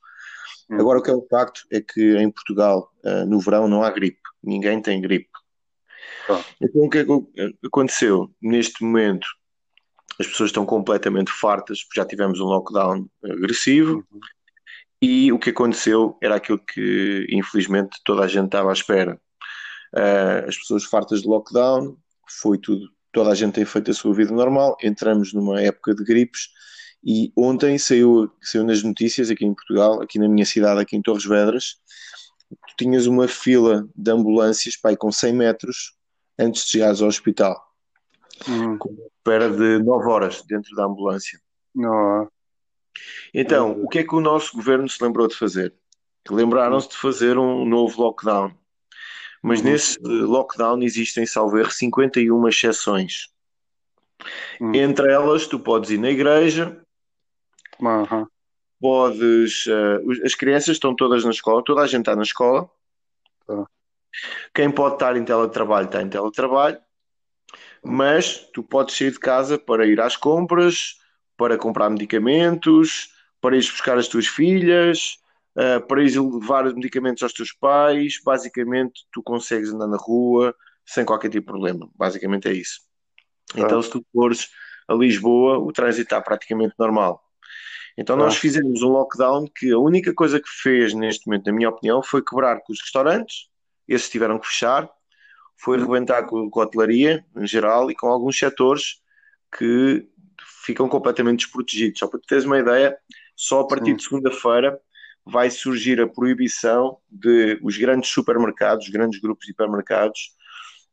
Hum. 0.69 0.79
Agora, 0.79 0.99
o 0.99 1.03
que 1.03 1.09
é 1.09 1.13
o 1.13 1.25
facto 1.29 1.61
é 1.71 1.81
que 1.81 2.17
em 2.17 2.29
Portugal, 2.31 2.91
uh, 3.05 3.25
no 3.25 3.39
verão, 3.39 3.67
não 3.67 3.83
há 3.83 3.89
gripe, 3.89 4.21
ninguém 4.43 4.81
tem 4.81 5.01
gripe. 5.01 5.29
Ah. 6.29 6.43
Então, 6.61 6.83
o 6.83 6.89
que 6.89 6.99
é 6.99 7.05
que 7.05 7.55
aconteceu? 7.65 8.29
Neste 8.41 8.83
momento, 8.83 9.27
as 10.19 10.27
pessoas 10.27 10.49
estão 10.49 10.65
completamente 10.65 11.31
fartas, 11.31 11.83
porque 11.83 11.99
já 11.99 12.05
tivemos 12.05 12.39
um 12.39 12.45
lockdown 12.45 13.07
agressivo. 13.23 14.05
Uhum. 14.11 14.19
E 15.01 15.31
o 15.31 15.39
que 15.39 15.51
aconteceu 15.51 16.17
era 16.21 16.35
aquilo 16.35 16.59
que, 16.59 17.25
infelizmente, 17.29 17.97
toda 18.03 18.23
a 18.23 18.27
gente 18.27 18.47
estava 18.47 18.69
à 18.69 18.73
espera 18.73 19.19
uh, 19.93 20.47
as 20.47 20.57
pessoas 20.57 20.83
fartas 20.83 21.21
de 21.21 21.27
lockdown, 21.27 21.97
foi 22.41 22.57
tudo, 22.57 22.89
toda 23.11 23.31
a 23.31 23.35
gente 23.35 23.53
tem 23.53 23.65
feito 23.65 23.91
a 23.91 23.93
sua 23.93 24.13
vida 24.13 24.31
normal, 24.31 24.77
entramos 24.83 25.33
numa 25.33 25.61
época 25.61 25.93
de 25.95 26.03
gripes 26.03 26.49
e 27.03 27.31
ontem 27.35 27.77
saiu, 27.77 28.31
saiu 28.41 28.63
nas 28.63 28.83
notícias 28.83 29.29
aqui 29.29 29.45
em 29.45 29.53
Portugal, 29.53 30.01
aqui 30.01 30.19
na 30.19 30.27
minha 30.27 30.45
cidade, 30.45 30.81
aqui 30.81 30.95
em 30.95 31.01
Torres 31.01 31.25
Vedras, 31.25 31.77
tu 32.49 32.75
tinhas 32.77 33.05
uma 33.05 33.27
fila 33.27 33.87
de 33.95 34.11
ambulâncias 34.11 34.75
pai, 34.75 34.95
com 34.95 35.11
100 35.11 35.33
metros 35.33 35.93
antes 36.37 36.65
de 36.65 36.71
chegares 36.71 37.01
ao 37.01 37.07
hospital. 37.07 37.61
Hum. 38.47 38.77
Com 38.77 38.95
espera 39.17 39.49
de 39.49 39.83
9 39.83 40.09
horas 40.09 40.41
dentro 40.43 40.75
da 40.75 40.85
ambulância. 40.85 41.39
Não. 41.75 42.29
Então, 43.33 43.83
o 43.83 43.87
que 43.87 43.99
é 43.99 44.03
que 44.03 44.15
o 44.15 44.21
nosso 44.21 44.55
governo 44.55 44.87
se 44.89 45.01
lembrou 45.03 45.27
de 45.27 45.35
fazer? 45.35 45.73
Lembraram-se 46.29 46.89
de 46.89 46.97
fazer 46.97 47.37
um 47.37 47.65
novo 47.65 48.01
lockdown. 48.01 48.53
Mas 49.41 49.59
uhum. 49.59 49.65
nesse 49.65 49.99
lockdown 50.01 50.81
existem, 50.81 51.25
salvo 51.25 51.63
51 51.69 52.47
exceções. 52.47 53.29
Uhum. 54.59 54.75
Entre 54.75 55.11
elas, 55.11 55.47
tu 55.47 55.59
podes 55.59 55.89
ir 55.91 55.97
na 55.97 56.09
igreja, 56.09 56.81
uhum. 57.79 58.27
podes. 58.79 59.65
Uh, 59.65 60.25
as 60.25 60.35
crianças 60.35 60.75
estão 60.75 60.95
todas 60.95 61.23
na 61.23 61.31
escola, 61.31 61.63
toda 61.63 61.81
a 61.81 61.87
gente 61.87 62.01
está 62.01 62.15
na 62.15 62.23
escola. 62.23 62.69
Tá. 63.47 63.65
Quem 64.53 64.69
pode 64.69 64.95
estar 64.95 65.15
em 65.15 65.23
teletrabalho 65.23 65.85
está 65.85 66.01
em 66.01 66.09
teletrabalho, 66.09 66.79
mas 67.83 68.39
tu 68.53 68.61
podes 68.61 68.97
sair 68.97 69.11
de 69.11 69.19
casa 69.19 69.57
para 69.57 69.85
ir 69.85 70.01
às 70.01 70.17
compras, 70.17 70.97
para 71.37 71.57
comprar 71.57 71.89
medicamentos, 71.89 73.13
para 73.39 73.55
ir 73.55 73.61
buscar 73.61 73.97
as 73.97 74.07
tuas 74.07 74.27
filhas, 74.27 75.17
uh, 75.55 75.85
para 75.87 76.03
ir 76.03 76.19
levar 76.19 76.65
medicamentos 76.73 77.23
aos 77.23 77.33
teus 77.33 77.51
pais, 77.51 78.19
basicamente 78.23 79.01
tu 79.11 79.21
consegues 79.23 79.71
andar 79.71 79.87
na 79.87 79.97
rua 79.97 80.55
sem 80.85 81.05
qualquer 81.05 81.29
tipo 81.29 81.41
de 81.41 81.45
problema. 81.45 81.89
Basicamente 81.95 82.47
é 82.47 82.53
isso. 82.53 82.81
Ah. 83.55 83.61
Então, 83.61 83.81
se 83.81 83.89
tu 83.89 84.03
fores 84.13 84.49
a 84.87 84.93
Lisboa, 84.93 85.59
o 85.59 85.71
trânsito 85.71 86.03
está 86.03 86.21
praticamente 86.21 86.73
normal. 86.77 87.23
Então, 87.97 88.15
nós 88.15 88.35
ah. 88.35 88.39
fizemos 88.39 88.81
um 88.81 88.89
lockdown 88.89 89.45
que 89.47 89.71
a 89.71 89.77
única 89.77 90.13
coisa 90.13 90.39
que 90.39 90.49
fez 90.49 90.93
neste 90.93 91.27
momento, 91.27 91.47
na 91.47 91.53
minha 91.53 91.69
opinião, 91.69 92.01
foi 92.01 92.23
quebrar 92.23 92.61
com 92.61 92.73
os 92.73 92.81
restaurantes, 92.81 93.49
esses 93.87 94.09
tiveram 94.09 94.39
que 94.39 94.47
fechar, 94.47 94.89
foi 95.57 95.77
hum. 95.77 95.85
rebentar 95.85 96.25
com, 96.25 96.49
com 96.49 96.61
a 96.61 96.63
hotelaria 96.63 97.25
em 97.35 97.45
geral 97.45 97.91
e 97.91 97.95
com 97.95 98.07
alguns 98.07 98.37
setores 98.37 99.01
que 99.57 100.07
ficam 100.65 100.87
completamente 100.87 101.39
desprotegidos. 101.39 101.99
Só 101.99 102.07
para 102.07 102.19
te 102.19 102.27
teres 102.27 102.45
uma 102.45 102.59
ideia, 102.59 102.97
só 103.35 103.61
a 103.61 103.67
partir 103.67 103.91
Sim. 103.91 103.95
de 103.95 104.03
segunda-feira 104.03 104.79
vai 105.29 105.49
surgir 105.49 106.01
a 106.01 106.07
proibição 106.07 106.97
de 107.09 107.59
os 107.61 107.77
grandes 107.77 108.09
supermercados, 108.09 108.85
os 108.85 108.91
grandes 108.91 109.19
grupos 109.19 109.45
de 109.45 109.51
hipermercados, 109.51 110.33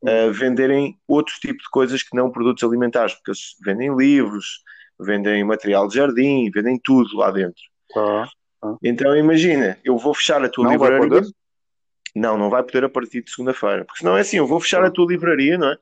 uh, 0.03 0.33
venderem 0.33 0.99
outro 1.07 1.35
tipo 1.41 1.59
de 1.59 1.71
coisas 1.71 2.03
que 2.03 2.17
não 2.17 2.31
produtos 2.31 2.63
alimentares, 2.63 3.15
porque 3.15 3.31
eles 3.31 3.57
vendem 3.65 3.97
livros, 3.97 4.63
vendem 4.99 5.45
material 5.45 5.89
de 5.89 5.97
jardim, 5.97 6.51
vendem 6.51 6.79
tudo 6.83 7.17
lá 7.17 7.31
dentro. 7.31 7.63
Ah, 7.97 8.29
ah. 8.63 8.77
Então 8.83 9.17
imagina, 9.17 9.79
eu 9.85 9.97
vou 9.97 10.15
fechar 10.15 10.45
a 10.45 10.49
tua 10.49 10.65
não 10.65 10.73
livraria. 10.73 11.23
Não, 12.15 12.39
não 12.39 12.49
vai 12.49 12.63
poder 12.63 12.85
a 12.85 12.89
partir 12.89 13.23
de 13.23 13.31
segunda-feira. 13.31 13.85
Porque 13.85 13.99
senão 13.99 14.17
é 14.17 14.23
assim, 14.23 14.39
eu 14.39 14.47
vou 14.47 14.59
fechar 14.59 14.83
a 14.83 14.91
tua 14.91 15.07
livraria, 15.07 15.59
não 15.59 15.71
é? 15.71 15.77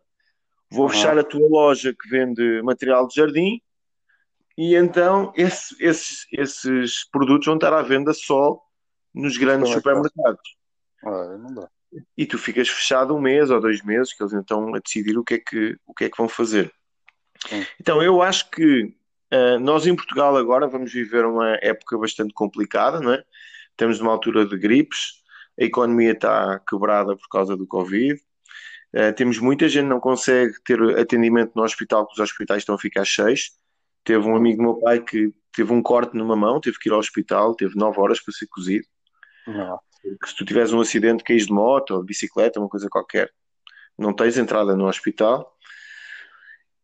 Vou 0.69 0.89
fechar 0.89 1.17
a 1.17 1.23
tua 1.23 1.47
loja 1.49 1.95
que 1.95 2.09
vende 2.09 2.61
material 2.63 3.07
de 3.07 3.15
jardim 3.15 3.61
e 4.57 4.77
então 4.77 5.33
esse, 5.37 5.75
esses, 5.81 6.27
esses 6.33 7.09
produtos 7.11 7.47
vão 7.47 7.57
estar 7.57 7.73
à 7.73 7.83
venda 7.83 8.13
só 8.13 8.59
nos 9.15 9.37
grandes 9.37 9.71
é 9.71 9.75
supermercados. 9.75 10.57
Ah, 11.05 11.37
não 11.39 11.55
dá. 11.55 11.69
E 12.17 12.27
tu 12.27 12.39
ficas 12.39 12.69
fechado 12.69 13.15
um 13.15 13.21
mês 13.21 13.51
ou 13.51 13.61
dois 13.61 13.83
meses 13.83 14.13
que 14.13 14.23
eles 14.23 14.33
então 14.33 14.75
a 14.75 14.79
decidir 14.79 15.17
o 15.17 15.25
que 15.25 15.35
é 15.35 15.39
que, 15.39 15.77
o 15.87 15.95
que, 15.95 16.05
é 16.05 16.11
que 16.11 16.17
vão 16.17 16.29
fazer. 16.29 16.73
Sim. 17.49 17.65
Então 17.81 18.03
eu 18.03 18.21
acho 18.23 18.51
que 18.51 18.95
uh, 19.33 19.59
nós 19.61 19.87
em 19.87 19.95
Portugal 19.95 20.37
agora 20.37 20.67
vamos 20.67 20.93
viver 20.93 21.25
uma 21.25 21.57
época 21.63 21.97
bastante 21.99 22.33
complicada, 22.33 23.01
não 23.01 23.13
é? 23.13 23.23
Estamos 23.71 23.99
numa 23.99 24.13
altura 24.13 24.47
de 24.47 24.57
gripes, 24.57 25.23
a 25.61 25.65
economia 25.65 26.13
está 26.13 26.61
quebrada 26.61 27.17
por 27.17 27.29
causa 27.29 27.57
do 27.57 27.67
Covid. 27.67 28.21
Uh, 28.93 29.13
temos 29.17 29.39
muita 29.39 29.69
gente 29.69 29.85
que 29.85 29.91
não 29.91 30.01
consegue 30.01 30.55
ter 30.65 30.81
atendimento 30.99 31.53
no 31.55 31.63
hospital, 31.63 32.07
porque 32.07 32.21
os 32.21 32.31
hospitais 32.31 32.63
estão 32.63 32.75
a 32.75 32.79
ficar 32.79 33.05
cheios. 33.05 33.53
Teve 34.05 34.27
um 34.29 34.37
amigo 34.37 34.59
do 34.59 34.63
meu 34.63 34.75
pai 34.77 35.01
que 35.01 35.33
teve 35.53 35.73
um 35.73 35.83
corte 35.83 36.17
numa 36.17 36.37
mão, 36.37 36.61
teve 36.61 36.79
que 36.79 36.89
ir 36.89 36.93
ao 36.93 36.99
hospital, 36.99 37.55
teve 37.55 37.75
9 37.77 37.99
horas 38.01 38.21
para 38.21 38.35
ser 38.35 38.47
cozido. 38.47 38.87
Não. 39.47 39.79
Se 40.27 40.37
tu 40.37 40.45
tiveres 40.45 40.73
um 40.73 40.81
acidente, 40.81 41.25
caís 41.25 41.47
de 41.47 41.53
moto 41.53 41.93
ou 41.93 42.01
de 42.01 42.07
bicicleta, 42.07 42.61
uma 42.61 42.69
coisa 42.69 42.89
qualquer, 42.91 43.31
não 43.99 44.13
tens 44.13 44.37
entrada 44.37 44.77
no 44.77 44.87
hospital. 44.87 45.51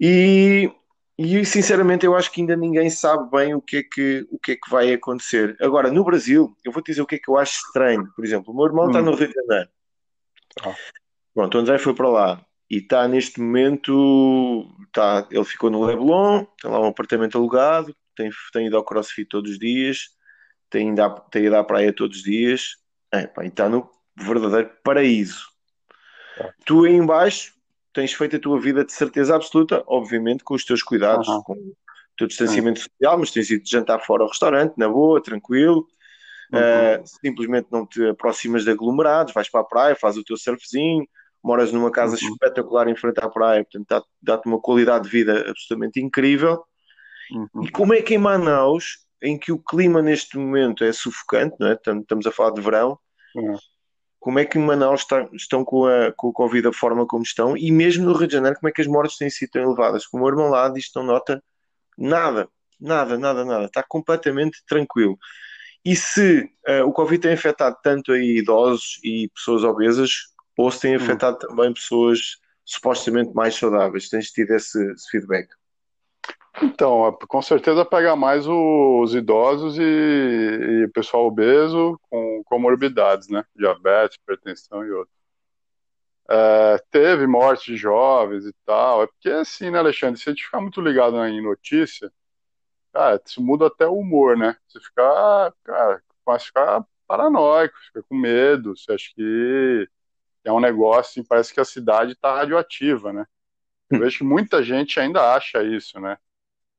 E, 0.01 0.73
e 1.18 1.45
sinceramente 1.45 2.07
eu 2.07 2.14
acho 2.14 2.33
que 2.33 2.41
ainda 2.41 2.57
ninguém 2.57 2.89
sabe 2.89 3.31
bem 3.31 3.55
o 3.55 3.61
que, 3.61 3.79
é 3.79 3.83
que, 3.83 4.27
o 4.31 4.39
que 4.39 4.53
é 4.53 4.57
que 4.57 4.71
vai 4.71 4.93
acontecer. 4.93 5.55
Agora, 5.61 5.91
no 5.91 6.03
Brasil, 6.03 6.57
eu 6.64 6.73
vou 6.73 6.83
te 6.83 6.87
dizer 6.93 7.03
o 7.03 7.07
que 7.07 7.16
é 7.16 7.18
que 7.18 7.31
eu 7.31 7.37
acho 7.37 7.59
estranho. 7.66 8.11
Por 8.16 8.25
exemplo, 8.25 8.53
o 8.53 8.57
meu 8.57 8.66
irmão 8.66 8.87
está 8.87 9.01
Hum. 9.01 9.05
no 9.05 9.14
Rio 9.14 9.29
de 9.29 9.35
Janeiro. 9.35 9.68
Ah. 10.62 10.75
Pronto, 11.35 11.59
o 11.59 11.61
André 11.61 11.79
foi 11.79 11.95
para 11.95 12.09
lá 12.09 12.47
e 12.71 12.77
está 12.77 13.09
neste 13.09 13.41
momento, 13.41 14.64
está, 14.87 15.27
ele 15.31 15.45
ficou 15.45 15.71
no 15.71 15.85
Leblon, 15.85 16.45
tem 16.61 16.71
lá 16.71 16.81
um 16.81 16.87
apartamento 16.87 17.37
alugado, 17.37 17.95
tem, 18.14 18.31
tem 18.53 18.68
ido 18.68 18.77
ao 18.77 18.85
CrossFit 18.85 19.29
todos 19.29 19.51
os 19.51 19.59
dias, 19.59 20.11
tem 20.71 20.93
ido 20.93 21.03
à, 21.03 21.11
tem 21.11 21.47
ido 21.47 21.57
à 21.57 21.64
praia 21.64 21.93
todos 21.93 22.18
os 22.18 22.23
dias, 22.23 22.77
é, 23.12 23.27
pá, 23.27 23.45
e 23.45 23.49
está 23.49 23.68
no 23.68 23.91
verdadeiro 24.16 24.71
paraíso. 24.85 25.49
Ah. 26.41 26.53
Tu 26.64 26.85
aí 26.85 26.93
em 26.93 27.05
baixo 27.05 27.53
tens 27.93 28.12
feito 28.12 28.37
a 28.37 28.41
tua 28.41 28.61
vida 28.61 28.85
de 28.85 28.93
certeza 28.93 29.35
absoluta, 29.35 29.83
obviamente 29.89 30.45
com 30.45 30.55
os 30.55 30.64
teus 30.64 30.81
cuidados, 30.81 31.29
Aham. 31.29 31.43
com 31.43 31.55
o 31.55 31.75
teu 32.16 32.29
distanciamento 32.29 32.79
social, 32.79 33.18
mas 33.18 33.33
tens 33.33 33.51
ido 33.51 33.68
jantar 33.68 33.99
fora 34.07 34.23
ao 34.23 34.29
restaurante, 34.29 34.75
na 34.77 34.89
boa, 34.89 35.21
tranquilo, 35.21 35.89
Uhum. 36.53 36.59
Uh, 36.59 37.07
simplesmente 37.07 37.68
não 37.71 37.87
te 37.87 38.05
aproximas 38.09 38.64
de 38.64 38.71
aglomerados, 38.73 39.33
vais 39.33 39.49
para 39.49 39.61
a 39.61 39.64
praia, 39.64 39.95
fazes 39.95 40.21
o 40.21 40.25
teu 40.25 40.37
surfzinho, 40.37 41.07
moras 41.43 41.72
numa 41.72 41.91
casa 41.91 42.16
Uhum. 42.20 42.32
espetacular 42.32 42.88
em 42.88 42.97
frente 42.97 43.18
à 43.18 43.28
praia, 43.28 43.64
portanto 43.64 43.86
dá- 43.88 44.05
dá-te 44.36 44.47
uma 44.49 44.61
qualidade 44.61 45.05
de 45.05 45.11
vida 45.11 45.41
absolutamente 45.51 46.01
incrível. 46.01 46.62
Uhum. 47.32 47.64
E 47.64 47.70
como 47.70 47.95
é 47.95 48.03
que 48.03 48.14
em 48.14 48.18
Manaus, 48.18 49.07
em 49.22 49.38
que 49.38 49.53
o 49.53 49.59
clima 49.59 50.03
neste 50.03 50.36
momento 50.36 50.82
é 50.84 50.93
sufocante, 50.93 51.57
não 51.61 51.68
é? 51.68 51.76
Tam- 51.76 52.01
Estamos 52.01 52.26
a 52.26 52.32
falar 52.32 52.51
de 52.53 52.61
verão, 52.61 52.99
Uhum. 53.34 53.57
como 54.18 54.38
é 54.38 54.45
que 54.45 54.59
em 54.59 54.62
Manaus 54.62 55.01
está- 55.03 55.28
estão 55.32 55.64
com, 55.64 55.86
a, 55.86 56.12
com 56.12 56.28
o 56.28 56.32
Covid 56.32 56.62
da 56.64 56.72
forma 56.72 57.07
como 57.07 57.22
estão? 57.22 57.57
E 57.57 57.70
mesmo 57.70 58.05
no 58.05 58.12
Rio 58.12 58.26
de 58.26 58.34
Janeiro, 58.34 58.59
como 58.59 58.68
é 58.68 58.72
que 58.72 58.80
as 58.82 58.86
mortes 58.86 59.16
têm 59.16 59.30
sido 59.30 59.51
tão 59.51 59.62
elevadas? 59.62 60.07
Como 60.07 60.22
o 60.22 60.26
meu 60.26 60.34
irmão 60.34 60.51
lá 60.51 60.68
diz, 60.68 60.91
não 60.95 61.03
nota 61.05 61.43
nada, 61.97 62.49
nada, 62.80 63.16
nada, 63.18 63.45
nada. 63.45 63.64
Está 63.66 63.82
completamente 63.82 64.62
tranquilo. 64.66 65.16
E 65.84 65.97
se 65.97 66.47
eh, 66.66 66.82
o 66.82 66.93
Covid 66.93 67.22
tem 67.22 67.32
afetado 67.32 67.76
tanto 67.82 68.12
aí 68.12 68.38
idosos 68.38 68.99
e 69.03 69.30
pessoas 69.34 69.64
obesas, 69.64 70.11
ou 70.57 70.71
se 70.71 70.81
tem 70.81 70.97
Hum. 70.97 70.97
afetado 70.97 71.39
também 71.39 71.73
pessoas 71.73 72.39
supostamente 72.65 73.33
mais 73.35 73.55
saudáveis? 73.55 74.09
Tens 74.09 74.31
tido 74.31 74.53
esse, 74.53 74.93
esse 74.93 75.11
feedback? 75.11 75.49
Então, 76.63 77.07
é, 77.09 77.27
com 77.27 77.41
certeza 77.43 77.85
pega 77.85 78.15
mais 78.17 78.47
os 78.47 79.15
idosos 79.15 79.79
e, 79.79 79.83
e 79.83 80.89
pessoal 80.93 81.27
obeso 81.27 81.99
com 82.11 82.43
comorbidades, 82.45 83.29
né? 83.29 83.45
Diabetes, 83.57 84.19
hipertensão 84.23 84.85
e 84.85 84.91
outros. 84.91 85.17
É, 86.29 86.79
teve 86.91 87.27
morte 87.27 87.73
de 87.73 87.77
jovens 87.77 88.45
e 88.47 88.53
tal. 88.65 89.03
É 89.03 89.07
porque 89.07 89.31
assim, 89.31 89.71
né, 89.71 89.79
Alexandre? 89.79 90.21
Se 90.21 90.29
a 90.29 90.33
gente 90.33 90.45
ficar 90.45 90.61
muito 90.61 90.81
ligado 90.81 91.17
em 91.27 91.43
notícia, 91.43 92.13
cara, 92.93 93.21
isso 93.25 93.43
muda 93.43 93.67
até 93.67 93.87
o 93.87 93.99
humor, 93.99 94.37
né? 94.37 94.57
Você 94.69 94.81
fica, 94.81 95.55
cara, 95.65 96.03
começa 96.25 96.45
a 96.45 96.47
ficar 96.47 96.87
paranoico, 97.07 97.77
fica 97.87 98.03
com 98.05 98.17
medo. 98.17 98.77
Você 98.77 98.93
acha 98.93 99.11
que 99.15 99.89
é 100.45 100.53
um 100.53 100.61
negócio, 100.61 101.20
assim, 101.20 101.24
parece 101.28 101.53
que 101.55 101.61
a 101.61 101.64
cidade 101.64 102.14
tá 102.16 102.34
radioativa, 102.36 103.12
né? 103.12 103.26
Eu 103.91 103.99
vejo 103.99 104.18
que 104.18 104.24
muita 104.24 104.62
gente 104.62 105.01
ainda 105.01 105.34
acha 105.34 105.62
isso, 105.64 106.01
né? 106.01 106.18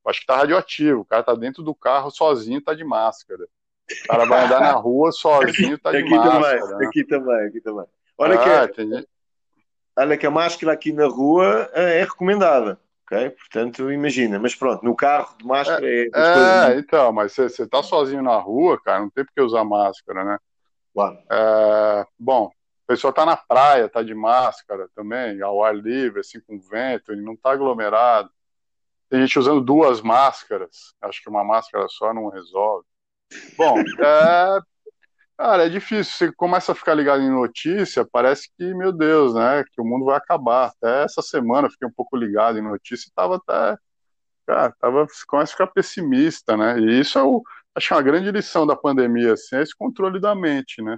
Eu 0.05 0.11
acho 0.11 0.21
que 0.21 0.27
tá 0.27 0.37
radioativo. 0.37 1.01
O 1.01 1.05
cara 1.05 1.23
tá 1.23 1.35
dentro 1.35 1.63
do 1.63 1.75
carro 1.75 2.11
sozinho, 2.11 2.61
tá 2.63 2.73
de 2.73 2.83
máscara. 2.85 3.43
O 3.45 4.07
cara 4.07 4.25
vai 4.25 4.41
andar 4.41 4.61
na 4.61 4.73
rua 4.73 5.11
sozinho, 5.11 5.79
tá 5.79 5.93
de 5.93 6.03
aqui 6.03 6.05
máscara. 6.05 6.77
também, 6.77 6.85
né? 6.85 6.85
aqui 6.87 7.03
também, 7.05 7.47
aqui 7.47 7.61
também. 7.61 7.85
Olha, 8.17 8.37
Ah, 8.37 8.39
que, 8.39 8.81
gente- 8.85 9.07
olha 9.97 10.17
que 10.17 10.25
a 10.25 10.31
máscara 10.31 10.73
aqui 10.73 10.91
na 10.93 11.07
rua 11.07 11.69
eh, 11.73 11.99
é 11.99 12.03
recomendada, 12.03 12.79
ok? 13.05 13.29
Portanto, 13.31 13.91
imagina, 13.91 14.39
mas 14.39 14.55
pronto, 14.55 14.83
no 14.83 14.95
carro 14.95 15.37
de 15.37 15.45
máscara 15.45 15.87
é, 15.87 16.09
É, 16.13 16.21
coisas. 16.31 16.79
então, 16.79 17.11
mas 17.13 17.33
você, 17.33 17.49
você 17.49 17.67
tá 17.67 17.81
sozinho 17.83 18.21
na 18.23 18.37
rua, 18.37 18.81
cara, 18.81 18.99
não 19.01 19.09
tem 19.09 19.23
por 19.25 19.33
que 19.33 19.41
usar 19.41 19.63
máscara, 19.63 20.23
né? 20.25 20.37
Claro. 20.93 21.21
É, 21.31 22.05
bom, 22.19 22.51
o 22.91 22.93
pessoal 22.93 23.13
tá 23.13 23.25
na 23.25 23.37
praia, 23.37 23.87
tá 23.87 24.03
de 24.03 24.13
máscara 24.13 24.89
também, 24.93 25.41
ao 25.41 25.63
ar 25.63 25.73
livre, 25.73 26.19
assim, 26.19 26.41
com 26.41 26.59
vento, 26.59 27.13
ele 27.13 27.21
não 27.21 27.37
tá 27.37 27.51
aglomerado. 27.51 28.29
Tem 29.09 29.21
gente 29.21 29.39
usando 29.39 29.61
duas 29.61 30.01
máscaras, 30.01 30.93
acho 31.01 31.23
que 31.23 31.29
uma 31.29 31.43
máscara 31.43 31.87
só 31.87 32.13
não 32.13 32.27
resolve. 32.27 32.85
Bom, 33.57 33.77
é, 34.03 34.59
cara, 35.37 35.65
é 35.67 35.69
difícil. 35.69 36.13
Você 36.13 36.31
começa 36.33 36.73
a 36.73 36.75
ficar 36.75 36.93
ligado 36.93 37.21
em 37.21 37.29
notícia, 37.29 38.05
parece 38.05 38.49
que, 38.57 38.73
meu 38.73 38.91
Deus, 38.91 39.35
né, 39.35 39.63
que 39.71 39.79
o 39.79 39.85
mundo 39.85 40.05
vai 40.05 40.17
acabar. 40.17 40.67
Até 40.67 41.05
essa 41.05 41.21
semana 41.21 41.67
eu 41.67 41.71
fiquei 41.71 41.87
um 41.87 41.93
pouco 41.93 42.17
ligado 42.17 42.57
em 42.57 42.61
notícia 42.61 43.07
e 43.07 43.13
tava 43.13 43.37
até, 43.37 43.77
cara, 44.45 44.75
tava, 44.81 45.07
começa 45.27 45.53
a 45.53 45.55
ficar 45.55 45.67
pessimista, 45.67 46.57
né? 46.57 46.77
E 46.77 46.99
isso 46.99 47.17
é 47.17 47.23
o, 47.23 47.41
acho 47.73 47.87
que 47.87 47.93
é 47.93 47.95
uma 47.95 48.03
grande 48.03 48.29
lição 48.31 48.67
da 48.67 48.75
pandemia, 48.75 49.33
assim, 49.33 49.55
é 49.55 49.61
esse 49.61 49.75
controle 49.75 50.19
da 50.19 50.35
mente, 50.35 50.81
né? 50.81 50.97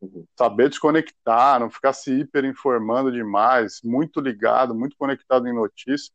Uhum. 0.00 0.24
Saber 0.36 0.68
desconectar, 0.68 1.58
não 1.58 1.68
ficar 1.70 1.92
se 1.92 2.12
hiperinformando 2.20 3.10
demais, 3.10 3.80
muito 3.82 4.20
ligado, 4.20 4.74
muito 4.74 4.96
conectado 4.96 5.48
em 5.48 5.54
notícia. 5.54 6.12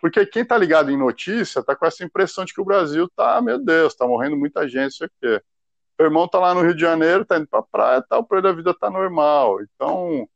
Porque 0.00 0.24
quem 0.24 0.44
tá 0.44 0.56
ligado 0.56 0.90
em 0.90 0.96
notícia 0.96 1.62
tá 1.62 1.76
com 1.76 1.84
essa 1.84 2.04
impressão 2.04 2.44
de 2.44 2.54
que 2.54 2.60
o 2.60 2.64
Brasil 2.64 3.08
tá, 3.14 3.40
meu 3.42 3.58
Deus, 3.58 3.94
tá 3.94 4.06
morrendo 4.06 4.36
muita 4.36 4.66
gente, 4.68 4.92
isso 4.92 5.04
aqui. 5.04 5.42
Meu 5.98 6.06
irmão 6.06 6.26
tá 6.26 6.38
lá 6.38 6.54
no 6.54 6.62
Rio 6.62 6.74
de 6.74 6.80
Janeiro, 6.80 7.26
tá 7.26 7.36
indo 7.36 7.46
pra 7.46 7.62
praia, 7.62 8.02
tal, 8.08 8.24
pra 8.24 8.38
ele 8.38 8.48
a 8.48 8.52
vida 8.52 8.72
tá 8.72 8.88
normal. 8.88 9.60
Então, 9.62 10.26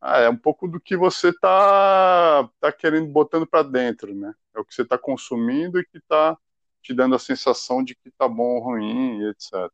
ah, 0.00 0.20
é 0.20 0.30
um 0.30 0.36
pouco 0.36 0.66
do 0.66 0.80
que 0.80 0.96
você 0.96 1.32
tá, 1.38 2.48
tá 2.60 2.72
querendo, 2.72 3.08
botando 3.08 3.46
pra 3.46 3.62
dentro, 3.62 4.14
né? 4.14 4.32
É 4.54 4.60
o 4.60 4.64
que 4.64 4.74
você 4.74 4.84
tá 4.84 4.96
consumindo 4.96 5.78
e 5.78 5.84
que 5.84 6.00
tá 6.08 6.38
te 6.82 6.94
dando 6.94 7.14
a 7.14 7.18
sensação 7.18 7.82
de 7.82 7.94
que 7.94 8.10
tá 8.16 8.28
bom 8.28 8.56
ou 8.56 8.62
ruim, 8.62 9.20
e 9.20 9.30
etc. 9.30 9.70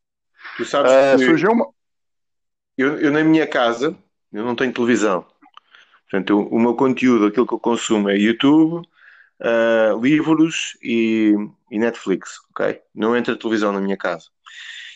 Tu 0.57 0.65
sabes 0.65 0.93
É, 0.93 1.13
que 1.17 1.25
surgiu 1.25 1.53
uma. 1.53 1.69
Eu, 2.81 2.99
eu 2.99 3.13
na 3.13 3.23
minha 3.23 3.47
casa, 3.47 3.97
eu 4.33 4.45
não 4.45 4.55
tenho 4.57 4.73
televisão. 4.73 5.27
Portanto, 6.11 6.31
eu- 6.31 6.49
o 6.49 6.59
meu 6.59 6.75
conteúdo, 6.75 7.27
aquilo 7.27 7.47
que 7.47 7.55
eu 7.55 7.59
consumo 7.59 8.09
é 8.09 8.17
YouTube, 8.17 8.87
ah, 9.41 9.97
livros 10.01 10.77
e, 10.83 11.35
e 11.71 11.79
Netflix, 11.79 12.39
ok? 12.51 12.81
Não 12.95 13.17
entra 13.17 13.37
televisão 13.37 13.73
na 13.73 13.81
minha 13.81 13.97
casa. 13.97 14.27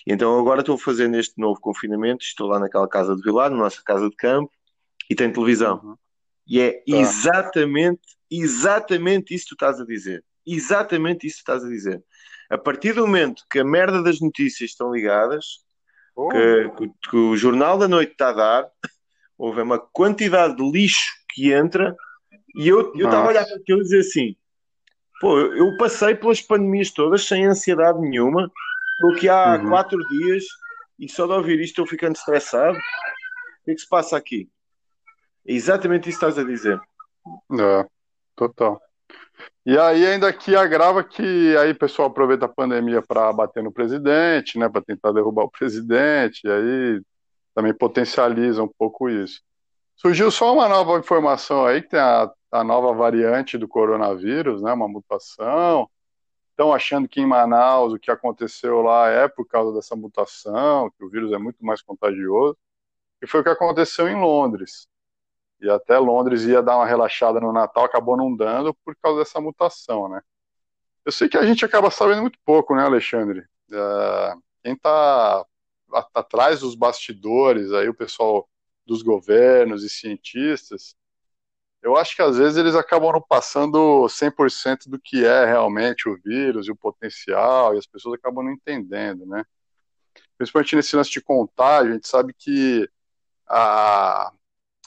E 0.06 0.12
então 0.12 0.38
agora 0.38 0.60
estou 0.60 0.74
a 0.74 0.78
fazer 0.78 1.08
neste 1.08 1.40
novo 1.40 1.60
confinamento, 1.60 2.24
estou 2.24 2.46
lá 2.46 2.58
naquela 2.58 2.88
casa 2.88 3.16
de 3.16 3.22
Vilar, 3.22 3.50
na 3.50 3.56
nossa 3.56 3.82
casa 3.82 4.08
de 4.08 4.16
campo, 4.16 4.50
e 5.08 5.14
tem 5.14 5.32
televisão. 5.32 5.80
Uhum. 5.82 5.96
E 6.46 6.60
é 6.60 6.82
exatamente, 6.86 8.02
exatamente 8.30 9.34
isso 9.34 9.44
que 9.44 9.50
tu 9.50 9.54
estás 9.54 9.80
a 9.80 9.84
dizer. 9.84 10.22
Exatamente 10.46 11.26
isso 11.26 11.38
que 11.38 11.44
tu 11.44 11.52
estás 11.52 11.64
a 11.64 11.68
dizer. 11.68 12.04
A 12.50 12.58
partir 12.58 12.92
do 12.92 13.06
momento 13.06 13.44
que 13.50 13.58
a 13.58 13.64
merda 13.64 14.02
das 14.02 14.20
notícias 14.20 14.70
estão 14.70 14.92
ligadas, 14.92 15.63
Oh, 16.16 16.28
que, 16.28 16.68
que- 16.76 16.92
que 17.10 17.16
o 17.16 17.36
Jornal 17.36 17.76
da 17.78 17.88
Noite 17.88 18.12
está 18.12 18.28
a 18.30 18.32
dar, 18.32 18.70
houve 19.36 19.60
uma 19.62 19.78
quantidade 19.78 20.56
de 20.56 20.70
lixo 20.70 21.12
que 21.30 21.52
entra, 21.52 21.94
e 22.54 22.68
eu 22.68 22.92
eu 22.96 23.06
estava 23.06 23.26
a 23.26 23.28
olhar 23.28 23.44
para 23.44 23.56
aquilo 23.56 23.80
e 23.80 23.82
dizer 23.82 24.00
assim: 24.00 24.36
pô, 25.20 25.38
eu, 25.40 25.56
eu 25.56 25.76
passei 25.76 26.14
pelas 26.14 26.40
pandemias 26.40 26.90
todas 26.92 27.24
sem 27.26 27.44
ansiedade 27.46 27.98
nenhuma, 28.00 28.50
estou 28.92 29.12
aqui 29.14 29.28
há 29.28 29.58
Uhum. 29.58 29.68
quatro 29.68 29.98
dias 30.08 30.44
e 30.98 31.08
só 31.08 31.26
de 31.26 31.32
ouvir 31.32 31.58
isto 31.60 31.70
estou 31.70 31.86
ficando 31.86 32.14
estressado. 32.16 32.76
O 32.78 33.64
que 33.64 33.70
é 33.72 33.74
que 33.74 33.80
se 33.80 33.88
passa 33.88 34.16
aqui? 34.16 34.48
É 35.46 35.52
exatamente 35.52 36.08
isso 36.08 36.18
que 36.20 36.24
estás 36.26 36.38
a 36.38 36.46
dizer. 36.48 36.78
É, 37.58 37.86
total. 38.36 38.80
E 39.66 39.78
aí 39.78 40.06
ainda 40.06 40.32
que 40.32 40.54
agrava 40.54 41.02
que 41.02 41.56
aí 41.56 41.72
o 41.72 41.78
pessoal 41.78 42.08
aproveita 42.08 42.44
a 42.46 42.48
pandemia 42.48 43.02
para 43.02 43.32
bater 43.32 43.62
no 43.62 43.72
presidente, 43.72 44.58
né, 44.58 44.68
para 44.68 44.82
tentar 44.82 45.12
derrubar 45.12 45.44
o 45.44 45.50
presidente, 45.50 46.46
e 46.46 46.50
aí 46.50 47.02
também 47.54 47.72
potencializa 47.72 48.62
um 48.62 48.68
pouco 48.68 49.08
isso. 49.08 49.40
Surgiu 49.96 50.30
só 50.30 50.52
uma 50.52 50.68
nova 50.68 50.98
informação 50.98 51.64
aí 51.64 51.80
que 51.82 51.90
tem 51.90 52.00
a, 52.00 52.30
a 52.52 52.64
nova 52.64 52.92
variante 52.92 53.56
do 53.56 53.68
coronavírus, 53.68 54.60
né, 54.62 54.72
uma 54.72 54.88
mutação. 54.88 55.88
Estão 56.50 56.72
achando 56.72 57.08
que 57.08 57.20
em 57.20 57.26
Manaus 57.26 57.92
o 57.92 57.98
que 57.98 58.10
aconteceu 58.10 58.82
lá 58.82 59.08
é 59.08 59.28
por 59.28 59.46
causa 59.46 59.74
dessa 59.74 59.96
mutação, 59.96 60.90
que 60.90 61.04
o 61.04 61.10
vírus 61.10 61.32
é 61.32 61.38
muito 61.38 61.64
mais 61.64 61.82
contagioso. 61.82 62.56
E 63.22 63.26
foi 63.26 63.40
o 63.40 63.42
que 63.44 63.50
aconteceu 63.50 64.08
em 64.08 64.14
Londres. 64.14 64.86
E 65.64 65.70
até 65.70 65.98
Londres 65.98 66.42
ia 66.42 66.62
dar 66.62 66.76
uma 66.76 66.84
relaxada 66.84 67.40
no 67.40 67.50
Natal, 67.50 67.84
acabou 67.84 68.18
não 68.18 68.36
dando 68.36 68.74
por 68.84 68.94
causa 68.96 69.20
dessa 69.20 69.40
mutação, 69.40 70.10
né? 70.10 70.20
Eu 71.06 71.10
sei 71.10 71.26
que 71.26 71.38
a 71.38 71.46
gente 71.46 71.64
acaba 71.64 71.90
sabendo 71.90 72.20
muito 72.20 72.38
pouco, 72.44 72.74
né, 72.74 72.84
Alexandre? 72.84 73.46
É, 73.72 74.34
quem 74.62 74.74
está 74.74 75.42
atrás 76.12 76.60
dos 76.60 76.74
bastidores, 76.74 77.72
aí 77.72 77.88
o 77.88 77.94
pessoal 77.94 78.46
dos 78.84 79.00
governos 79.00 79.82
e 79.84 79.88
cientistas, 79.88 80.94
eu 81.82 81.96
acho 81.96 82.14
que 82.14 82.20
às 82.20 82.36
vezes 82.36 82.58
eles 82.58 82.74
acabam 82.74 83.12
não 83.12 83.22
passando 83.22 84.06
100% 84.06 84.90
do 84.90 85.00
que 85.00 85.24
é 85.24 85.46
realmente 85.46 86.10
o 86.10 86.20
vírus 86.22 86.66
e 86.66 86.70
o 86.72 86.76
potencial, 86.76 87.74
e 87.74 87.78
as 87.78 87.86
pessoas 87.86 88.18
acabam 88.18 88.44
não 88.44 88.52
entendendo, 88.52 89.24
né? 89.24 89.46
Principalmente 90.36 90.76
nesse 90.76 90.94
lance 90.94 91.10
de 91.10 91.22
contágio, 91.22 91.92
a 91.92 91.94
gente 91.94 92.06
sabe 92.06 92.34
que 92.34 92.86
a, 93.48 94.30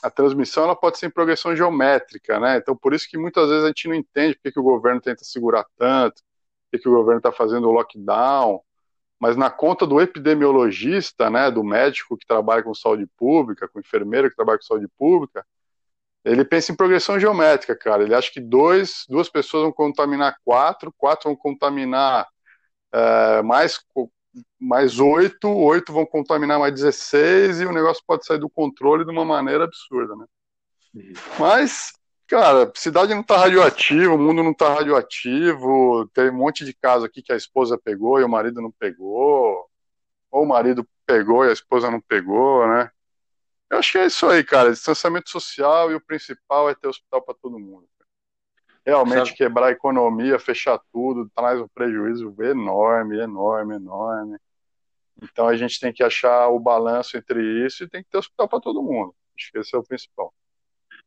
a 0.02 0.10
transmissão 0.10 0.64
ela 0.64 0.76
pode 0.76 0.98
ser 0.98 1.06
em 1.06 1.10
progressão 1.10 1.54
geométrica, 1.56 2.38
né? 2.38 2.56
Então, 2.58 2.76
por 2.76 2.94
isso 2.94 3.08
que 3.08 3.18
muitas 3.18 3.48
vezes 3.48 3.64
a 3.64 3.68
gente 3.68 3.88
não 3.88 3.94
entende 3.94 4.34
porque 4.34 4.52
que 4.52 4.60
o 4.60 4.62
governo 4.62 5.00
tenta 5.00 5.24
segurar 5.24 5.64
tanto, 5.76 6.22
porque 6.70 6.82
que 6.82 6.88
o 6.88 6.92
governo 6.92 7.18
está 7.18 7.32
fazendo 7.32 7.68
o 7.68 7.72
lockdown, 7.72 8.60
mas 9.18 9.36
na 9.36 9.50
conta 9.50 9.86
do 9.86 10.00
epidemiologista, 10.00 11.28
né, 11.28 11.50
do 11.50 11.64
médico 11.64 12.16
que 12.16 12.26
trabalha 12.26 12.62
com 12.62 12.74
saúde 12.74 13.06
pública, 13.16 13.68
com 13.68 13.80
enfermeiro 13.80 14.30
que 14.30 14.36
trabalha 14.36 14.58
com 14.58 14.64
saúde 14.64 14.88
pública, 14.96 15.44
ele 16.24 16.44
pensa 16.44 16.72
em 16.72 16.76
progressão 16.76 17.18
geométrica, 17.18 17.76
cara. 17.76 18.02
Ele 18.02 18.14
acha 18.14 18.30
que 18.30 18.40
dois, 18.40 19.04
duas 19.08 19.28
pessoas 19.28 19.62
vão 19.64 19.72
contaminar 19.72 20.36
quatro, 20.44 20.92
quatro 20.96 21.30
vão 21.30 21.36
contaminar 21.36 22.28
é, 22.92 23.42
mais, 23.42 23.80
mais 24.60 24.98
oito, 24.98 25.48
oito 25.48 25.92
vão 25.92 26.06
contaminar 26.06 26.58
mais 26.58 26.74
16 26.74 27.60
e 27.60 27.66
o 27.66 27.72
negócio 27.72 28.02
pode 28.06 28.26
sair 28.26 28.38
do 28.38 28.48
controle 28.50 29.04
de 29.04 29.10
uma 29.10 29.24
maneira 29.24 29.64
absurda, 29.64 30.14
né? 30.16 30.24
Uhum. 30.94 31.12
Mas, 31.38 31.92
cara, 32.26 32.70
cidade 32.74 33.14
não 33.14 33.22
tá 33.22 33.36
radioativa, 33.36 34.14
o 34.14 34.18
mundo 34.18 34.42
não 34.42 34.54
tá 34.54 34.74
radioativo, 34.74 36.08
tem 36.14 36.30
um 36.30 36.36
monte 36.38 36.64
de 36.64 36.74
casos 36.74 37.04
aqui 37.04 37.22
que 37.22 37.32
a 37.32 37.36
esposa 37.36 37.78
pegou 37.78 38.20
e 38.20 38.24
o 38.24 38.28
marido 38.28 38.60
não 38.60 38.72
pegou, 38.72 39.68
ou 40.30 40.42
o 40.42 40.46
marido 40.46 40.86
pegou 41.06 41.44
e 41.44 41.50
a 41.50 41.52
esposa 41.52 41.90
não 41.90 42.00
pegou, 42.00 42.66
né? 42.66 42.90
Eu 43.70 43.78
acho 43.78 43.92
que 43.92 43.98
é 43.98 44.06
isso 44.06 44.26
aí, 44.26 44.42
cara. 44.42 44.70
Distanciamento 44.70 45.30
social 45.30 45.90
e 45.90 45.94
o 45.94 46.00
principal 46.00 46.70
é 46.70 46.74
ter 46.74 46.88
hospital 46.88 47.22
para 47.22 47.34
todo 47.34 47.58
mundo. 47.58 47.86
Realmente 48.88 49.26
Sabe? 49.26 49.36
quebrar 49.36 49.66
a 49.66 49.72
economia, 49.72 50.38
fechar 50.38 50.80
tudo, 50.90 51.30
traz 51.36 51.60
um 51.60 51.68
prejuízo 51.68 52.34
enorme, 52.40 53.18
enorme, 53.18 53.74
enorme. 53.74 54.38
Então 55.22 55.46
a 55.46 55.54
gente 55.54 55.78
tem 55.78 55.92
que 55.92 56.02
achar 56.02 56.48
o 56.48 56.58
balanço 56.58 57.18
entre 57.18 57.66
isso 57.66 57.84
e 57.84 57.88
tem 57.88 58.02
que 58.02 58.08
ter 58.08 58.16
hospital 58.16 58.48
para 58.48 58.60
todo 58.60 58.82
mundo. 58.82 59.14
Acho 59.36 59.52
que 59.52 59.58
esse 59.58 59.76
é 59.76 59.78
o 59.78 59.82
principal. 59.82 60.32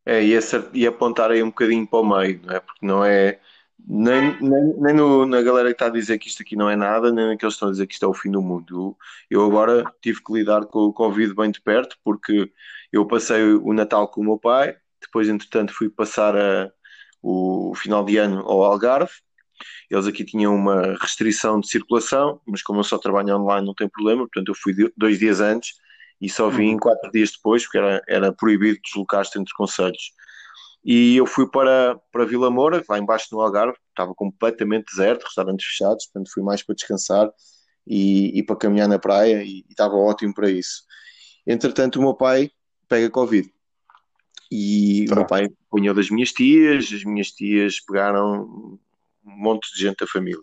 É, 0.05 0.23
e, 0.23 0.35
essa, 0.35 0.69
e 0.75 0.85
apontar 0.85 1.31
aí 1.31 1.41
um 1.41 1.47
bocadinho 1.47 1.87
para 1.87 1.99
o 1.99 2.05
meio, 2.05 2.39
não 2.43 2.55
é? 2.55 2.59
Porque 2.59 2.85
não 2.85 3.03
é 3.03 3.39
nem, 3.79 4.39
nem, 4.39 4.75
nem 4.77 4.93
no, 4.93 5.25
na 5.25 5.41
galera 5.41 5.69
que 5.69 5.73
está 5.73 5.87
a 5.87 5.89
dizer 5.89 6.19
que 6.19 6.27
isto 6.27 6.43
aqui 6.43 6.55
não 6.55 6.69
é 6.69 6.75
nada, 6.75 7.11
nem 7.11 7.29
naqueles 7.29 7.55
que 7.55 7.57
estão 7.57 7.69
a 7.69 7.71
dizer 7.71 7.87
que 7.87 7.95
isto 7.95 8.05
é 8.05 8.07
o 8.07 8.13
fim 8.13 8.29
do 8.29 8.43
mundo. 8.43 8.95
Eu 9.27 9.43
agora 9.43 9.91
tive 9.99 10.23
que 10.23 10.33
lidar 10.33 10.67
com 10.67 10.81
o 10.81 10.93
Covid 10.93 11.33
bem 11.33 11.49
de 11.49 11.59
perto, 11.59 11.97
porque 12.03 12.51
eu 12.91 13.07
passei 13.07 13.41
o 13.41 13.73
Natal 13.73 14.07
com 14.07 14.21
o 14.21 14.23
meu 14.23 14.37
pai, 14.37 14.77
depois, 15.01 15.27
entretanto, 15.27 15.73
fui 15.73 15.89
passar 15.89 16.37
a, 16.37 16.71
o 17.21 17.73
final 17.75 18.03
de 18.03 18.17
ano 18.17 18.39
ao 18.41 18.63
Algarve. 18.63 19.11
Eles 19.89 20.07
aqui 20.07 20.23
tinham 20.23 20.55
uma 20.55 20.97
restrição 20.99 21.59
de 21.59 21.67
circulação, 21.67 22.41
mas 22.47 22.63
como 22.63 22.79
eu 22.79 22.83
só 22.83 22.97
trabalho 22.97 23.35
online, 23.37 23.65
não 23.65 23.75
tem 23.75 23.87
problema, 23.87 24.21
portanto, 24.21 24.49
eu 24.49 24.55
fui 24.55 24.73
dois 24.97 25.19
dias 25.19 25.39
antes 25.39 25.73
e 26.19 26.29
só 26.29 26.49
vim 26.49 26.73
uhum. 26.73 26.79
quatro 26.79 27.11
dias 27.11 27.31
depois, 27.31 27.63
porque 27.63 27.77
era, 27.77 28.01
era 28.07 28.33
proibido 28.33 28.79
deslocar-se 28.83 29.37
entre 29.39 29.53
conselhos. 29.53 30.13
E 30.83 31.15
eu 31.15 31.25
fui 31.25 31.49
para, 31.49 31.99
para 32.11 32.25
Vila 32.25 32.49
Moura, 32.49 32.83
lá 32.89 32.97
embaixo 32.97 33.27
no 33.31 33.41
Algarve, 33.41 33.77
estava 33.89 34.13
completamente 34.15 34.85
deserto, 34.85 35.23
restaurantes 35.23 35.65
fechados, 35.65 36.05
portanto 36.07 36.31
fui 36.33 36.41
mais 36.41 36.63
para 36.63 36.75
descansar 36.75 37.29
e, 37.85 38.39
e 38.39 38.43
para 38.43 38.55
caminhar 38.55 38.87
na 38.87 38.97
praia 38.97 39.43
e, 39.43 39.59
e 39.59 39.65
estava 39.69 39.95
ótimo 39.95 40.33
para 40.33 40.49
isso. 40.49 40.83
Entretanto, 41.45 41.97
o 41.99 42.01
meu 42.01 42.15
pai 42.15 42.49
pega 42.87 43.09
Covid. 43.09 43.51
E 44.51 45.05
tá. 45.07 45.13
o 45.13 45.17
meu 45.17 45.27
pai 45.27 45.49
apanhou 45.69 45.95
das 45.95 46.09
minhas 46.09 46.31
tias, 46.31 46.91
as 46.91 47.03
minhas 47.03 47.31
tias 47.31 47.79
pegaram 47.79 48.79
um 49.25 49.37
monte 49.37 49.73
de 49.73 49.81
gente 49.81 49.97
da 49.97 50.07
família. 50.07 50.41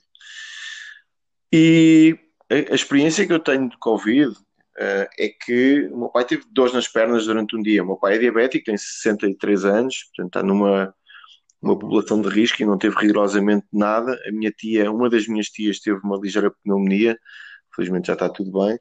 E 1.52 2.18
a, 2.50 2.72
a 2.72 2.74
experiência 2.74 3.26
que 3.26 3.32
eu 3.32 3.40
tenho 3.40 3.68
de 3.68 3.76
Covid 3.78 4.30
uh, 4.30 5.08
é 5.18 5.28
que 5.28 5.88
o 5.92 5.98
meu 5.98 6.08
pai 6.08 6.24
teve 6.24 6.44
dores 6.50 6.72
nas 6.72 6.88
pernas 6.88 7.26
durante 7.26 7.56
um 7.56 7.62
dia. 7.62 7.82
O 7.82 7.86
meu 7.86 7.96
pai 7.96 8.14
é 8.14 8.18
diabético, 8.18 8.64
tem 8.64 8.76
63 8.76 9.64
anos, 9.64 10.04
portanto 10.04 10.26
está 10.28 10.42
numa 10.42 10.94
uma 11.60 11.76
população 11.78 12.22
de 12.22 12.28
risco 12.28 12.62
e 12.62 12.66
não 12.66 12.78
teve 12.78 12.96
rigorosamente 12.96 13.66
nada. 13.72 14.18
A 14.26 14.32
minha 14.32 14.50
tia, 14.52 14.90
uma 14.90 15.10
das 15.10 15.26
minhas 15.26 15.46
tias, 15.46 15.80
teve 15.80 15.98
uma 16.04 16.16
ligeira 16.16 16.52
pneumonia, 16.62 17.18
felizmente 17.74 18.06
já 18.06 18.12
está 18.12 18.28
tudo 18.28 18.52
bem. 18.52 18.78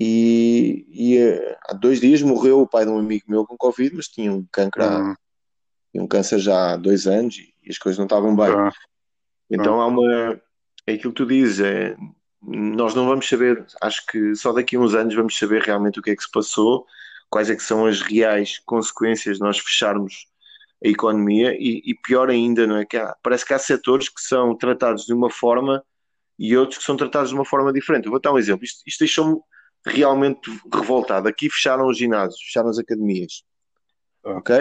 E, 0.00 0.86
e 0.90 1.18
uh, 1.18 1.56
há 1.68 1.74
dois 1.74 2.00
dias 2.00 2.22
morreu 2.22 2.60
o 2.60 2.66
pai 2.66 2.84
de 2.84 2.90
um 2.90 2.98
amigo 2.98 3.24
meu 3.28 3.46
com 3.46 3.56
Covid, 3.56 3.94
mas 3.94 4.08
tinha 4.08 4.32
um 4.32 4.44
câncer, 4.50 4.80
uhum. 4.80 5.14
tinha 5.92 6.04
um 6.04 6.08
câncer 6.08 6.38
já 6.38 6.72
há 6.72 6.76
dois 6.76 7.06
anos 7.06 7.36
e, 7.36 7.54
e 7.62 7.70
as 7.70 7.78
coisas 7.78 7.98
não 7.98 8.06
estavam 8.06 8.34
bem. 8.34 8.50
Uhum. 8.50 8.70
Então 9.50 9.80
há 9.80 9.86
uma. 9.86 10.40
É 10.86 10.94
aquilo 10.94 11.12
que 11.12 11.22
tu 11.22 11.26
dizes, 11.26 11.60
é, 11.60 11.96
nós 12.42 12.94
não 12.94 13.06
vamos 13.06 13.28
saber, 13.28 13.64
acho 13.80 14.04
que 14.06 14.34
só 14.34 14.52
daqui 14.52 14.74
a 14.74 14.80
uns 14.80 14.94
anos 14.94 15.14
vamos 15.14 15.38
saber 15.38 15.62
realmente 15.62 16.00
o 16.00 16.02
que 16.02 16.10
é 16.10 16.16
que 16.16 16.22
se 16.22 16.30
passou, 16.30 16.84
quais 17.30 17.48
é 17.48 17.54
que 17.54 17.62
são 17.62 17.86
as 17.86 18.00
reais 18.00 18.58
consequências 18.66 19.36
de 19.36 19.42
nós 19.42 19.58
fecharmos 19.58 20.26
a 20.84 20.88
economia 20.88 21.54
e, 21.56 21.80
e 21.84 21.94
pior 21.94 22.28
ainda, 22.28 22.66
não 22.66 22.76
é? 22.76 22.84
Que 22.84 22.96
há, 22.96 23.16
parece 23.22 23.46
que 23.46 23.54
há 23.54 23.58
setores 23.58 24.08
que 24.08 24.20
são 24.20 24.56
tratados 24.56 25.06
de 25.06 25.12
uma 25.12 25.30
forma 25.30 25.84
e 26.36 26.56
outros 26.56 26.78
que 26.78 26.84
são 26.84 26.96
tratados 26.96 27.28
de 27.28 27.36
uma 27.36 27.44
forma 27.44 27.72
diferente. 27.72 28.06
Eu 28.06 28.10
vou 28.10 28.20
dar 28.20 28.32
um 28.32 28.38
exemplo, 28.38 28.64
isto, 28.64 28.82
isto 28.84 28.98
deixou-me 28.98 29.38
realmente 29.84 30.50
revoltado. 30.72 31.28
Aqui 31.28 31.50
fecharam 31.50 31.86
os 31.86 31.98
ginásios, 31.98 32.40
fecharam 32.42 32.68
as 32.68 32.78
academias. 32.78 33.44
Ah. 34.24 34.36
Ok? 34.38 34.54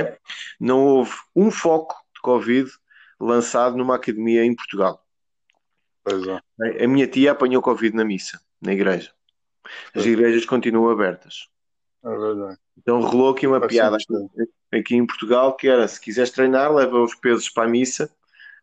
Não 0.60 0.86
houve 0.86 1.14
um 1.36 1.52
foco 1.52 1.96
de 2.16 2.22
Covid 2.22 2.70
lançado 3.20 3.78
numa 3.78 3.96
academia 3.96 4.44
em 4.44 4.56
Portugal. 4.56 5.06
É. 6.64 6.84
A 6.84 6.88
minha 6.88 7.08
tia 7.08 7.32
apanhou 7.32 7.62
Covid 7.62 7.96
na 7.96 8.04
missa, 8.04 8.40
na 8.60 8.74
igreja. 8.74 9.12
As 9.96 10.06
igrejas 10.06 10.46
continuam 10.46 10.90
abertas. 10.90 11.48
É 12.04 12.10
verdade. 12.10 12.58
Então 12.78 13.00
rolou 13.00 13.34
aqui 13.34 13.46
uma 13.46 13.60
Faz 13.60 13.72
piada 13.72 13.98
aqui 14.72 14.96
em 14.96 15.06
Portugal 15.06 15.56
que 15.56 15.68
era: 15.68 15.88
se 15.88 16.02
quiseres 16.02 16.32
treinar, 16.32 16.74
leva 16.74 17.00
os 17.00 17.14
pesos 17.14 17.50
para 17.50 17.68
a 17.68 17.72
missa, 17.72 18.12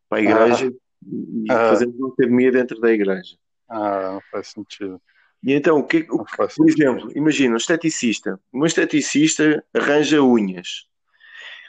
para 0.09 0.19
a 0.19 0.23
igreja 0.23 0.69
ah. 0.69 1.07
e 1.07 1.53
ah. 1.53 1.69
fazemos 1.71 1.95
uma 1.97 2.09
academia 2.09 2.51
dentro 2.51 2.81
da 2.81 2.91
igreja. 2.91 3.37
Ah, 3.69 4.13
não 4.15 4.21
faz 4.33 4.49
sentido. 4.49 5.01
E 5.43 5.53
então, 5.53 5.79
o 5.79 5.85
que, 5.85 6.07
o, 6.11 6.25
por 6.25 6.69
exemplo, 6.69 7.11
imagina 7.15 7.55
um 7.55 7.59
esteticista. 7.59 8.39
Uma 8.53 8.67
esteticista 8.67 9.65
arranja 9.73 10.23
unhas. 10.23 10.87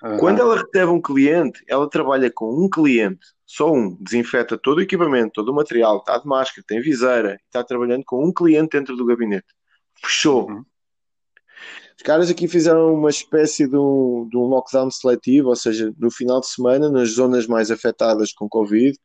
Uhum. 0.03 0.17
Quando 0.17 0.39
ela 0.39 0.55
recebe 0.55 0.91
um 0.91 1.01
cliente, 1.01 1.63
ela 1.67 1.89
trabalha 1.89 2.31
com 2.31 2.49
um 2.51 2.69
cliente 2.69 3.25
só 3.49 3.73
um, 3.73 3.97
desinfeta 3.99 4.59
todo 4.59 4.77
o 4.77 4.81
equipamento, 4.81 5.31
todo 5.33 5.49
o 5.49 5.55
material, 5.55 5.97
está 5.97 6.19
de 6.19 6.27
máscara, 6.27 6.63
tem 6.67 6.79
viseira, 6.79 7.41
está 7.47 7.63
trabalhando 7.63 8.03
com 8.05 8.23
um 8.23 8.31
cliente 8.31 8.77
dentro 8.77 8.95
do 8.95 9.03
gabinete. 9.07 9.47
Fechou. 9.99 10.47
Uhum. 10.47 10.63
Os 11.97 12.03
caras 12.03 12.29
aqui 12.29 12.47
fizeram 12.47 12.93
uma 12.93 13.09
espécie 13.09 13.67
de 13.67 13.75
um, 13.75 14.27
de 14.29 14.37
um 14.37 14.41
lockdown 14.41 14.91
seletivo, 14.91 15.49
ou 15.49 15.55
seja, 15.55 15.91
no 15.97 16.11
final 16.11 16.39
de 16.39 16.47
semana, 16.47 16.91
nas 16.91 17.15
zonas 17.15 17.47
mais 17.47 17.71
afetadas 17.71 18.31
com 18.31 18.47
Covid, 18.47 18.95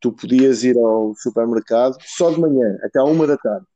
tu 0.00 0.10
podias 0.12 0.64
ir 0.64 0.78
ao 0.78 1.14
supermercado 1.16 1.94
só 2.00 2.30
de 2.30 2.40
manhã, 2.40 2.78
até 2.82 3.00
à 3.00 3.04
uma 3.04 3.26
da 3.26 3.36
tarde. 3.36 3.66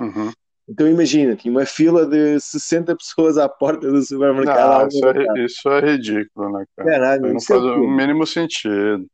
Uhum. 0.00 0.32
Então 0.68 0.86
imagina, 0.86 1.34
tinha 1.34 1.50
uma 1.50 1.64
fila 1.64 2.04
de 2.04 2.38
60 2.38 2.94
pessoas 2.94 3.38
à 3.38 3.48
porta 3.48 3.90
do 3.90 4.02
supermercado. 4.02 4.82
Não, 4.82 4.88
isso, 4.88 5.08
é, 5.08 5.44
isso 5.44 5.68
é 5.70 5.80
ridículo, 5.80 6.52
né, 6.52 6.64
cara? 6.76 6.90
Caralho, 6.90 7.32
não 7.32 7.40
faz 7.40 7.62
é 7.62 7.66
o 7.66 7.88
mínimo 7.88 8.26
sentido. 8.26 9.06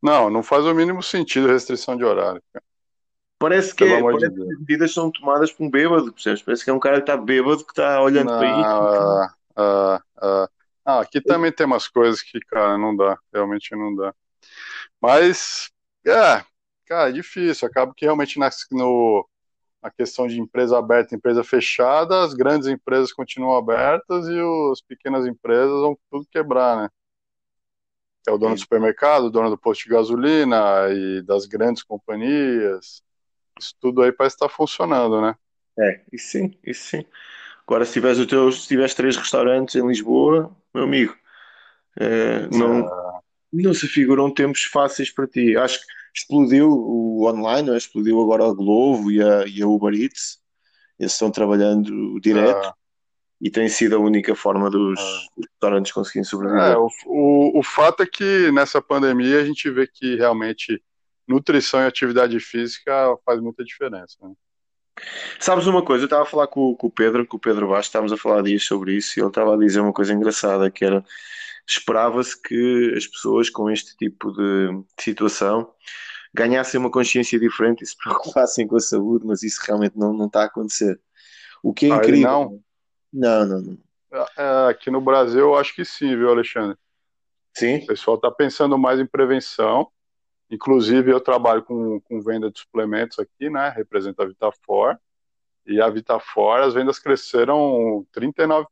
Não, 0.00 0.30
não 0.30 0.42
faz 0.42 0.64
o 0.64 0.74
mínimo 0.74 1.02
sentido 1.02 1.48
restrição 1.48 1.96
de 1.96 2.04
horário. 2.04 2.40
Cara. 2.52 2.64
Parece 3.42 3.74
que, 3.74 3.84
parece 3.84 4.28
de 4.28 4.34
que 4.36 4.42
as 4.42 4.58
medidas 4.60 4.94
são 4.94 5.10
tomadas 5.10 5.50
por 5.50 5.64
um 5.64 5.70
bêbado, 5.70 6.12
percebes? 6.12 6.42
Parece 6.42 6.62
que 6.62 6.70
é 6.70 6.72
um 6.72 6.78
cara 6.78 6.96
que 6.96 7.10
está 7.10 7.16
bêbado 7.16 7.64
que 7.64 7.72
está 7.72 8.00
olhando 8.00 8.30
não, 8.30 8.38
para 8.38 8.48
isso. 8.48 8.64
Ah, 8.64 9.34
ah, 9.56 10.02
ah, 10.20 10.48
ah, 10.84 11.00
aqui 11.00 11.20
também 11.20 11.50
tem 11.50 11.66
umas 11.66 11.88
coisas 11.88 12.22
que, 12.22 12.38
cara, 12.38 12.78
não 12.78 12.94
dá. 12.94 13.18
Realmente 13.34 13.74
não 13.74 13.96
dá. 13.96 14.14
Mas, 15.00 15.72
é, 16.06 16.44
cara, 16.86 17.08
é 17.08 17.12
difícil. 17.12 17.66
Acaba 17.66 17.92
que 17.96 18.04
realmente 18.04 18.38
no, 18.70 19.28
na 19.82 19.90
questão 19.90 20.26
de 20.26 20.40
empresa 20.40 20.78
aberta 20.78 21.14
e 21.14 21.18
empresa 21.18 21.42
fechada, 21.42 22.22
as 22.22 22.34
grandes 22.34 22.68
empresas 22.68 23.12
continuam 23.12 23.56
abertas 23.56 24.28
e 24.28 24.38
as 24.70 24.80
pequenas 24.80 25.26
empresas 25.26 25.80
vão 25.80 25.98
tudo 26.10 26.26
quebrar, 26.30 26.76
né? 26.76 26.88
é 28.26 28.30
o 28.30 28.38
dono 28.38 28.54
do 28.54 28.60
supermercado, 28.60 29.24
o 29.24 29.30
dono 29.30 29.50
do 29.50 29.58
posto 29.58 29.84
de 29.84 29.90
gasolina 29.90 30.88
e 30.90 31.22
das 31.22 31.46
grandes 31.46 31.82
companhias. 31.82 33.02
Isso 33.58 33.74
tudo 33.80 34.02
aí 34.02 34.12
parece 34.12 34.36
estar 34.36 34.48
funcionando, 34.48 35.20
né? 35.20 35.34
É, 35.78 36.00
isso 36.12 36.30
sim, 36.30 36.56
isso 36.62 36.84
sim. 36.84 37.04
Agora, 37.66 37.84
se 37.84 37.92
tiveres, 37.94 38.18
o 38.18 38.26
teu, 38.26 38.50
se 38.52 38.66
tiveres 38.66 38.94
três 38.94 39.16
restaurantes 39.16 39.74
em 39.74 39.86
Lisboa, 39.86 40.54
meu 40.74 40.84
amigo, 40.84 41.16
é, 41.98 42.46
não. 42.48 43.21
Não 43.52 43.74
se 43.74 43.86
figuram 43.86 44.32
tempos 44.32 44.64
fáceis 44.64 45.10
para 45.10 45.26
ti. 45.26 45.56
Acho 45.56 45.80
que 45.80 45.86
explodiu 46.14 46.70
o 46.70 47.26
online, 47.28 47.70
é? 47.70 47.76
explodiu 47.76 48.20
agora 48.20 48.46
a 48.46 48.52
Globo 48.52 49.10
e 49.10 49.22
a, 49.22 49.46
e 49.46 49.62
a 49.62 49.66
Uber 49.66 49.92
Eats. 49.94 50.40
Eles 50.98 51.12
estão 51.12 51.30
trabalhando 51.30 52.20
direto. 52.20 52.66
Ah. 52.66 52.74
e 53.40 53.50
tem 53.50 53.68
sido 53.68 53.96
a 53.96 53.98
única 53.98 54.34
forma 54.34 54.70
dos 54.70 54.98
ah. 55.00 55.20
restaurantes 55.36 55.92
conseguirem 55.92 56.24
sobreviver. 56.24 56.72
É, 56.72 56.76
o, 56.76 56.88
o, 57.06 57.58
o 57.58 57.62
fato 57.62 58.02
é 58.02 58.06
que 58.06 58.50
nessa 58.52 58.80
pandemia 58.80 59.40
a 59.40 59.44
gente 59.44 59.68
vê 59.70 59.86
que 59.86 60.16
realmente 60.16 60.80
nutrição 61.26 61.80
e 61.80 61.86
atividade 61.86 62.38
física 62.40 63.16
faz 63.24 63.40
muita 63.40 63.64
diferença. 63.64 64.16
Né? 64.22 64.32
Sabes 65.40 65.66
uma 65.66 65.82
coisa, 65.82 66.04
eu 66.04 66.06
estava 66.06 66.22
a 66.22 66.26
falar 66.26 66.46
com, 66.46 66.74
com 66.76 66.86
o 66.86 66.90
Pedro, 66.90 67.26
com 67.26 67.36
o 67.36 67.40
Pedro 67.40 67.68
Baixo, 67.68 67.88
estávamos 67.88 68.12
a 68.12 68.16
falar 68.16 68.42
dias 68.42 68.64
sobre 68.64 68.94
isso, 68.94 69.18
e 69.18 69.20
ele 69.20 69.28
estava 69.28 69.54
a 69.54 69.58
dizer 69.58 69.80
uma 69.80 69.92
coisa 69.92 70.12
engraçada, 70.12 70.70
que 70.70 70.84
era, 70.84 71.04
esperava-se 71.66 72.40
que 72.40 72.94
as 72.96 73.06
pessoas 73.06 73.48
com 73.48 73.70
este 73.70 73.96
tipo 73.96 74.32
de, 74.32 74.84
situação 74.98 75.72
ganhassem 76.34 76.80
uma 76.80 76.90
consciência 76.90 77.38
diferente 77.38 77.82
e 77.82 77.86
se 77.86 77.96
preocupassem 78.02 78.66
com 78.66 78.76
a 78.76 78.80
saúde, 78.80 79.26
mas 79.26 79.42
isso 79.42 79.60
realmente 79.66 79.96
não, 79.96 80.12
não 80.12 80.26
está 80.26 80.42
a 80.42 80.46
acontecer. 80.46 81.00
O 81.62 81.72
que 81.72 81.86
é 81.86 81.88
incrível. 81.90 82.22
Não? 82.22 82.60
Não, 83.12 83.46
não, 83.46 83.60
não. 83.60 83.78
É, 84.12 84.26
é, 84.36 84.70
aqui 84.70 84.90
no 84.90 85.00
Brasil 85.00 85.40
eu 85.40 85.54
acho 85.54 85.74
que 85.74 85.84
sim, 85.84 86.16
viu, 86.16 86.30
Alexandre? 86.30 86.76
Sim. 87.54 87.78
O 87.78 87.86
pessoal 87.86 88.16
está 88.16 88.30
pensando 88.30 88.78
mais 88.78 88.98
em 88.98 89.06
prevenção. 89.06 89.90
Inclusive, 90.50 91.10
eu 91.10 91.20
trabalho 91.20 91.62
com, 91.62 92.00
com 92.00 92.20
venda 92.20 92.50
de 92.50 92.60
suplementos 92.60 93.18
aqui, 93.18 93.48
né? 93.48 93.70
Representa 93.70 94.22
a 94.22 94.26
Vitafor. 94.26 94.98
E 95.64 95.80
a 95.80 95.88
Vitafor, 95.88 96.60
as 96.60 96.74
vendas 96.74 96.98
cresceram 96.98 98.04
39% 98.12 98.66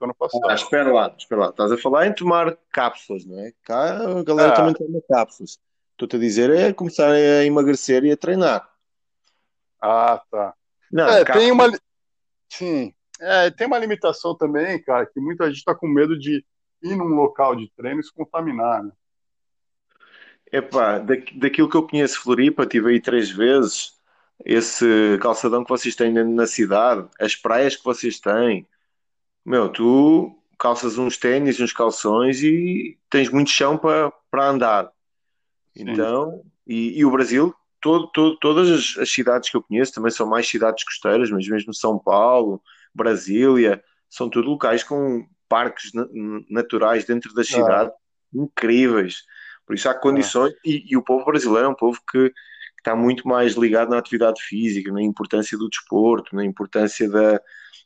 ano 0.00 0.14
passado. 0.14 0.48
Ah, 0.48 0.54
espera 0.54 0.90
lá, 0.90 1.14
espera 1.16 1.42
lá. 1.42 1.48
Estás 1.50 1.70
a 1.70 1.76
falar 1.76 2.06
em 2.06 2.14
tomar 2.14 2.56
cápsulas, 2.72 3.26
não 3.26 3.38
é? 3.38 3.52
Cá 3.62 3.96
a 3.96 4.22
galera 4.22 4.52
é. 4.52 4.56
também 4.56 4.74
toma 4.74 5.02
cápsulas. 5.06 5.58
Estou-te 5.92 6.16
a 6.16 6.18
dizer 6.18 6.50
é 6.50 6.72
começar 6.72 7.10
a 7.10 7.44
emagrecer 7.44 8.04
e 8.04 8.12
a 8.12 8.16
treinar. 8.16 8.66
Ah, 9.82 10.22
tá. 10.30 10.54
Não, 10.90 11.08
é, 11.08 11.24
cápsulas... 11.24 11.38
tem 11.38 11.52
uma. 11.52 11.78
Sim. 12.48 12.94
É, 13.20 13.50
tem 13.50 13.66
uma 13.66 13.78
limitação 13.78 14.34
também, 14.34 14.82
cara, 14.82 15.04
que 15.04 15.20
muita 15.20 15.46
gente 15.46 15.58
está 15.58 15.74
com 15.74 15.86
medo 15.86 16.18
de 16.18 16.42
ir 16.82 16.96
num 16.96 17.14
local 17.14 17.54
de 17.54 17.70
treino 17.76 18.00
e 18.00 18.02
se 18.02 18.12
contaminar, 18.12 18.82
né? 18.82 18.92
Epá, 20.50 20.98
da, 20.98 21.14
daquilo 21.36 21.68
que 21.68 21.76
eu 21.76 21.86
conheço 21.86 22.22
Floripa, 22.22 22.66
tive 22.66 22.90
aí 22.90 23.00
três 23.00 23.30
vezes, 23.30 23.99
esse 24.44 25.18
calçadão 25.20 25.62
que 25.64 25.70
vocês 25.70 25.94
têm 25.94 26.12
na 26.12 26.46
cidade, 26.46 27.06
as 27.20 27.36
praias 27.36 27.76
que 27.76 27.84
vocês 27.84 28.18
têm, 28.18 28.66
meu, 29.44 29.68
tu 29.68 30.36
calças 30.58 30.98
uns 30.98 31.16
ténis, 31.16 31.58
uns 31.58 31.72
calções 31.72 32.42
e 32.42 32.98
tens 33.08 33.30
muito 33.30 33.50
chão 33.50 33.78
para, 33.78 34.12
para 34.30 34.48
andar. 34.48 34.92
Então, 35.74 36.42
e, 36.66 36.98
e, 36.98 37.04
o 37.04 37.10
Brasil, 37.10 37.54
todo, 37.80 38.08
todo, 38.08 38.36
todas 38.38 38.96
as, 38.98 39.10
cidades 39.10 39.48
que 39.48 39.56
eu 39.56 39.62
conheço 39.62 39.94
também 39.94 40.10
são 40.10 40.26
mais 40.26 40.46
cidades 40.46 40.84
costeiras, 40.84 41.30
mas 41.30 41.48
mesmo 41.48 41.72
São 41.72 41.98
Paulo, 41.98 42.62
Brasília, 42.94 43.82
são 44.08 44.28
tudo 44.28 44.50
locais 44.50 44.82
com 44.82 45.26
parques 45.48 45.90
naturais 46.50 47.04
dentro 47.04 47.32
da 47.32 47.42
cidade 47.42 47.90
ah. 47.90 47.94
incríveis. 48.34 49.22
Por 49.66 49.74
isso 49.74 49.88
há 49.88 49.94
condições, 49.94 50.52
ah. 50.52 50.58
e, 50.64 50.92
e, 50.92 50.96
o 50.96 51.02
povo 51.02 51.24
brasileiro 51.24 51.66
é 51.66 51.70
um 51.70 51.74
povo 51.74 52.00
que, 52.10 52.32
que, 52.80 52.88
está 52.88 52.96
muito 52.96 53.26
mais 53.26 53.54
ligado 53.54 53.90
na 53.90 53.98
atividade 53.98 54.42
física, 54.42 54.92
na 54.92 55.02
importância 55.02 55.56
do 55.56 55.68
desporto, 55.68 56.34
na 56.34 56.44
importância 56.44 57.08
da, 57.08 57.40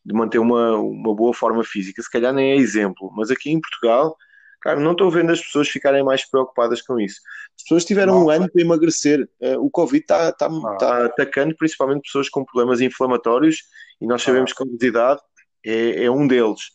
de 0.04 0.14
manter 0.14 0.38
uma, 0.38 0.76
uma 0.76 1.14
boa 1.14 1.32
forma 1.32 1.64
física. 1.64 2.02
Se 2.02 2.10
calhar 2.10 2.32
nem 2.32 2.52
é 2.52 2.56
exemplo, 2.56 3.10
mas 3.16 3.30
aqui 3.30 3.50
em 3.50 3.60
Portugal, 3.60 4.16
cara, 4.60 4.78
não 4.78 4.92
estou 4.92 5.10
vendo 5.10 5.32
as 5.32 5.40
pessoas 5.40 5.68
ficarem 5.68 6.04
mais 6.04 6.28
preocupadas 6.28 6.82
com 6.82 7.00
isso. 7.00 7.20
As 7.56 7.62
pessoas 7.62 7.84
tiveram 7.84 8.14
Nossa. 8.14 8.26
um 8.26 8.30
ano 8.30 8.50
para 8.50 8.62
emagrecer. 8.62 9.28
Uh, 9.40 9.58
o 9.64 9.70
Covid 9.70 10.02
está 10.02 10.32
tá, 10.32 10.46
ah. 10.46 10.76
tá 10.76 11.04
atacando 11.06 11.56
principalmente 11.56 12.02
pessoas 12.02 12.28
com 12.28 12.44
problemas 12.44 12.80
inflamatórios 12.80 13.62
e 14.00 14.06
nós 14.06 14.22
sabemos 14.22 14.52
ah. 14.52 14.54
que 14.54 14.62
a 14.62 14.66
obesidade 14.66 15.20
é, 15.64 16.04
é 16.04 16.10
um 16.10 16.26
deles. 16.26 16.72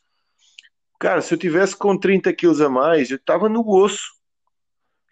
Cara, 1.00 1.22
se 1.22 1.34
eu 1.34 1.38
tivesse 1.38 1.78
com 1.78 1.98
30 1.98 2.34
quilos 2.34 2.60
a 2.60 2.68
mais, 2.68 3.10
eu 3.10 3.16
estava 3.16 3.48
no 3.48 3.66
osso. 3.68 4.19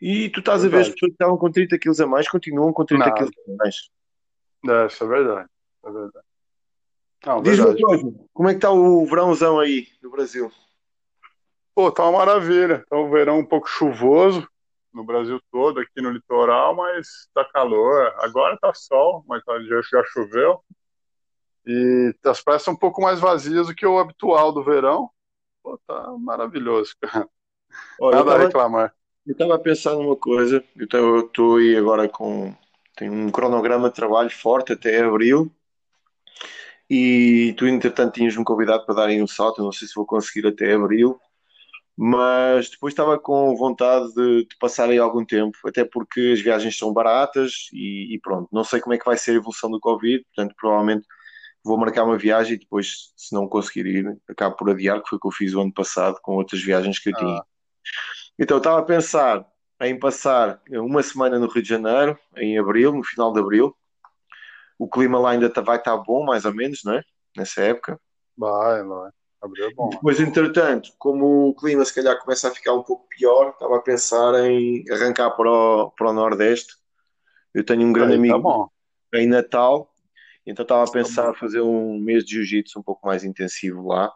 E 0.02 0.30
tu 0.30 0.40
estás 0.40 0.64
é 0.64 0.68
a 0.68 0.70
ver 0.70 0.82
as 0.82 0.90
pessoas 0.90 1.10
que 1.10 1.14
estavam 1.14 1.38
com 1.38 1.52
30 1.52 1.78
quilos 1.80 2.00
a 2.00 2.08
mais 2.08 2.30
continuam 2.30 2.72
com 2.72 2.86
30 2.86 3.12
quilos 3.14 3.32
a 3.32 3.56
mais. 3.56 3.76
É, 4.68 4.86
isso 4.88 5.04
é 5.04 5.08
verdade. 5.08 5.50
É 5.86 5.92
verdade. 5.92 6.26
Não, 7.26 7.42
Diz 7.42 7.60
uma 7.60 7.76
coisa, 7.76 8.14
como 8.34 8.50
é 8.50 8.52
que 8.54 8.58
está 8.58 8.72
o 8.72 9.06
verãozão 9.06 9.60
aí 9.60 9.88
no 10.02 10.12
Brasil? 10.12 10.52
Pô, 11.74 11.92
tá 11.92 12.04
uma 12.04 12.20
maravilha. 12.20 12.86
Tá 12.90 12.98
um 12.98 13.10
verão 13.10 13.40
um 13.40 13.46
pouco 13.46 13.68
chuvoso 13.68 14.48
no 14.94 15.04
Brasil 15.04 15.40
todo, 15.52 15.80
aqui 15.80 16.02
no 16.02 16.10
litoral, 16.10 16.76
mas 16.76 17.30
tá 17.34 17.46
calor. 17.46 18.14
Agora 18.18 18.58
tá 18.60 18.74
sol, 18.74 19.24
mas 19.28 19.44
tá, 19.44 19.60
já, 19.62 19.82
já 19.82 20.04
choveu. 20.06 20.64
E 21.66 22.16
as 22.26 22.42
praias 22.42 22.64
são 22.64 22.74
um 22.74 22.78
pouco 22.78 23.02
mais 23.02 23.20
vazias 23.20 23.68
do 23.68 23.76
que 23.76 23.86
o 23.86 24.00
habitual 24.00 24.52
do 24.52 24.64
verão. 24.64 25.10
Pô, 25.62 25.78
tá 25.86 26.16
maravilhoso, 26.18 26.96
cara. 27.02 27.28
Olha, 28.00 28.18
Nada 28.18 28.32
tava... 28.32 28.44
a 28.44 28.46
reclamar. 28.46 28.96
Eu 29.28 29.34
estava 29.34 29.56
a 29.56 29.60
pensar 29.60 29.94
numa 29.94 30.16
coisa, 30.16 30.64
eu 30.94 31.20
estou 31.20 31.58
aí 31.58 31.76
agora 31.76 32.08
com 32.08 32.56
tenho 32.96 33.12
um 33.12 33.30
cronograma 33.30 33.90
de 33.90 33.96
trabalho 33.96 34.30
forte 34.30 34.72
até 34.72 35.04
abril 35.04 35.52
e 36.90 37.54
tu 37.58 37.68
entretanto 37.68 38.14
tinhas-me 38.14 38.46
convidado 38.46 38.86
para 38.86 38.96
darem 38.96 39.22
um 39.22 39.28
salto, 39.28 39.60
eu 39.60 39.66
não 39.66 39.72
sei 39.74 39.86
se 39.86 39.96
vou 39.96 40.06
conseguir 40.06 40.48
até 40.48 40.74
abril, 40.74 41.20
mas 41.98 42.70
depois 42.70 42.94
estava 42.94 43.20
com 43.20 43.54
vontade 43.58 44.14
de, 44.14 44.46
de, 44.46 44.56
passar 44.58 44.90
aí 44.90 44.98
algum 44.98 45.26
tempo, 45.26 45.58
até 45.66 45.84
porque 45.84 46.32
as 46.34 46.40
viagens 46.40 46.78
são 46.78 46.94
baratas 46.94 47.68
e, 47.74 48.16
e, 48.16 48.20
pronto, 48.22 48.48
não 48.50 48.64
sei 48.64 48.80
como 48.80 48.94
é 48.94 48.98
que 48.98 49.06
vai 49.06 49.18
ser 49.18 49.32
a 49.32 49.36
evolução 49.36 49.70
do 49.70 49.80
Covid, 49.82 50.24
portanto 50.24 50.56
provavelmente 50.58 51.06
vou 51.66 51.78
marcar 51.78 52.06
uma 52.06 52.18
viagem 52.18 52.56
e 52.56 52.60
depois 52.60 53.12
se 53.18 53.36
não 53.36 53.46
conseguir 53.46 53.88
ir, 53.88 54.18
acabo 54.30 54.56
por 54.56 54.70
adiar, 54.70 55.04
que 55.04 55.10
foi 55.10 55.18
o 55.18 55.20
que 55.20 55.28
eu 55.28 55.32
fiz 55.32 55.54
o 55.54 55.60
ano 55.60 55.74
passado 55.74 56.18
com 56.22 56.36
outras 56.36 56.62
viagens 56.62 56.98
que 56.98 57.10
eu 57.10 57.14
tinha. 57.14 57.40
Ah. 57.40 57.46
Então, 58.40 58.58
estava 58.58 58.80
a 58.80 58.84
pensar 58.84 59.46
em 59.82 59.98
passar 59.98 60.62
uma 60.70 61.04
semana 61.04 61.38
no 61.40 61.48
Rio 61.48 61.62
de 61.62 61.70
Janeiro, 61.70 62.18
em 62.36 62.58
abril, 62.58 62.94
no 62.94 63.04
final 63.04 63.32
de 63.32 63.40
abril. 63.40 63.76
O 64.78 64.88
clima 64.88 65.20
lá 65.20 65.32
ainda 65.32 65.50
tá, 65.50 65.62
vai 65.62 65.78
estar 65.78 65.98
tá 65.98 66.04
bom, 66.04 66.24
mais 66.24 66.46
ou 66.46 66.54
menos, 66.54 66.84
não 66.84 66.94
é? 66.94 67.04
Nessa 67.36 67.62
época. 67.62 68.00
Vai, 68.38 68.84
vai. 68.84 69.12
Abril 69.42 69.68
é 69.68 69.74
bom. 69.74 69.90
Depois, 69.90 70.20
entretanto, 70.20 70.92
como 70.98 71.50
o 71.50 71.56
clima 71.56 71.86
se 71.86 71.94
calhar 71.94 72.20
começa 72.20 72.48
a 72.48 72.52
ficar 72.52 72.74
um 72.74 72.84
pouco 72.84 73.08
pior, 73.08 73.50
estava 73.50 73.78
a 73.78 73.82
pensar 73.82 74.34
em 74.46 74.84
arrancar 74.92 75.32
para 75.32 75.50
o, 75.50 75.92
para 75.92 76.10
o 76.10 76.14
Nordeste. 76.14 76.74
Eu 77.54 77.64
tenho 77.64 77.88
um 77.88 77.94
grande 77.94 78.14
Aí, 78.14 78.28
tá 78.28 78.36
amigo 78.36 78.72
tá 79.12 79.20
em 79.20 79.28
Natal, 79.28 79.94
então 80.46 80.64
estava 80.64 80.84
a 80.84 80.92
pensar 80.92 81.28
tá 81.28 81.34
fazer 81.34 81.62
um 81.62 81.98
mês 82.00 82.24
de 82.26 82.36
jiu-jitsu 82.36 82.80
um 82.80 82.84
pouco 82.84 83.06
mais 83.08 83.24
intensivo 83.24 83.88
lá. 83.88 84.12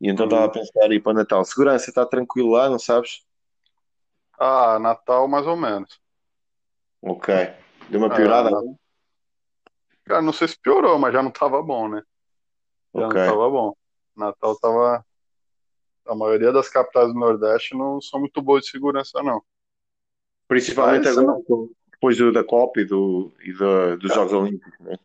E 0.00 0.08
então 0.10 0.26
estava 0.26 0.46
a 0.46 0.48
pensar 0.48 0.90
em 0.90 0.94
ir 0.94 1.00
para 1.00 1.14
Natal. 1.14 1.44
Segurança, 1.44 1.90
está 1.90 2.04
tranquilo 2.04 2.50
lá, 2.50 2.68
não 2.68 2.78
sabes? 2.78 3.24
Ah, 4.38 4.78
Natal 4.78 5.28
mais 5.28 5.46
ou 5.46 5.56
menos. 5.56 6.00
Ok. 7.00 7.34
Deu 7.88 8.00
uma 8.00 8.14
piorada? 8.14 8.50
Ah, 8.50 8.62
cara, 10.04 10.22
não 10.22 10.32
sei 10.32 10.48
se 10.48 10.58
piorou, 10.58 10.98
mas 10.98 11.12
já 11.12 11.22
não 11.22 11.30
tava 11.30 11.62
bom, 11.62 11.88
né? 11.88 12.02
Já 12.94 13.06
okay. 13.06 13.20
não 13.20 13.28
tava 13.28 13.50
bom. 13.50 13.76
Natal 14.16 14.58
tava. 14.58 15.04
A 16.06 16.14
maioria 16.14 16.52
das 16.52 16.68
capitais 16.68 17.08
do 17.08 17.18
Nordeste 17.18 17.76
não 17.76 18.00
são 18.00 18.18
muito 18.20 18.42
boas 18.42 18.64
de 18.64 18.70
segurança, 18.70 19.22
não. 19.22 19.42
Principalmente 20.48 21.04
mas, 21.04 21.16
agora, 21.16 21.38
depois 21.90 22.18
do, 22.18 22.32
da 22.32 22.42
COP 22.42 22.80
e, 22.80 22.84
do, 22.84 23.32
e 23.40 23.52
do, 23.52 23.96
dos 23.96 24.12
Jogos 24.12 24.32
Olímpicos, 24.32 24.78
né? 24.80 24.96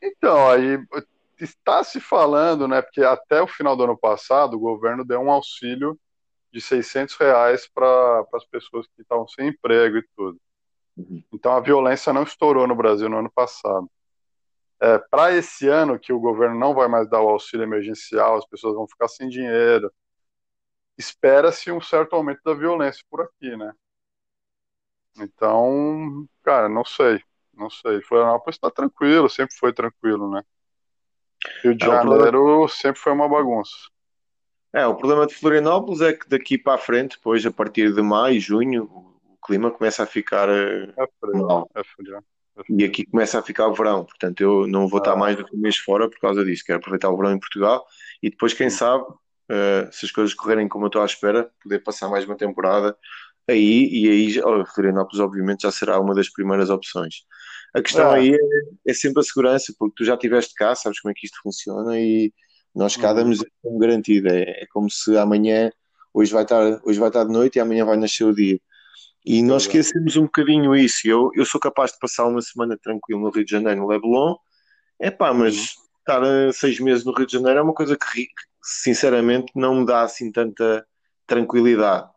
Então, 0.00 0.48
aí 0.48 0.78
está 1.40 1.82
se 1.82 2.00
falando, 2.00 2.68
né? 2.68 2.80
Porque 2.80 3.02
até 3.02 3.42
o 3.42 3.46
final 3.46 3.76
do 3.76 3.84
ano 3.84 3.98
passado 3.98 4.54
o 4.54 4.60
governo 4.60 5.04
deu 5.04 5.20
um 5.20 5.30
auxílio 5.30 5.98
de 6.52 6.60
600 6.60 7.16
reais 7.16 7.66
para 7.66 8.26
as 8.34 8.44
pessoas 8.44 8.86
que 8.86 9.02
estavam 9.02 9.26
sem 9.26 9.48
emprego 9.48 9.96
e 9.96 10.06
tudo. 10.14 10.40
Uhum. 10.96 11.22
Então 11.32 11.52
a 11.52 11.60
violência 11.60 12.12
não 12.12 12.22
estourou 12.22 12.66
no 12.66 12.74
Brasil 12.74 13.08
no 13.08 13.18
ano 13.18 13.30
passado. 13.30 13.90
É, 14.80 14.98
para 14.98 15.32
esse 15.32 15.68
ano, 15.68 15.98
que 15.98 16.12
o 16.12 16.20
governo 16.20 16.58
não 16.58 16.74
vai 16.74 16.88
mais 16.88 17.08
dar 17.08 17.22
o 17.22 17.28
auxílio 17.28 17.64
emergencial, 17.64 18.36
as 18.36 18.46
pessoas 18.46 18.74
vão 18.74 18.86
ficar 18.86 19.08
sem 19.08 19.28
dinheiro, 19.28 19.92
espera-se 20.98 21.70
um 21.70 21.80
certo 21.80 22.14
aumento 22.14 22.40
da 22.44 22.52
violência 22.52 23.02
por 23.08 23.22
aqui, 23.22 23.56
né? 23.56 23.72
Então, 25.18 26.26
cara, 26.42 26.68
não 26.68 26.84
sei, 26.84 27.22
não 27.54 27.70
sei. 27.70 28.02
Florianópolis 28.02 28.56
está 28.56 28.70
tranquilo, 28.70 29.30
sempre 29.30 29.54
foi 29.54 29.72
tranquilo, 29.72 30.28
né? 30.30 30.42
Rio 31.62 31.74
de 31.74 31.84
é, 31.84 31.86
Janeiro 31.86 32.68
sempre 32.68 33.00
foi 33.00 33.12
uma 33.12 33.28
bagunça. 33.28 33.91
É, 34.74 34.86
o 34.86 34.94
problema 34.94 35.26
de 35.26 35.34
Florianópolis 35.34 36.00
é 36.00 36.12
que 36.12 36.28
daqui 36.28 36.56
para 36.56 36.74
a 36.74 36.78
frente, 36.78 37.16
depois, 37.16 37.44
a 37.44 37.50
partir 37.50 37.92
de 37.92 38.00
maio, 38.00 38.40
junho, 38.40 38.84
o 38.84 39.46
clima 39.46 39.70
começa 39.70 40.02
a 40.02 40.06
ficar 40.06 40.48
eh, 40.48 40.92
é 40.96 41.06
frio, 41.20 41.46
mal. 41.46 41.68
Frio, 41.72 41.82
é 41.82 41.84
frio. 41.84 42.24
E 42.68 42.84
aqui 42.84 43.04
começa 43.06 43.38
a 43.38 43.42
ficar 43.42 43.66
o 43.66 43.74
verão, 43.74 44.04
portanto 44.04 44.40
eu 44.40 44.66
não 44.66 44.86
vou 44.86 44.98
ah. 44.98 45.02
estar 45.02 45.16
mais 45.16 45.36
do 45.36 45.44
que 45.44 45.56
um 45.56 45.60
mês 45.60 45.76
fora 45.78 46.08
por 46.08 46.18
causa 46.18 46.44
disso. 46.44 46.64
Quero 46.64 46.78
aproveitar 46.78 47.10
o 47.10 47.16
verão 47.16 47.32
em 47.32 47.38
Portugal 47.38 47.84
e 48.22 48.30
depois, 48.30 48.52
quem 48.52 48.70
sabe, 48.70 49.04
uh, 49.04 49.90
se 49.90 50.04
as 50.06 50.12
coisas 50.12 50.34
correrem 50.34 50.68
como 50.68 50.84
eu 50.84 50.88
estou 50.88 51.02
à 51.02 51.06
espera, 51.06 51.50
poder 51.62 51.80
passar 51.80 52.08
mais 52.08 52.24
uma 52.24 52.36
temporada 52.36 52.96
aí 53.48 53.88
e 53.90 54.08
aí 54.08 54.40
oh, 54.44 54.64
Florianópolis 54.66 55.18
obviamente 55.18 55.62
já 55.62 55.72
será 55.72 55.98
uma 55.98 56.14
das 56.14 56.28
primeiras 56.28 56.70
opções. 56.70 57.24
A 57.74 57.80
questão 57.80 58.10
ah. 58.10 58.14
aí 58.14 58.34
é, 58.34 58.90
é, 58.90 58.94
sempre 58.94 59.20
a 59.20 59.24
segurança, 59.24 59.74
porque 59.78 59.94
tu 59.96 60.04
já 60.04 60.14
estiveste 60.14 60.54
cá, 60.54 60.74
sabes 60.74 61.00
como 61.00 61.10
é 61.10 61.14
que 61.14 61.26
isto 61.26 61.40
funciona 61.42 61.98
e 61.98 62.32
Nós 62.74 62.96
cá 62.96 63.12
damos 63.12 63.44
como 63.62 63.78
garantido. 63.78 64.28
É, 64.28 64.62
é 64.62 64.66
como 64.72 64.90
se 64.90 65.16
amanhã, 65.16 65.70
hoje 66.12 66.32
vai, 66.32 66.42
estar, 66.42 66.80
hoje 66.84 66.98
vai 66.98 67.08
estar 67.08 67.24
de 67.24 67.32
noite 67.32 67.56
e 67.56 67.60
amanhã 67.60 67.84
vai 67.84 67.96
nascer 67.96 68.24
o 68.24 68.34
dia. 68.34 68.58
E 69.24 69.42
nós 69.42 69.62
esquecemos 69.62 70.16
um 70.16 70.24
bocadinho 70.24 70.74
isso. 70.74 71.06
Eu, 71.06 71.30
eu 71.34 71.44
sou 71.44 71.60
capaz 71.60 71.92
de 71.92 71.98
passar 71.98 72.26
uma 72.26 72.40
semana 72.40 72.76
tranquilo 72.82 73.20
no 73.20 73.30
Rio 73.30 73.44
de 73.44 73.50
Janeiro, 73.50 73.82
no 73.82 73.86
Leblon. 73.86 74.34
É 74.98 75.10
pá, 75.10 75.32
mas 75.32 75.54
uhum. 75.54 75.62
estar 75.98 76.52
seis 76.52 76.80
meses 76.80 77.04
no 77.04 77.12
Rio 77.12 77.26
de 77.26 77.32
Janeiro 77.32 77.60
é 77.60 77.62
uma 77.62 77.74
coisa 77.74 77.96
que, 77.96 78.28
sinceramente, 78.62 79.52
não 79.54 79.76
me 79.76 79.86
dá 79.86 80.02
assim 80.02 80.32
tanta 80.32 80.84
tranquilidade. 81.26 82.08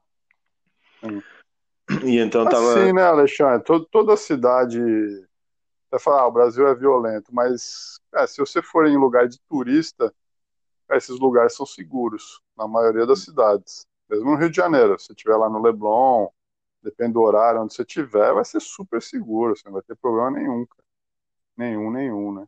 Uhum. 1.03 1.21
E 2.03 2.17
então 2.17 2.43
estava. 2.43 2.73
Assim, 2.73 2.93
né, 2.93 3.03
Alexandre? 3.03 3.63
Todo, 3.63 3.85
toda 3.91 4.17
cidade. 4.17 4.79
Você 4.79 6.03
fala, 6.03 6.21
ah, 6.21 6.27
o 6.27 6.31
Brasil 6.31 6.67
é 6.67 6.75
violento, 6.75 7.31
mas 7.31 7.99
é, 8.15 8.25
se 8.25 8.37
você 8.39 8.61
for 8.61 8.87
em 8.87 8.97
lugar 8.97 9.27
de 9.27 9.39
turista, 9.47 10.11
esses 10.91 11.19
lugares 11.19 11.55
são 11.55 11.65
seguros, 11.65 12.41
na 12.57 12.67
maioria 12.67 13.05
das 13.05 13.19
cidades. 13.19 13.87
Mesmo 14.09 14.31
no 14.31 14.37
Rio 14.37 14.49
de 14.49 14.55
Janeiro, 14.55 14.97
se 14.99 15.07
você 15.07 15.13
estiver 15.13 15.35
lá 15.35 15.49
no 15.49 15.61
Leblon, 15.61 16.27
depende 16.81 17.13
do 17.13 17.21
horário 17.21 17.61
onde 17.61 17.73
você 17.73 17.81
estiver, 17.81 18.33
vai 18.33 18.45
ser 18.45 18.61
super 18.61 19.01
seguro, 19.01 19.55
você 19.55 19.63
não 19.65 19.73
vai 19.73 19.81
ter 19.81 19.95
problema 19.95 20.31
nenhum, 20.31 20.65
cara. 20.65 20.83
Nenhum, 21.57 21.91
nenhum, 21.91 22.33
né? 22.33 22.45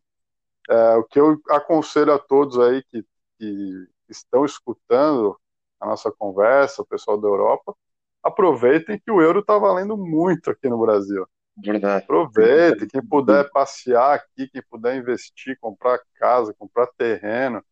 É, 0.70 0.96
o 0.96 1.04
que 1.04 1.20
eu 1.20 1.42
aconselho 1.50 2.14
a 2.14 2.20
todos 2.20 2.60
aí 2.60 2.84
que, 2.84 3.04
que 3.40 3.88
estão 4.10 4.46
escutando 4.46 5.40
a 5.80 5.88
nossa 5.88 6.12
conversa, 6.12 6.82
o 6.82 6.86
pessoal 6.86 7.18
da 7.18 7.28
Europa, 7.28 7.76
aproveitem 8.22 9.00
que 9.00 9.12
o 9.12 9.22
euro 9.22 9.40
está 9.40 9.58
valendo 9.58 9.98
muito 9.98 10.52
aqui 10.52 10.68
no 10.68 10.80
Brasil. 10.80 11.28
Verdade. 11.56 12.04
Aproveitem, 12.04 12.88
quem 12.88 13.02
puder 13.02 13.50
passear 13.52 14.16
aqui, 14.16 14.48
quem 14.48 14.62
puder 14.70 14.96
investir, 14.96 15.58
comprar 15.60 16.00
casa, 16.16 16.54
comprar 16.54 16.88
terreno, 16.98 17.64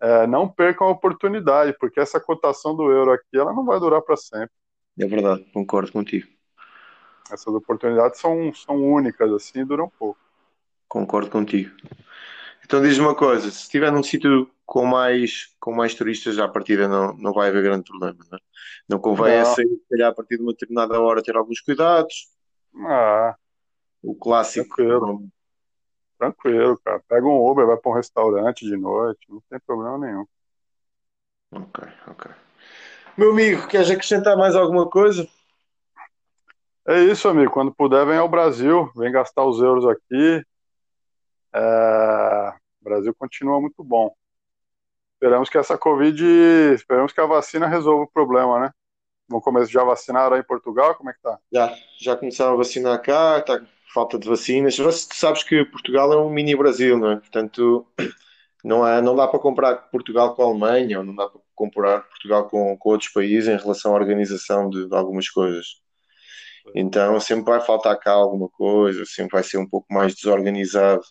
é, 0.00 0.26
não 0.26 0.48
percam 0.48 0.88
a 0.88 0.90
oportunidade, 0.90 1.76
porque 1.78 2.00
essa 2.00 2.20
cotação 2.20 2.74
do 2.74 2.90
euro 2.90 3.12
aqui 3.12 3.36
ela 3.36 3.52
não 3.52 3.64
vai 3.64 3.78
durar 3.78 4.02
para 4.02 4.16
sempre. 4.16 4.50
É 4.98 5.06
verdade, 5.06 5.44
concordo 5.52 5.90
contigo. 5.92 6.28
Essas 7.30 7.54
oportunidades 7.54 8.20
são, 8.20 8.52
são 8.54 8.76
únicas, 8.76 9.32
assim, 9.32 9.60
e 9.60 9.64
duram 9.64 9.90
pouco. 9.98 10.20
Concordo 10.88 11.30
contigo. 11.30 11.74
Então 12.64 12.80
diz 12.80 12.98
uma 12.98 13.14
coisa, 13.14 13.50
se 13.50 13.62
estiver 13.62 13.90
num 13.90 14.02
sítio 14.02 14.50
com 14.64 14.86
mais, 14.86 15.54
com 15.60 15.72
mais 15.72 15.94
turistas, 15.94 16.38
à 16.38 16.48
partida 16.48 16.88
não, 16.88 17.14
não 17.16 17.32
vai 17.32 17.48
haver 17.48 17.62
grande 17.62 17.84
problema. 17.84 18.16
Não, 18.30 18.38
é? 18.38 18.40
não 18.88 18.98
convém 18.98 19.38
não. 19.38 19.54
sair, 19.54 19.68
se 19.68 19.88
calhar, 19.90 20.10
a 20.10 20.14
partir 20.14 20.36
de 20.36 20.42
uma 20.42 20.52
determinada 20.52 21.00
hora 21.00 21.22
ter 21.22 21.36
alguns 21.36 21.60
cuidados. 21.60 22.28
Ah, 22.86 23.36
o 24.02 24.14
clássico. 24.14 24.76
Tranquilo. 24.76 25.28
Tranquilo, 26.18 26.78
cara. 26.84 27.02
Pega 27.08 27.26
um 27.26 27.50
Uber, 27.50 27.66
vai 27.66 27.76
para 27.76 27.90
um 27.90 27.94
restaurante 27.94 28.64
de 28.64 28.76
noite, 28.76 29.26
não 29.28 29.42
tem 29.50 29.58
problema 29.60 29.98
nenhum. 29.98 30.26
Ok, 31.50 31.84
ok. 32.08 32.30
Meu 33.16 33.30
amigo, 33.30 33.66
queres 33.68 33.90
acrescentar 33.90 34.36
mais 34.36 34.56
alguma 34.56 34.88
coisa? 34.88 35.28
É 36.86 37.00
isso, 37.00 37.28
amigo. 37.28 37.52
Quando 37.52 37.74
puder, 37.74 38.04
vem 38.06 38.18
ao 38.18 38.28
Brasil, 38.28 38.90
vem 38.96 39.12
gastar 39.12 39.44
os 39.44 39.60
euros 39.60 39.86
aqui. 39.86 40.44
É... 41.52 42.54
O 42.80 42.84
Brasil 42.84 43.14
continua 43.14 43.60
muito 43.60 43.82
bom. 43.82 44.14
Esperamos 45.14 45.48
que 45.48 45.56
essa 45.56 45.78
Covid, 45.78 46.22
esperamos 46.74 47.12
que 47.12 47.20
a 47.20 47.26
vacina 47.26 47.66
resolva 47.66 48.04
o 48.04 48.10
problema, 48.10 48.60
né? 48.60 48.70
Vamos 49.28 49.44
começar 49.44 49.70
já 49.70 49.84
vacinar 49.84 50.32
aí 50.32 50.40
em 50.40 50.44
Portugal? 50.44 50.94
Como 50.96 51.08
é 51.08 51.14
que 51.14 51.22
tá? 51.22 51.38
Já, 51.50 51.74
já 51.98 52.16
começaram 52.16 52.52
a 52.52 52.56
vacinar 52.56 53.00
cá, 53.00 53.40
tá 53.40 53.64
falta 53.94 54.18
de 54.18 54.28
vacinas. 54.28 54.76
Você 54.76 55.06
sabes 55.12 55.44
que 55.44 55.64
Portugal 55.66 56.12
é 56.12 56.16
um 56.16 56.28
mini 56.28 56.56
Brasil, 56.56 56.98
não 56.98 57.12
é? 57.12 57.16
Portanto, 57.16 57.86
não, 58.64 58.84
há, 58.84 59.00
não 59.00 59.14
dá 59.14 59.28
para 59.28 59.38
comparar 59.38 59.76
Portugal 59.90 60.34
com 60.34 60.42
a 60.42 60.46
Alemanha, 60.46 60.98
ou 60.98 61.04
não 61.04 61.14
dá 61.14 61.28
para 61.28 61.40
comparar 61.54 62.00
Portugal 62.02 62.48
com, 62.48 62.76
com 62.76 62.90
outros 62.90 63.10
países 63.12 63.48
em 63.48 63.56
relação 63.56 63.92
à 63.92 63.94
organização 63.94 64.68
de, 64.68 64.88
de, 64.88 64.96
algumas 64.96 65.28
coisas. 65.30 65.66
Então 66.74 67.20
sempre 67.20 67.44
vai 67.52 67.60
faltar 67.60 67.98
cá 67.98 68.12
alguma 68.12 68.48
coisa, 68.48 69.04
sempre 69.06 69.32
vai 69.32 69.42
ser 69.44 69.58
um 69.58 69.68
pouco 69.68 69.86
mais 69.92 70.14
desorganizado 70.14 71.02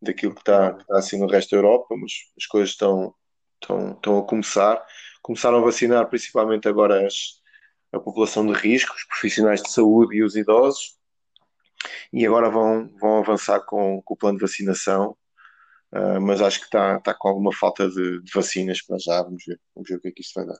daquilo 0.00 0.34
que 0.34 0.40
está, 0.40 0.74
que 0.74 0.82
está 0.82 0.98
assim 0.98 1.18
no 1.18 1.26
resto 1.26 1.50
da 1.50 1.56
Europa, 1.56 1.94
mas 1.98 2.12
as 2.38 2.46
coisas 2.46 2.70
estão, 2.70 3.14
estão, 3.60 3.92
estão 3.92 4.18
a 4.18 4.24
começar. 4.24 4.84
Começaram 5.22 5.58
a 5.58 5.60
vacinar 5.62 6.08
principalmente 6.08 6.68
agora 6.68 7.06
as, 7.06 7.40
a 7.92 7.98
população 8.00 8.46
de 8.46 8.52
risco, 8.52 8.94
os 8.94 9.04
profissionais 9.04 9.62
de 9.62 9.70
saúde 9.70 10.16
e 10.16 10.22
os 10.22 10.36
idosos, 10.36 10.96
e 12.12 12.26
agora 12.26 12.50
vão, 12.50 12.88
vão 12.98 13.18
avançar 13.18 13.60
com, 13.60 14.00
com 14.02 14.14
o 14.14 14.16
plano 14.16 14.38
de 14.38 14.42
vacinação 14.42 15.16
Uh, 15.92 16.18
mas 16.22 16.40
acho 16.40 16.58
que 16.58 16.64
está 16.64 16.98
tá 17.00 17.12
com 17.12 17.28
alguma 17.28 17.52
falta 17.52 17.86
de, 17.86 18.22
de, 18.22 18.32
vacinas 18.32 18.80
para 18.80 18.96
já. 18.98 19.22
Vamos 19.22 19.44
ver, 19.46 19.60
vamos 19.74 19.90
ver 19.90 19.96
o 19.96 20.00
que 20.00 20.08
é 20.08 20.10
que 20.10 20.22
vai 20.34 20.46
dar. 20.46 20.58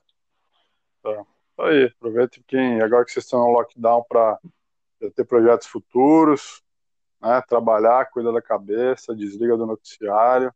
Tá. 1.01 1.25
Aí, 1.65 1.85
aproveita 1.85 2.39
quem, 2.47 2.81
agora 2.81 3.03
que 3.03 3.11
vocês 3.11 3.25
estão 3.25 3.39
no 3.39 3.51
lockdown 3.53 4.05
para 4.07 4.39
ter 5.15 5.25
projetos 5.25 5.67
futuros, 5.67 6.61
né, 7.19 7.41
trabalhar, 7.47 8.09
cuida 8.11 8.31
da 8.31 8.41
cabeça, 8.41 9.15
desliga 9.15 9.57
do 9.57 9.65
noticiário 9.65 10.53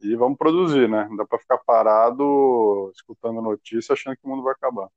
e 0.00 0.14
vamos 0.14 0.38
produzir, 0.38 0.88
né? 0.88 1.06
Não 1.08 1.16
dá 1.16 1.26
para 1.26 1.38
ficar 1.38 1.58
parado 1.58 2.92
escutando 2.94 3.42
notícia 3.42 3.94
achando 3.94 4.16
que 4.16 4.24
o 4.24 4.28
mundo 4.28 4.44
vai 4.44 4.52
acabar. 4.52 4.88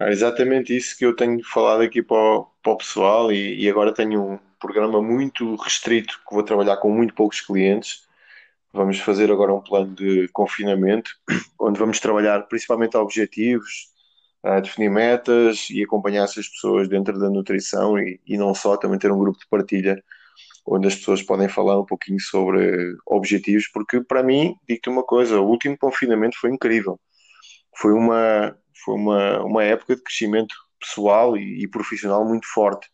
É 0.00 0.10
exatamente 0.10 0.76
isso 0.76 0.96
que 0.98 1.04
eu 1.06 1.14
tenho 1.14 1.42
falado 1.44 1.82
aqui 1.82 2.02
para 2.02 2.16
o, 2.16 2.44
para 2.62 2.72
o 2.72 2.76
pessoal 2.76 3.32
e, 3.32 3.62
e 3.62 3.70
agora 3.70 3.94
tenho 3.94 4.32
um 4.32 4.38
programa 4.58 5.00
muito 5.02 5.54
restrito 5.56 6.20
que 6.28 6.34
vou 6.34 6.42
trabalhar 6.42 6.76
com 6.78 6.90
muito 6.90 7.14
poucos 7.14 7.40
clientes 7.40 8.04
Vamos 8.74 8.98
fazer 8.98 9.30
agora 9.30 9.54
um 9.54 9.60
plano 9.60 9.94
de 9.94 10.26
confinamento, 10.32 11.08
onde 11.60 11.78
vamos 11.78 12.00
trabalhar 12.00 12.42
principalmente 12.48 12.96
objetivos, 12.96 13.88
a 14.42 14.58
definir 14.58 14.90
metas 14.90 15.68
e 15.70 15.84
acompanhar 15.84 16.24
essas 16.24 16.48
pessoas 16.48 16.88
dentro 16.88 17.16
da 17.16 17.30
nutrição 17.30 17.96
e, 17.96 18.20
e 18.26 18.36
não 18.36 18.52
só, 18.52 18.76
também 18.76 18.98
ter 18.98 19.12
um 19.12 19.18
grupo 19.18 19.38
de 19.38 19.46
partilha 19.48 20.02
onde 20.66 20.88
as 20.88 20.96
pessoas 20.96 21.22
podem 21.22 21.48
falar 21.48 21.80
um 21.80 21.86
pouquinho 21.86 22.18
sobre 22.20 22.96
objetivos, 23.06 23.68
porque 23.68 24.00
para 24.02 24.24
mim, 24.24 24.56
digo-te 24.68 24.88
uma 24.88 25.04
coisa, 25.04 25.40
o 25.40 25.46
último 25.46 25.78
confinamento 25.78 26.36
foi 26.40 26.50
incrível. 26.50 26.98
Foi 27.76 27.92
uma, 27.92 28.56
foi 28.84 28.94
uma, 28.94 29.42
uma 29.44 29.64
época 29.64 29.96
de 29.96 30.02
crescimento 30.02 30.54
pessoal 30.80 31.36
e, 31.36 31.64
e 31.64 31.68
profissional 31.68 32.24
muito 32.24 32.46
forte, 32.52 32.88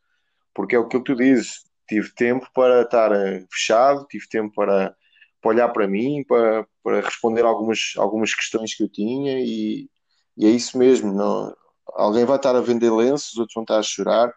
porque 0.55 0.77
é 0.77 0.79
o 0.79 0.89
que 0.89 1.01
tu 1.01 1.15
dizes, 1.17 1.65
tive 1.89 2.13
tempo 2.15 2.49
para 2.55 2.83
estar 2.83 3.13
eh, 3.13 3.45
fechado, 3.51 4.07
tive 4.09 4.29
tempo 4.29 4.55
para 4.55 4.95
para 5.41 5.51
olhar 5.51 5.69
para 5.71 5.89
mim, 5.89 6.25
para, 6.25 6.67
para 6.83 7.01
responder 7.01 7.45
algumas, 7.45 7.95
algumas 7.97 8.35
questões 8.35 8.75
que 8.75 8.83
eu 8.83 8.89
tinha 8.89 9.41
e, 9.41 9.89
e 10.37 10.47
é 10.47 10.51
isso 10.51 10.79
mesmo. 10.79 11.13
Não, 11.13 11.55
alguém 11.95 12.25
vai 12.25 12.37
estar 12.37 12.55
a 12.55 12.61
vender 12.61 12.91
lenços, 12.91 13.37
outros 13.39 13.55
vão 13.55 13.63
estar 13.65 13.79
a 13.79 13.83
chorar. 13.83 14.33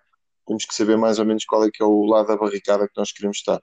Temos 0.48 0.66
que 0.66 0.74
saber 0.76 0.98
mais 0.98 1.20
ou 1.20 1.26
menos 1.26 1.46
qual 1.46 1.66
é 1.66 1.70
que 1.72 1.84
é 1.84 1.86
o 1.86 2.06
lado 2.06 2.28
da 2.28 2.38
barricada 2.38 2.88
que 2.88 2.98
nós 2.98 3.12
queremos 3.12 3.38
estar. 3.38 3.62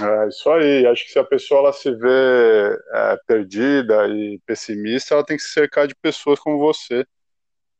É 0.00 0.28
isso 0.28 0.50
aí. 0.50 0.86
Acho 0.86 1.04
que 1.04 1.12
se 1.12 1.18
a 1.18 1.24
pessoa 1.24 1.60
ela 1.60 1.72
se 1.72 1.90
vê 1.94 2.78
é, 2.92 3.18
perdida 3.26 4.06
e 4.08 4.40
pessimista, 4.46 5.14
ela 5.14 5.24
tem 5.24 5.36
que 5.36 5.42
se 5.42 5.52
cercar 5.52 5.86
de 5.86 5.94
pessoas 5.94 6.38
como 6.38 6.58
você, 6.58 7.06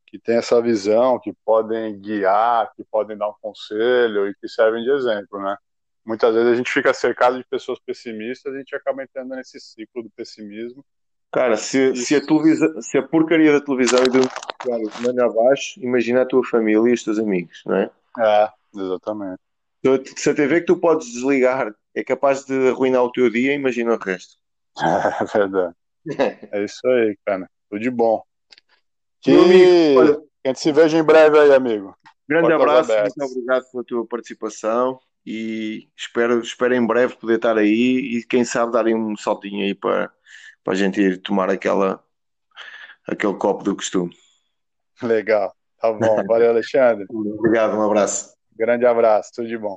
que 0.07 0.19
tem 0.19 0.37
essa 0.37 0.61
visão, 0.61 1.19
que 1.19 1.33
podem 1.45 1.99
guiar, 1.99 2.71
que 2.75 2.83
podem 2.83 3.17
dar 3.17 3.29
um 3.29 3.35
conselho 3.41 4.27
e 4.27 4.35
que 4.35 4.47
servem 4.47 4.83
de 4.83 4.91
exemplo, 4.91 5.39
né? 5.41 5.55
muitas 6.09 6.33
vezes 6.33 6.51
a 6.51 6.55
gente 6.55 6.71
fica 6.71 6.91
cercado 6.91 7.37
de 7.37 7.43
pessoas 7.43 7.79
pessimistas 7.79 8.51
e 8.51 8.55
a 8.55 8.59
gente 8.59 8.75
acaba 8.75 9.03
entrando 9.03 9.35
nesse 9.35 9.59
ciclo 9.59 10.01
do 10.01 10.09
pessimismo. 10.09 10.83
Cara, 11.31 11.55
se, 11.55 11.95
se, 11.95 12.15
a, 12.15 12.25
televisão, 12.25 12.81
se 12.81 12.97
a 12.97 13.03
porcaria 13.03 13.51
da 13.51 13.61
televisão 13.61 13.99
e 13.99 14.09
do 14.09 14.19
manda 15.03 15.25
abaixo, 15.25 15.79
imagina 15.79 16.23
a 16.23 16.25
tua 16.25 16.43
família 16.43 16.89
e 16.89 16.93
os 16.93 17.03
teus 17.03 17.19
amigos, 17.19 17.61
não 17.67 17.75
é? 17.75 17.91
É, 18.17 18.49
exatamente. 18.75 19.39
Se 20.15 20.29
a 20.29 20.35
TV 20.35 20.61
que 20.61 20.67
tu 20.67 20.77
podes 20.77 21.11
desligar 21.11 21.73
é 21.95 22.03
capaz 22.03 22.45
de 22.45 22.69
arruinar 22.69 23.03
o 23.03 23.11
teu 23.11 23.29
dia, 23.29 23.53
imagina 23.53 23.93
o 23.93 23.97
resto. 23.97 24.35
É 24.81 25.25
verdade. 25.37 25.75
é 26.51 26.63
isso 26.63 26.85
aí, 26.87 27.17
cara. 27.25 27.49
Tudo 27.69 27.81
de 27.81 27.89
bom. 27.89 28.21
Que... 29.21 29.31
Amigo, 29.31 30.29
a 30.45 30.47
gente 30.47 30.59
se 30.59 30.71
veja 30.71 30.97
em 30.97 31.03
breve 31.03 31.37
aí, 31.37 31.53
amigo. 31.53 31.95
Grande 32.27 32.49
Portas 32.49 32.61
abraço, 32.61 32.91
abertas. 32.91 33.13
muito 33.17 33.31
obrigado 33.31 33.71
pela 33.71 33.83
tua 33.83 34.05
participação 34.05 34.99
e 35.25 35.89
espero, 35.97 36.39
espero 36.39 36.75
em 36.75 36.85
breve 36.85 37.15
poder 37.15 37.35
estar 37.35 37.57
aí 37.57 38.17
e 38.17 38.23
quem 38.23 38.45
sabe 38.45 38.71
darem 38.71 38.95
um 38.95 39.17
saltinho 39.17 39.65
aí 39.65 39.73
para, 39.73 40.11
para 40.63 40.73
a 40.73 40.75
gente 40.75 41.01
ir 41.01 41.17
tomar 41.17 41.49
aquela, 41.49 42.03
aquele 43.07 43.33
copo 43.33 43.63
do 43.63 43.75
costume. 43.75 44.15
Legal, 45.01 45.53
tá 45.79 45.91
bom. 45.91 46.23
Valeu, 46.27 46.51
Alexandre. 46.51 47.05
Obrigado, 47.09 47.75
um 47.75 47.81
abraço. 47.81 48.33
Grande 48.55 48.85
abraço, 48.85 49.31
tudo 49.35 49.47
de 49.47 49.57
bom. 49.57 49.67